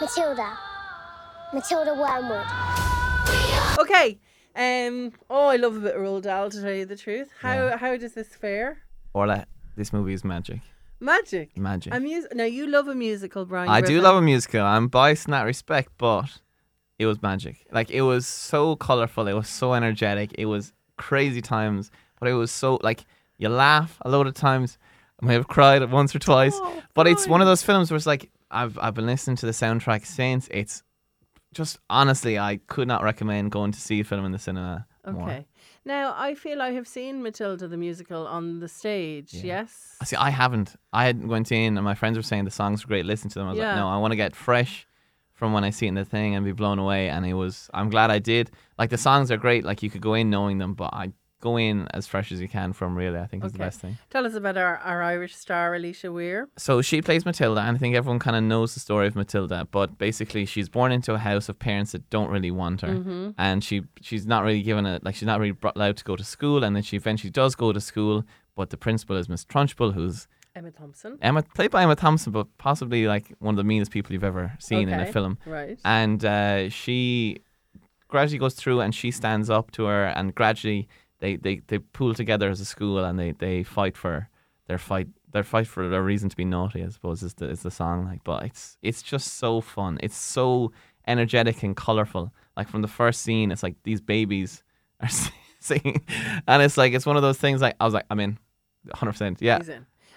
Matilda. 0.00 0.58
Matilda 1.52 1.94
Wormwood. 1.94 2.46
Okay. 3.78 4.18
Um. 4.60 5.12
Oh, 5.30 5.48
I 5.48 5.56
love 5.56 5.76
a 5.76 5.80
bit 5.80 5.94
of 5.96 6.02
Roald 6.02 6.22
Dahl 6.22 6.50
to 6.50 6.60
tell 6.62 6.72
you 6.72 6.84
the 6.84 6.96
truth. 6.96 7.28
How 7.40 7.76
how 7.78 7.96
does 7.96 8.12
this 8.14 8.28
fare? 8.28 8.78
Orla, 9.14 9.46
this 9.76 9.92
movie 9.92 10.12
is 10.12 10.24
magic. 10.24 10.60
Magic. 11.00 11.56
Magic. 11.56 11.94
A 11.94 11.98
mus- 11.98 12.26
now 12.34 12.44
you 12.44 12.66
love 12.66 12.86
a 12.88 12.94
musical, 12.94 13.46
Brian. 13.46 13.70
I 13.70 13.80
do 13.80 13.86
Griffin. 13.86 14.02
love 14.04 14.16
a 14.16 14.22
musical. 14.22 14.60
I'm 14.62 14.88
biased 14.88 15.26
in 15.26 15.30
that 15.32 15.44
respect, 15.44 15.92
but 15.96 16.28
it 16.98 17.06
was 17.06 17.22
magic. 17.22 17.66
Like 17.72 17.90
it 17.90 18.02
was 18.02 18.26
so 18.26 18.76
colorful. 18.76 19.26
It 19.26 19.32
was 19.32 19.48
so 19.48 19.72
energetic. 19.72 20.34
It 20.36 20.44
was 20.46 20.74
crazy 20.98 21.40
times, 21.40 21.90
but 22.18 22.28
it 22.28 22.34
was 22.34 22.50
so 22.50 22.78
like 22.82 23.06
you 23.38 23.48
laugh 23.48 23.96
a 24.02 24.10
lot 24.10 24.26
of 24.26 24.34
times. 24.34 24.76
I 25.22 25.26
may 25.26 25.34
have 25.34 25.48
cried 25.48 25.90
once 25.90 26.14
or 26.14 26.18
twice, 26.18 26.54
Oh, 26.56 26.82
but 26.94 27.06
it's 27.06 27.26
one 27.26 27.40
of 27.40 27.46
those 27.46 27.62
films 27.62 27.90
where 27.90 27.96
it's 27.96 28.06
like 28.06 28.30
I've 28.50 28.78
I've 28.78 28.94
been 28.94 29.06
listening 29.06 29.36
to 29.38 29.46
the 29.46 29.52
soundtrack 29.52 30.04
since. 30.04 30.48
It's 30.50 30.82
just 31.54 31.78
honestly, 31.88 32.38
I 32.38 32.60
could 32.66 32.88
not 32.88 33.02
recommend 33.02 33.50
going 33.50 33.72
to 33.72 33.80
see 33.80 34.00
a 34.00 34.04
film 34.04 34.24
in 34.24 34.32
the 34.32 34.38
cinema. 34.38 34.86
more. 35.06 35.22
Okay. 35.28 35.46
Now, 35.84 36.14
I 36.16 36.34
feel 36.34 36.60
I 36.60 36.72
have 36.72 36.86
seen 36.86 37.22
Matilda 37.22 37.66
the 37.66 37.76
musical 37.76 38.26
on 38.26 38.60
the 38.60 38.68
stage, 38.68 39.32
yes? 39.32 39.96
I 40.00 40.04
see, 40.04 40.16
I 40.16 40.30
haven't. 40.30 40.76
I 40.92 41.04
hadn't 41.06 41.28
went 41.28 41.50
in 41.52 41.76
and 41.78 41.84
my 41.84 41.94
friends 41.94 42.16
were 42.18 42.22
saying 42.22 42.44
the 42.44 42.50
songs 42.50 42.84
were 42.84 42.88
great. 42.88 43.06
Listen 43.06 43.30
to 43.30 43.38
them. 43.38 43.48
I 43.48 43.50
was 43.50 43.58
Yeah. 43.58 43.68
like, 43.68 43.76
no, 43.76 43.88
I 43.88 43.96
want 43.96 44.12
to 44.12 44.16
get 44.16 44.36
fresh 44.36 44.86
from 45.32 45.52
when 45.54 45.64
I 45.64 45.70
see 45.70 45.86
it 45.86 45.88
in 45.90 45.94
the 45.94 46.04
thing 46.04 46.34
and 46.34 46.44
be 46.44 46.52
blown 46.52 46.78
away. 46.78 47.08
And 47.08 47.24
it 47.24 47.32
was. 47.34 47.70
I'm 47.72 47.88
glad 47.88 48.10
I 48.10 48.18
did. 48.18 48.50
Like 48.78 48.90
the 48.90 48.98
songs 48.98 49.30
are 49.30 49.38
great. 49.38 49.64
Like 49.64 49.82
you 49.82 49.88
could 49.90 50.02
go 50.02 50.12
in 50.14 50.28
knowing 50.28 50.58
them, 50.58 50.74
but 50.74 50.90
I 50.92 51.12
go 51.40 51.56
in 51.58 51.86
as 51.92 52.06
fresh 52.06 52.30
as 52.32 52.40
you 52.40 52.48
can 52.48 52.72
from 52.72 52.94
really. 52.96 53.18
I 53.18 53.26
think 53.26 53.44
is 53.44 53.52
the 53.52 53.58
best 53.58 53.80
thing. 53.80 53.98
Tell 54.10 54.26
us 54.26 54.34
about 54.34 54.56
our, 54.56 54.76
our 54.78 55.02
Irish 55.02 55.34
star, 55.36 55.74
Alicia 55.74 56.12
Weir. 56.12 56.48
So 56.56 56.82
she 56.82 57.00
plays 57.02 57.24
Matilda, 57.24 57.60
and 57.62 57.76
I 57.76 57.78
think 57.78 57.94
everyone 57.96 58.18
kind 58.18 58.36
of 58.36 58.42
knows 58.42 58.74
the 58.74 58.80
story 58.80 59.06
of 59.06 59.16
Matilda. 59.16 59.66
But 59.70 59.98
basically, 59.98 60.44
she's 60.46 60.68
born 60.68 60.92
into 60.92 61.14
a 61.14 61.18
house 61.18 61.48
of 61.48 61.58
parents 61.58 61.92
that 61.92 62.08
don't 62.10 62.30
really 62.30 62.50
want 62.50 62.82
her, 62.82 62.94
Mhm. 62.94 63.34
and 63.38 63.64
she 63.64 63.82
she's 64.00 64.26
not 64.26 64.44
really 64.44 64.62
given 64.62 64.86
a 64.86 65.00
like 65.02 65.14
she's 65.14 65.26
not 65.26 65.40
really 65.40 65.52
brought- 65.52 65.76
allowed 65.76 65.96
to 65.96 66.04
go 66.04 66.16
to 66.16 66.24
school. 66.24 66.62
And 66.64 66.76
then 66.76 66.82
she 66.82 66.96
eventually 66.96 67.30
does 67.30 67.54
go 67.54 67.72
to 67.72 67.80
school, 67.80 68.24
but 68.56 68.70
the 68.70 68.76
principal 68.76 69.16
is 69.16 69.28
Miss 69.28 69.44
Trunchbull, 69.44 69.94
who's 69.94 70.28
Emma 70.54 70.70
Thompson. 70.72 71.16
Emma 71.22 71.42
played 71.54 71.70
by 71.70 71.82
Emma 71.84 71.94
Thompson, 71.96 72.32
but 72.32 72.46
possibly 72.58 73.06
like 73.06 73.32
one 73.38 73.54
of 73.54 73.56
the 73.56 73.64
meanest 73.64 73.90
people 73.92 74.12
you've 74.12 74.24
ever 74.24 74.52
seen 74.58 74.88
in 74.88 74.98
a 75.00 75.06
film. 75.06 75.38
right. 75.46 75.78
And 75.84 76.24
uh, 76.24 76.68
she 76.68 77.38
gradually 78.08 78.38
goes 78.38 78.54
through 78.54 78.80
and 78.80 78.92
she 78.92 79.12
stands 79.12 79.48
up 79.48 79.70
to 79.70 79.84
her 79.84 80.06
and 80.06 80.34
gradually 80.34 80.88
they, 81.20 81.36
they, 81.36 81.60
they 81.68 81.78
pool 81.78 82.14
together 82.14 82.50
as 82.50 82.60
a 82.60 82.64
school 82.64 83.04
and 83.04 83.18
they, 83.18 83.32
they 83.32 83.62
fight 83.62 83.96
for 83.96 84.28
their 84.66 84.78
fight 84.78 85.08
their 85.32 85.44
fight 85.44 85.66
for 85.66 85.82
a 85.84 86.02
reason 86.02 86.28
to 86.28 86.36
be 86.36 86.44
naughty, 86.44 86.84
I 86.84 86.88
suppose 86.88 87.22
is 87.22 87.34
the 87.34 87.48
is 87.48 87.62
the 87.62 87.70
song. 87.70 88.04
Like 88.04 88.24
but 88.24 88.44
it's 88.44 88.78
it's 88.82 89.02
just 89.02 89.34
so 89.34 89.60
fun. 89.60 89.98
It's 90.02 90.16
so 90.16 90.72
energetic 91.06 91.62
and 91.62 91.76
colourful. 91.76 92.32
Like 92.56 92.68
from 92.68 92.82
the 92.82 92.88
first 92.88 93.22
scene 93.22 93.50
it's 93.52 93.62
like 93.62 93.76
these 93.84 94.00
babies 94.00 94.62
are 95.00 95.08
singing 95.60 96.02
and 96.46 96.62
it's 96.62 96.76
like 96.76 96.92
it's 96.92 97.06
one 97.06 97.16
of 97.16 97.22
those 97.22 97.38
things 97.38 97.60
like 97.60 97.76
I 97.80 97.84
was 97.84 97.94
like, 97.94 98.06
I'm 98.10 98.20
in. 98.20 98.38
hundred 98.92 99.12
percent. 99.12 99.38
Yeah. 99.40 99.60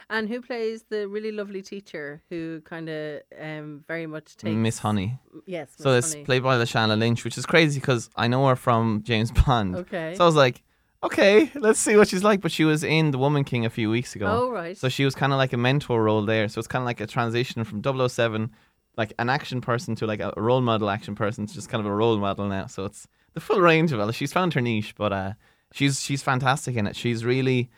And 0.09 0.29
who 0.29 0.41
plays 0.41 0.83
the 0.89 1.07
really 1.07 1.31
lovely 1.31 1.61
teacher 1.63 2.21
who 2.29 2.61
kind 2.61 2.89
of 2.89 3.21
um, 3.41 3.83
very 3.87 4.05
much 4.05 4.35
takes 4.37 4.53
Miss 4.53 4.77
Honey. 4.79 5.17
Yes. 5.47 5.69
So 5.77 5.93
it's 5.93 6.13
Honey. 6.13 6.25
played 6.25 6.43
by 6.43 6.57
Lashana 6.57 6.97
Lynch, 6.99 7.23
which 7.23 7.37
is 7.37 7.45
crazy 7.45 7.79
because 7.79 8.09
I 8.15 8.27
know 8.27 8.45
her 8.47 8.55
from 8.55 9.01
James 9.03 9.31
Bond. 9.31 9.75
Okay. 9.75 10.13
So 10.15 10.23
I 10.23 10.27
was 10.27 10.35
like, 10.35 10.61
okay, 11.03 11.51
let's 11.55 11.79
see 11.79 11.95
what 11.95 12.07
she's 12.07 12.23
like. 12.23 12.41
But 12.41 12.51
she 12.51 12.65
was 12.65 12.83
in 12.83 13.11
The 13.11 13.17
Woman 13.17 13.43
King 13.43 13.65
a 13.65 13.69
few 13.69 13.89
weeks 13.89 14.15
ago. 14.15 14.27
Oh, 14.27 14.49
right. 14.49 14.77
So 14.77 14.89
she 14.89 15.05
was 15.05 15.15
kind 15.15 15.33
of 15.33 15.37
like 15.37 15.53
a 15.53 15.57
mentor 15.57 16.03
role 16.03 16.25
there. 16.25 16.47
So 16.47 16.59
it's 16.59 16.67
kind 16.67 16.81
of 16.81 16.85
like 16.85 17.01
a 17.01 17.07
transition 17.07 17.63
from 17.63 17.81
007, 17.83 18.51
like 18.97 19.13
an 19.19 19.29
action 19.29 19.61
person 19.61 19.95
to 19.95 20.07
like 20.07 20.19
a 20.19 20.33
role 20.37 20.61
model 20.61 20.89
action 20.89 21.15
person 21.15 21.45
to 21.45 21.53
just 21.53 21.69
kind 21.69 21.79
of 21.79 21.85
a 21.85 21.93
role 21.93 22.17
model 22.17 22.47
now. 22.47 22.67
So 22.67 22.85
it's 22.85 23.07
the 23.33 23.41
full 23.41 23.59
range 23.61 23.91
of 23.91 23.99
it. 23.99 24.15
She's 24.15 24.33
found 24.33 24.53
her 24.53 24.61
niche, 24.61 24.95
but 24.95 25.11
uh, 25.13 25.33
she's 25.73 26.01
she's 26.01 26.23
fantastic 26.23 26.75
in 26.75 26.87
it. 26.87 26.95
She's 26.95 27.25
really 27.25 27.69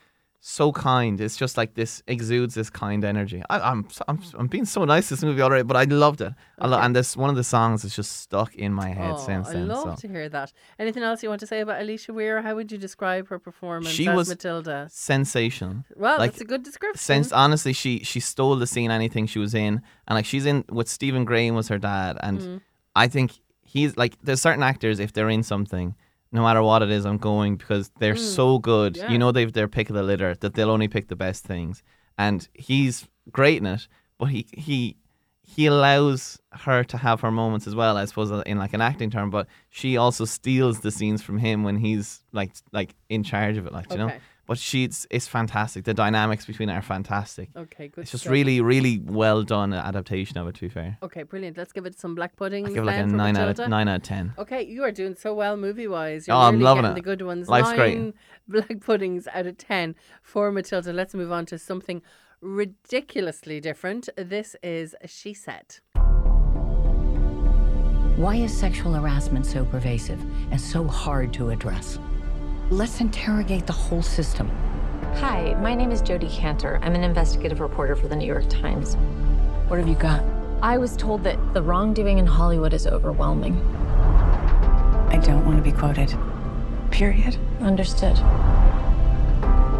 so 0.48 0.72
kind. 0.72 1.20
It's 1.20 1.36
just 1.36 1.58
like 1.58 1.74
this 1.74 2.04
exudes 2.08 2.54
this 2.54 2.70
kind 2.70 3.04
energy. 3.04 3.42
I, 3.50 3.60
I'm, 3.72 3.88
I'm 4.08 4.20
I'm 4.38 4.46
being 4.48 4.66
so 4.66 4.86
nice 4.86 5.08
to 5.08 5.16
this 5.16 5.24
movie 5.24 5.42
already, 5.42 5.64
but 5.64 5.76
I 5.76 5.86
loved 5.86 6.22
it. 6.22 6.34
I 6.60 6.68
lo- 6.68 6.78
and 6.80 6.96
this 6.96 7.18
one 7.18 7.32
of 7.32 7.36
the 7.36 7.44
songs 7.44 7.84
is 7.84 7.96
just 7.96 8.12
stuck 8.22 8.54
in 8.54 8.72
my 8.72 8.90
head 8.90 9.14
Oh, 9.16 9.26
since 9.26 9.48
I 9.48 9.54
then. 9.54 9.68
love 9.70 9.98
so. 10.00 10.08
to 10.08 10.14
hear 10.14 10.30
that. 10.30 10.54
Anything 10.78 11.02
else 11.02 11.24
you 11.24 11.30
want 11.30 11.40
to 11.40 11.48
say 11.48 11.62
about 11.62 11.82
Alicia 11.82 12.14
Weir? 12.14 12.44
How 12.44 12.54
would 12.54 12.72
you 12.72 12.78
describe 12.78 13.28
her 13.30 13.40
performance 13.40 13.90
She 13.96 14.08
as 14.08 14.16
was 14.16 14.30
Matilda? 14.30 14.88
sensational. 14.92 15.84
Well, 15.96 16.20
like, 16.20 16.32
that's 16.34 16.42
a 16.42 16.46
good 16.46 16.62
description. 16.64 17.00
Since 17.00 17.32
honestly, 17.32 17.74
she 17.74 18.00
she 18.04 18.20
stole 18.20 18.56
the 18.58 18.68
scene, 18.68 18.92
anything 18.92 19.26
she 19.26 19.40
was 19.40 19.56
in, 19.56 19.82
and 20.08 20.16
like 20.18 20.26
she's 20.26 20.46
in 20.46 20.64
with 20.70 20.88
Stephen 20.88 21.26
Graham 21.26 21.56
was 21.56 21.68
her 21.70 21.80
dad, 21.80 22.18
and 22.22 22.40
Mm. 22.40 22.62
I 22.96 23.08
think 23.08 23.32
he's 23.64 23.98
like 23.98 24.14
there's 24.24 24.42
certain 24.42 24.62
actors 24.64 25.00
if 25.00 25.12
they're 25.14 25.30
in 25.38 25.42
something, 25.44 25.96
no 26.32 26.42
matter 26.44 26.62
what 26.62 26.82
it 26.82 26.90
is, 26.92 27.06
I'm 27.06 27.18
going 27.18 27.56
because 27.58 27.90
they're 28.00 28.16
Mm. 28.16 28.36
so 28.36 28.60
good. 28.60 28.98
Yeah. 28.98 29.12
You 29.12 29.18
know 29.18 29.32
they've 29.32 29.52
their 29.54 29.68
pick 29.68 29.90
of 29.90 29.96
the 29.96 30.04
litter 30.04 30.36
that 30.36 30.54
they'll 30.54 30.72
only 30.72 30.88
pick 30.88 31.08
the 31.08 31.16
best 31.16 31.44
things, 31.46 31.84
and 32.18 32.48
he's 32.54 33.08
great 33.32 33.58
in 33.58 33.66
it. 33.66 33.88
But 34.18 34.26
he 34.28 34.48
he 34.54 34.98
he 35.48 35.68
allows 35.68 36.40
her 36.52 36.84
to 36.84 36.98
have 36.98 37.22
her 37.22 37.32
moments 37.32 37.68
as 37.68 37.76
well, 37.76 37.98
I 37.98 38.06
suppose, 38.06 38.32
uh, 38.32 38.42
in 38.48 38.58
like 38.58 38.74
an 38.74 38.82
acting 38.82 39.12
term. 39.12 39.30
But 39.30 39.48
she 39.70 39.96
also 39.98 40.26
steals 40.26 40.80
the 40.80 40.92
scenes 40.92 41.22
from 41.22 41.38
him 41.38 41.64
when 41.64 41.78
he's 41.78 42.24
like 42.32 42.52
like 42.72 42.96
in 43.10 43.24
charge 43.24 43.58
of 43.58 43.66
it, 43.68 43.74
like 43.74 43.92
you 43.92 43.98
know. 43.98 44.12
Okay. 44.46 44.48
But 44.48 44.60
she's 44.60 45.08
it's 45.10 45.28
fantastic. 45.28 45.86
The 45.86 45.94
dynamics 45.94 46.46
between 46.46 46.70
it 46.70 46.74
are 46.74 46.82
fantastic. 46.84 47.50
Okay, 47.56 47.88
good 47.88 48.02
It's 48.02 48.12
just 48.12 48.24
stuff. 48.26 48.32
really, 48.34 48.62
really 48.62 49.00
well 49.00 49.42
done 49.44 49.74
adaptation 49.74 50.38
of 50.38 50.48
it. 50.48 50.56
To 50.56 50.62
be 50.62 50.70
fair, 50.70 50.98
Okay, 51.02 51.24
brilliant. 51.24 51.58
Let's 51.58 51.74
give 51.74 51.86
it 51.88 51.98
some 52.00 52.14
black 52.14 52.36
puddings. 52.36 52.70
I 52.70 52.74
give 52.74 52.84
it 52.84 52.86
like 52.86 52.96
a 52.96 53.00
then 53.00 53.10
for 53.10 53.16
nine 53.18 53.38
out 53.38 53.60
of 53.60 53.68
nine 53.70 53.88
out 53.88 53.96
of 53.98 54.04
ten. 54.04 54.34
Okay, 54.38 54.64
you 54.64 54.84
are 54.84 54.92
doing 54.92 55.16
so 55.16 55.34
well 55.34 55.58
movie 55.58 55.88
wise. 55.88 56.30
Oh, 56.30 56.38
I'm 56.38 56.60
loving 56.62 56.86
it. 56.86 56.94
The 56.94 57.02
good 57.02 57.24
ones. 57.24 57.50
Life's 57.50 57.70
nine 57.70 57.78
great. 57.78 58.14
black 58.48 58.80
puddings 58.82 59.28
out 59.34 59.48
of 59.48 59.58
ten 59.58 59.96
for 60.22 60.52
Matilda. 60.52 60.94
Let's 60.94 61.16
move 61.16 61.32
on 61.32 61.48
to 61.48 61.58
something 61.58 62.04
ridiculously 62.42 63.60
different. 63.60 64.10
This 64.16 64.56
is 64.62 64.94
She 65.08 65.34
Said. 65.34 65.78
Why 68.18 68.36
is 68.36 68.56
sexual 68.58 68.94
harassment 68.94 69.46
so 69.46 69.66
pervasive 69.66 70.22
and 70.52 70.62
so 70.62 70.88
hard 70.88 71.34
to 71.34 71.50
address? 71.50 72.00
Let's 72.76 73.00
interrogate 73.00 73.66
the 73.66 73.72
whole 73.72 74.02
system. 74.02 74.50
Hi, 75.20 75.54
my 75.62 75.74
name 75.74 75.92
is 75.92 76.02
Jodi 76.02 76.28
Kantor. 76.28 76.78
I'm 76.82 76.94
an 76.94 77.06
investigative 77.06 77.62
reporter 77.62 77.96
for 77.96 78.10
the 78.10 78.18
New 78.18 78.26
York 78.26 78.50
Times. 78.50 78.96
What 79.70 79.80
have 79.80 79.88
you 79.88 79.96
got? 79.96 80.26
I 80.62 80.78
was 80.78 80.98
told 80.98 81.24
that 81.24 81.38
the 81.54 81.62
wrongdoing 81.62 82.18
in 82.18 82.26
Hollywood 82.26 82.74
is 82.74 82.86
overwhelming. 82.86 83.56
I 85.08 85.22
don't 85.24 85.46
want 85.46 85.56
to 85.56 85.64
be 85.64 85.72
quoted. 85.72 86.14
Period. 86.92 87.38
Understood. 87.62 88.18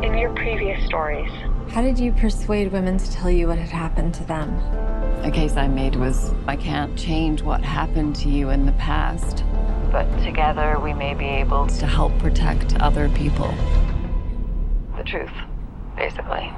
In 0.02 0.18
your 0.18 0.34
previous 0.34 0.82
stories, 0.86 1.30
How 1.72 1.82
did 1.82 2.00
you 2.00 2.14
persuade 2.14 2.72
women 2.72 2.98
to 2.98 3.12
tell 3.12 3.30
you 3.30 3.50
what 3.50 3.58
had 3.58 3.72
happened 3.72 4.14
to 4.14 4.24
them? 4.24 4.58
The 5.22 5.32
case 5.32 5.58
I 5.58 5.68
made 5.68 5.98
was 5.98 6.32
I 6.48 6.56
can't 6.56 6.98
change 6.98 7.42
what 7.42 7.62
happened 7.62 8.16
to 8.18 8.30
you 8.30 8.52
in 8.52 8.66
the 8.66 8.72
past, 8.74 9.44
but 9.96 10.22
together 10.26 10.78
we 10.78 10.94
may 10.94 11.14
be 11.14 11.24
able 11.24 11.66
to 11.68 11.86
help 11.88 12.12
protect 12.20 12.76
other 12.82 13.08
people. 13.08 13.50
The 14.98 15.06
truth, 15.06 15.32
basically. 15.96 16.52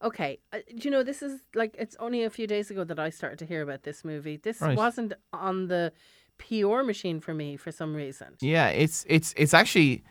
Okay, 0.00 0.38
uh, 0.52 0.58
do 0.68 0.82
you 0.84 0.90
know 0.92 1.02
this 1.02 1.20
is 1.20 1.40
like 1.56 1.74
it's 1.76 1.96
only 1.98 2.22
a 2.22 2.30
few 2.30 2.46
days 2.46 2.70
ago 2.70 2.84
that 2.84 3.00
I 3.00 3.10
started 3.10 3.40
to 3.40 3.46
hear 3.46 3.62
about 3.62 3.82
this 3.82 4.04
movie. 4.04 4.36
This 4.36 4.60
Right. 4.60 4.76
wasn't 4.76 5.14
on 5.32 5.66
the 5.66 5.92
PR 6.38 6.84
machine 6.84 7.18
for 7.18 7.34
me 7.34 7.56
for 7.56 7.72
some 7.72 7.96
reason. 7.96 8.28
Yeah, 8.40 8.68
it's 8.68 9.04
it's 9.08 9.34
it's 9.36 9.54
actually. 9.54 10.04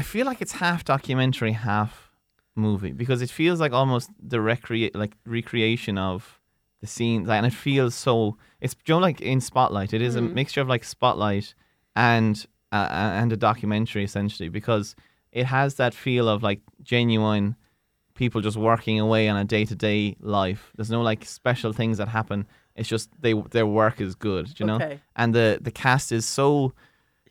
I 0.00 0.02
feel 0.02 0.26
like 0.26 0.42
it's 0.42 0.54
half 0.64 0.82
documentary, 0.82 1.52
half 1.52 2.10
movie 2.56 2.90
because 2.90 3.22
it 3.22 3.30
feels 3.30 3.60
like 3.60 3.72
almost 3.72 4.10
the 4.18 4.40
recreate 4.40 4.96
like 4.96 5.14
recreation 5.24 5.98
of 5.98 6.40
the 6.84 6.90
scenes, 6.96 7.28
and 7.28 7.46
it 7.46 7.52
feels 7.66 7.94
so. 8.06 8.36
It's 8.60 8.74
you 8.86 8.94
know 8.94 9.00
like 9.08 9.20
in 9.32 9.40
Spotlight, 9.40 9.92
it 9.94 10.02
is 10.02 10.14
a 10.16 10.20
Mhm. 10.20 10.34
mixture 10.40 10.60
of 10.62 10.68
like 10.74 10.84
Spotlight 10.84 11.54
and 11.96 12.34
uh, 12.72 12.88
and 13.20 13.32
a 13.32 13.36
documentary 13.36 14.04
essentially 14.04 14.48
because 14.58 14.86
it 15.40 15.46
has 15.46 15.74
that 15.76 15.94
feel 15.94 16.28
of 16.28 16.42
like 16.42 16.60
genuine 16.82 17.54
people 18.14 18.40
just 18.40 18.56
working 18.56 18.98
away 19.00 19.28
on 19.28 19.36
a 19.36 19.44
day 19.44 19.64
to 19.64 19.74
day 19.88 20.16
life. 20.20 20.62
There's 20.76 20.90
no 20.90 21.02
like 21.10 21.24
special 21.24 21.72
things 21.72 21.98
that 21.98 22.08
happen. 22.08 22.46
It's 22.76 22.88
just 22.88 23.08
they 23.24 23.32
their 23.56 23.66
work 23.66 24.00
is 24.00 24.14
good, 24.14 24.46
you 24.60 24.66
know. 24.66 24.76
Okay. 24.76 25.00
And 25.16 25.34
the 25.34 25.48
the 25.66 25.70
cast 25.72 26.12
is 26.12 26.24
so. 26.38 26.72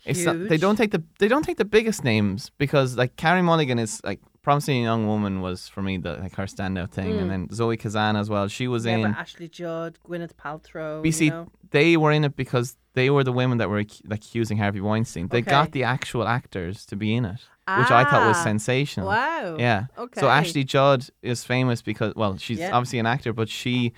It's 0.05 0.25
not, 0.25 0.35
they 0.49 0.57
don't 0.57 0.75
take 0.81 0.91
the 0.91 1.01
they 1.19 1.29
don't 1.29 1.45
take 1.49 1.57
the 1.63 1.69
biggest 1.77 2.03
names 2.03 2.51
because 2.57 2.97
like 3.01 3.15
Carey 3.15 3.41
Mulligan 3.41 3.79
is 3.79 4.01
like 4.03 4.19
promising 4.43 4.83
young 4.83 5.07
woman 5.07 5.41
was 5.41 5.67
for 5.67 5.81
me 5.81 5.97
the 5.97 6.13
like 6.17 6.35
her 6.35 6.45
standout 6.45 6.91
thing, 6.91 7.13
Mm. 7.13 7.21
and 7.21 7.31
then 7.31 7.47
Zoe 7.51 7.77
Kazan 7.77 8.15
as 8.15 8.29
well. 8.29 8.47
She 8.47 8.67
was 8.67 8.85
yeah, 8.85 8.97
in. 8.97 9.05
Ashley 9.05 9.47
Judd, 9.47 9.97
Gwyneth 10.07 10.33
Paltrow. 10.35 11.03
You 11.05 11.11
see, 11.11 11.25
you 11.25 11.31
know? 11.31 11.47
they 11.71 11.97
were 11.97 12.11
in 12.11 12.23
it 12.25 12.35
because 12.35 12.77
they 12.93 13.09
were 13.09 13.23
the 13.23 13.31
women 13.31 13.57
that 13.57 13.69
were 13.69 13.79
ac- 13.79 14.03
like 14.05 14.19
accusing 14.19 14.57
Harvey 14.59 14.81
Weinstein. 14.81 15.27
They 15.29 15.39
Okay. 15.39 15.49
got 15.49 15.71
the 15.71 15.83
actual 15.83 16.27
actors 16.27 16.85
to 16.87 16.95
be 16.95 17.15
in 17.15 17.25
it, 17.25 17.39
which 17.79 17.89
I 17.99 18.03
thought 18.03 18.27
was 18.27 18.37
Ah, 18.37 18.43
sensational. 18.43 19.07
wow. 19.07 19.55
Yeah. 19.57 19.85
Okay. 19.97 20.19
So 20.21 20.27
Ashley 20.27 20.63
Judd 20.63 21.07
is 21.21 21.43
famous 21.43 21.81
because 21.81 22.13
well, 22.15 22.37
she's 22.37 22.59
Yeah. 22.59 22.71
obviously 22.75 22.99
an 22.99 23.05
actor, 23.07 23.33
but 23.33 23.49
she 23.49 23.93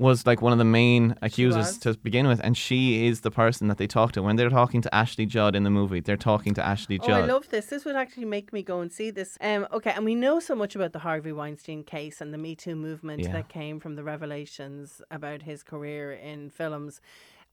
was 0.00 0.26
like 0.26 0.40
one 0.40 0.50
of 0.52 0.58
the 0.58 0.64
main 0.64 1.14
accusers 1.20 1.76
to 1.78 1.92
begin 1.98 2.26
with, 2.26 2.40
and 2.42 2.56
she 2.56 3.06
is 3.06 3.20
the 3.20 3.30
person 3.30 3.68
that 3.68 3.76
they 3.76 3.86
talk 3.86 4.12
to 4.12 4.22
when 4.22 4.36
they're 4.36 4.48
talking 4.48 4.80
to 4.80 4.94
Ashley 4.94 5.26
Judd 5.26 5.54
in 5.54 5.62
the 5.62 5.70
movie. 5.70 6.00
They're 6.00 6.16
talking 6.16 6.54
to 6.54 6.64
Ashley 6.66 6.98
Oh, 7.02 7.06
Judd. 7.06 7.24
I 7.24 7.26
love 7.26 7.48
this. 7.50 7.66
This 7.66 7.84
would 7.84 7.96
actually 7.96 8.24
make 8.24 8.50
me 8.52 8.62
go 8.62 8.80
and 8.80 8.90
see 8.90 9.10
this. 9.10 9.36
Um, 9.42 9.66
okay, 9.72 9.92
and 9.94 10.04
we 10.06 10.14
know 10.14 10.40
so 10.40 10.54
much 10.54 10.74
about 10.74 10.92
the 10.94 11.00
Harvey 11.00 11.32
Weinstein 11.32 11.84
case 11.84 12.22
and 12.22 12.32
the 12.32 12.38
Me 12.38 12.54
Too 12.56 12.74
movement 12.74 13.20
Yeah. 13.20 13.32
that 13.32 13.48
came 13.50 13.78
from 13.78 13.94
the 13.96 14.02
revelations 14.02 15.02
about 15.10 15.42
his 15.42 15.62
career 15.62 16.12
in 16.12 16.48
films. 16.48 17.00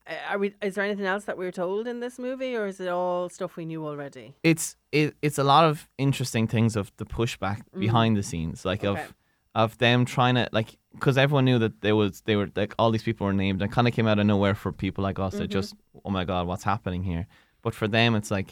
Uh, 0.10 0.14
Are 0.30 0.38
we? 0.38 0.54
Is 0.62 0.76
there 0.76 0.86
anything 0.86 1.06
else 1.06 1.26
that 1.26 1.38
we 1.38 1.43
were 1.43 1.52
told 1.52 1.86
in 1.86 2.00
this 2.00 2.18
movie, 2.18 2.56
or 2.56 2.66
is 2.68 2.80
it 2.80 2.88
all 2.88 3.28
stuff 3.28 3.58
we 3.58 3.66
knew 3.66 3.86
already? 3.86 4.36
it's 4.41 4.78
it, 4.93 5.16
it's 5.22 5.38
a 5.38 5.43
lot 5.43 5.66
of 5.66 5.89
interesting 5.98 6.48
things 6.48 6.78
of 6.78 6.93
the 6.95 7.06
pushback 7.06 7.64
Mhm. 7.76 7.80
behind 7.82 8.16
the 8.16 8.24
scenes, 8.24 8.64
like 8.64 8.86
Okay. 8.86 9.02
of 9.04 9.14
of 9.64 9.70
them 9.80 9.99
trying 10.05 10.36
to 10.39 10.43
like 10.60 10.70
because 10.93 11.18
everyone 11.18 11.45
knew 11.49 11.60
that 11.66 11.76
there 11.86 11.95
was 12.01 12.14
they 12.28 12.36
were 12.39 12.49
like 12.62 12.74
all 12.80 12.91
these 12.95 13.08
people 13.10 13.26
were 13.28 13.34
named 13.45 13.60
and 13.62 13.72
kind 13.78 13.88
of 13.88 13.93
came 13.97 14.08
out 14.12 14.20
of 14.22 14.26
nowhere 14.34 14.55
for 14.62 14.72
people 14.86 15.01
like 15.10 15.20
us 15.28 15.34
that 15.39 15.49
Mhm. 15.49 15.58
just 15.58 15.72
oh 16.05 16.12
my 16.18 16.26
god 16.32 16.41
what's 16.49 16.64
happening 16.74 17.03
here, 17.12 17.24
but 17.64 17.74
for 17.80 17.88
them 17.97 18.10
it's 18.20 18.32
like 18.38 18.49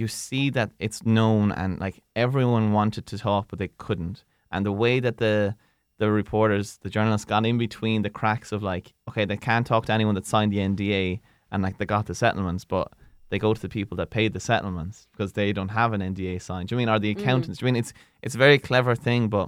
you 0.00 0.06
see 0.08 0.46
that 0.50 0.70
it's 0.86 1.00
known 1.18 1.44
and 1.60 1.70
like 1.86 1.96
everyone 2.24 2.64
wanted 2.78 3.04
to 3.06 3.16
talk 3.28 3.44
but 3.48 3.58
they 3.58 3.70
couldn't, 3.86 4.18
and 4.52 4.60
the 4.66 4.72
way 4.84 4.94
that 5.06 5.16
the 5.24 5.54
the 6.02 6.10
reporters, 6.10 6.78
the 6.84 6.90
journalists 6.96 7.24
got 7.32 7.46
in 7.46 7.56
between 7.56 8.02
the 8.02 8.10
cracks 8.18 8.50
of 8.50 8.60
like, 8.72 8.92
okay, 9.08 9.24
they 9.24 9.36
can't 9.48 9.64
talk 9.66 9.82
to 9.86 9.92
anyone 9.92 10.16
that 10.16 10.26
signed 10.26 10.52
the 10.52 10.58
NDA 10.58 11.20
and 11.52 11.62
like 11.62 11.76
they 11.78 11.86
got 11.86 12.06
the 12.06 12.14
settlements, 12.24 12.64
but 12.64 12.86
they 13.30 13.38
go 13.38 13.54
to 13.54 13.62
the 13.66 13.68
people 13.78 13.96
that 13.98 14.10
paid 14.10 14.32
the 14.32 14.40
settlements 14.40 14.96
because 15.12 15.32
they 15.34 15.52
don't 15.52 15.68
have 15.80 15.92
an 15.96 16.00
NDA 16.02 16.42
signed. 16.42 16.68
Do 16.68 16.74
you 16.74 16.78
mean 16.80 16.88
are 16.88 16.98
the 16.98 17.14
Mm. 17.14 17.18
accountants? 17.20 17.56
Do 17.58 17.62
you 17.64 17.66
mean 17.72 17.80
it's 17.82 17.92
it's 18.24 18.34
a 18.34 18.42
very 18.46 18.58
clever 18.58 18.94
thing, 18.96 19.28
but 19.36 19.46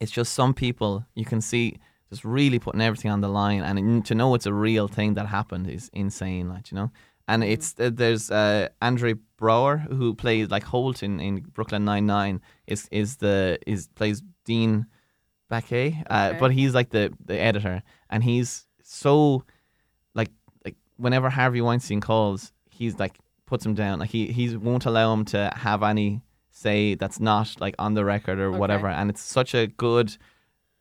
it's 0.00 0.12
just 0.12 0.32
some 0.32 0.54
people 0.54 1.04
you 1.14 1.24
can 1.24 1.40
see 1.40 1.78
just 2.10 2.24
really 2.24 2.58
putting 2.58 2.80
everything 2.80 3.10
on 3.10 3.20
the 3.20 3.28
line, 3.28 3.62
and 3.62 4.04
to 4.06 4.14
know 4.14 4.34
it's 4.34 4.46
a 4.46 4.52
real 4.54 4.88
thing 4.88 5.14
that 5.14 5.26
happened 5.26 5.68
is 5.68 5.90
insane. 5.92 6.48
Like 6.48 6.70
you 6.70 6.76
know, 6.76 6.90
and 7.26 7.42
Mm-hmm. 7.42 7.52
it's 7.52 7.74
uh, 7.78 7.90
there's 7.92 8.30
uh, 8.30 8.68
Andre 8.80 9.14
Braugher 9.38 9.80
who 9.92 10.14
plays 10.14 10.48
like 10.50 10.64
Holt 10.64 11.02
in, 11.02 11.20
in 11.20 11.40
Brooklyn 11.40 11.84
Nine 11.84 12.06
Nine 12.06 12.40
is 12.66 12.88
is 12.90 13.16
the 13.18 13.58
is 13.66 13.88
plays 13.88 14.22
Dean 14.44 14.86
Baquet, 15.50 16.02
uh, 16.10 16.28
Okay. 16.30 16.38
but 16.40 16.52
he's 16.52 16.74
like 16.74 16.90
the 16.90 17.12
the 17.24 17.38
editor, 17.38 17.82
and 18.10 18.22
he's 18.24 18.66
so 18.82 19.44
like 20.14 20.30
like 20.64 20.76
whenever 20.96 21.28
Harvey 21.30 21.60
Weinstein 21.60 22.00
calls, 22.00 22.52
he's 22.70 22.98
like 22.98 23.18
puts 23.46 23.64
him 23.66 23.74
down. 23.74 23.98
Like 23.98 24.10
he 24.10 24.26
he 24.32 24.56
won't 24.56 24.86
allow 24.86 25.12
him 25.12 25.24
to 25.26 25.50
have 25.56 25.82
any 25.82 26.22
say 26.58 26.94
that's 26.94 27.20
not 27.20 27.46
like 27.60 27.74
on 27.78 27.94
the 27.94 28.04
record 28.04 28.38
or 28.40 28.48
Okay. 28.48 28.58
whatever. 28.58 28.88
And 28.88 29.10
it's 29.10 29.22
such 29.22 29.54
a 29.54 29.66
good 29.68 30.16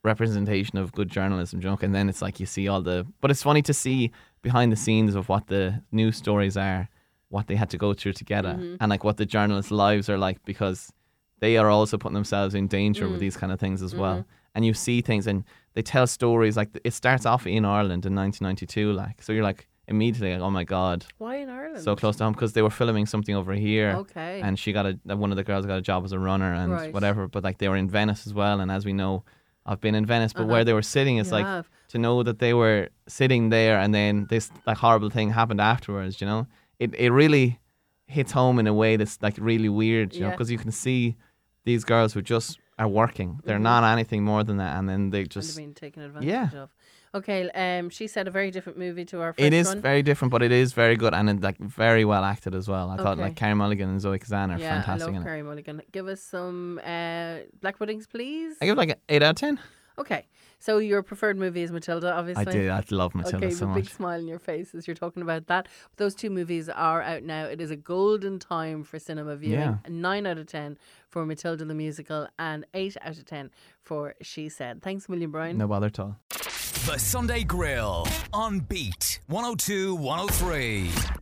representation 0.03 0.77
of 0.77 0.91
good 0.93 1.09
journalism, 1.09 1.59
joke. 1.61 1.83
And 1.83 1.93
then 1.93 2.09
it's 2.09 2.21
like 2.21 2.39
you 2.39 2.45
see 2.45 2.67
all 2.67 2.81
the, 2.81 3.05
but 3.21 3.29
it's 3.31 3.43
funny 3.43 3.61
to 3.63 3.73
see 3.73 4.11
behind 4.41 4.71
the 4.71 4.75
scenes 4.75 5.15
of 5.15 5.29
what 5.29 5.47
the 5.47 5.81
news 5.91 6.15
stories 6.17 6.55
are, 6.57 6.89
what 7.29 7.47
they 7.47 7.55
had 7.55 7.69
to 7.71 7.77
go 7.77 7.93
through 7.93 8.13
together, 8.13 8.55
Mhm. 8.59 8.77
and 8.79 8.89
like 8.89 9.03
what 9.03 9.17
the 9.17 9.25
journalists' 9.25 9.71
lives 9.71 10.09
are 10.09 10.17
like 10.17 10.43
because 10.45 10.91
they 11.39 11.57
are 11.57 11.69
also 11.69 11.97
putting 11.97 12.13
themselves 12.15 12.55
in 12.55 12.67
danger 12.67 13.07
with 13.07 13.17
Mm. 13.17 13.25
these 13.25 13.37
kind 13.37 13.51
of 13.51 13.59
things 13.59 13.81
as 13.83 13.93
well. 13.93 14.19
Mhm. 14.19 14.25
And 14.55 14.65
you 14.65 14.73
see 14.73 15.01
things 15.01 15.27
and 15.27 15.43
they 15.75 15.81
tell 15.83 16.07
stories 16.07 16.57
like 16.57 16.69
it 16.83 16.93
starts 16.93 17.25
off 17.25 17.45
in 17.45 17.63
Ireland 17.65 18.05
in 18.05 18.15
1992, 18.15 18.91
like 18.93 19.21
so 19.21 19.31
you're 19.33 19.43
like 19.43 19.67
immediately 19.87 20.33
like, 20.33 20.41
oh 20.41 20.49
my 20.51 20.63
god, 20.63 21.05
Why 21.17 21.37
in 21.37 21.49
Ireland? 21.49 21.83
so 21.83 21.95
close 21.95 22.17
to 22.17 22.23
home 22.25 22.33
because 22.33 22.53
they 22.53 22.61
were 22.61 22.69
filming 22.69 23.05
something 23.05 23.35
over 23.35 23.53
here. 23.53 23.91
Okay. 23.99 24.41
And 24.41 24.57
she 24.59 24.73
got 24.73 24.85
a 24.85 25.15
one 25.15 25.31
of 25.31 25.37
the 25.37 25.43
girls 25.43 25.65
got 25.65 25.77
a 25.77 25.81
job 25.81 26.03
as 26.05 26.11
a 26.11 26.19
runner 26.19 26.53
and 26.53 26.71
Right. 26.71 26.93
whatever. 26.93 27.27
But 27.27 27.43
like 27.43 27.57
they 27.59 27.69
were 27.69 27.77
in 27.77 27.89
Venice 27.89 28.27
as 28.27 28.33
well, 28.33 28.59
and 28.61 28.69
as 28.71 28.85
we 28.85 28.93
know, 28.93 29.23
I've 29.65 29.81
been 29.81 29.95
in 29.95 30.05
Venice. 30.05 30.33
But 30.33 30.41
Uh-huh. 30.43 30.51
where 30.53 30.65
they 30.65 30.73
were 30.73 30.81
sitting, 30.97 31.17
is 31.17 31.27
You 31.27 31.33
like 31.37 31.45
have. 31.45 31.69
to 31.89 31.97
know 31.97 32.23
that 32.23 32.39
they 32.39 32.53
were 32.53 32.89
sitting 33.07 33.49
there, 33.49 33.79
and 33.79 33.93
then 33.93 34.27
this 34.29 34.51
like 34.65 34.77
horrible 34.77 35.09
thing 35.09 35.31
happened 35.31 35.61
afterwards. 35.61 36.21
You 36.21 36.27
know, 36.27 36.47
it 36.79 36.93
it 36.95 37.11
really 37.11 37.59
hits 38.05 38.31
home 38.31 38.57
in 38.59 38.67
a 38.67 38.73
way 38.73 38.95
that's 38.97 39.21
like 39.21 39.37
really 39.39 39.69
weird. 39.69 40.13
You 40.13 40.21
know, 40.21 40.27
Yeah. 40.27 40.31
because 40.31 40.51
you 40.51 40.57
can 40.57 40.71
see 40.71 41.15
these 41.65 41.83
girls 41.83 42.13
who 42.13 42.21
just 42.21 42.59
are 42.79 42.87
working. 42.87 43.39
They're 43.43 43.57
Mhm. 43.57 43.63
not 43.71 43.83
anything 43.83 44.23
more 44.23 44.43
than 44.43 44.57
that, 44.57 44.77
and 44.77 44.87
then 44.87 45.09
they 45.09 45.23
just 45.25 45.57
been 45.57 45.73
taken 45.73 46.03
advantage 46.03 46.29
yeah. 46.29 46.49
of. 46.63 46.69
Okay, 47.15 47.49
um, 47.51 47.89
she 47.89 48.07
said 48.07 48.27
a 48.27 48.31
very 48.31 48.51
different 48.51 48.77
movie 48.77 49.05
to 49.05 49.21
our 49.21 49.33
first 49.33 49.45
It 49.45 49.53
is 49.53 49.67
one. 49.67 49.81
very 49.81 50.03
different, 50.03 50.31
but 50.31 50.43
it 50.43 50.51
is 50.51 50.73
very 50.73 50.95
good 50.95 51.13
and 51.13 51.41
like 51.41 51.57
very 51.57 52.05
well 52.05 52.23
acted 52.23 52.53
as 52.53 52.67
well. 52.67 52.89
I 52.89 52.97
thought 52.97 53.13
Okay. 53.13 53.21
like 53.21 53.35
Carey 53.35 53.53
Mulligan 53.53 53.89
and 53.89 54.01
Zoe 54.01 54.19
Kazan 54.19 54.51
are 54.51 54.59
yeah, 54.59 54.81
fantastic 54.81 55.07
I 55.07 55.09
in 55.09 55.15
love 55.15 55.21
it. 55.23 55.25
Carey 55.25 55.41
Mulligan. 55.43 55.81
Give 55.91 56.07
us 56.07 56.21
some 56.21 56.79
uh, 56.83 57.37
black 57.61 57.77
puddings, 57.79 58.07
please. 58.07 58.57
I 58.61 58.65
give 58.65 58.73
it 58.73 58.77
like 58.77 58.89
an 58.89 58.99
eight 59.09 59.23
out 59.23 59.31
of 59.31 59.35
ten. 59.37 59.59
Okay, 59.99 60.27
so 60.59 60.77
your 60.77 61.01
preferred 61.01 61.37
movie 61.39 61.63
is 61.63 61.71
Matilda, 61.71 62.13
obviously. 62.13 62.45
I 62.45 62.51
do. 62.51 62.69
I 62.69 62.83
love 62.91 63.15
Matilda 63.15 63.37
okay, 63.47 63.49
so 63.49 63.65
with 63.65 63.77
a 63.77 63.79
big 63.79 63.89
smile 63.89 64.19
on 64.19 64.27
your 64.27 64.37
face 64.37 64.75
as 64.75 64.85
you're 64.85 64.93
talking 64.95 65.23
about 65.23 65.47
that. 65.47 65.67
Those 65.95 66.13
two 66.13 66.29
movies 66.29 66.69
are 66.69 67.01
out 67.01 67.23
now. 67.23 67.45
It 67.45 67.59
is 67.61 67.71
a 67.71 67.75
golden 67.75 68.37
time 68.37 68.83
for 68.83 68.99
cinema 68.99 69.35
viewing. 69.37 69.59
Yeah. 69.59 69.77
A 69.85 69.89
Nine 69.89 70.27
out 70.27 70.37
of 70.37 70.45
ten 70.45 70.77
for 71.09 71.25
Matilda 71.25 71.65
the 71.65 71.73
musical, 71.73 72.27
and 72.37 72.63
eight 72.75 72.95
out 73.01 73.17
of 73.17 73.25
ten 73.25 73.49
for 73.81 74.13
She 74.21 74.49
Said. 74.49 74.83
Thanks 74.83 75.09
William 75.09 75.31
Brian. 75.31 75.57
No 75.57 75.67
bother 75.67 75.87
at 75.87 75.97
all. 75.99 76.17
The 76.87 76.97
Sunday 76.97 77.43
Grill 77.43 78.07
on 78.31 78.61
Beat 78.61 79.19
102 79.27 79.93
103. 79.95 81.16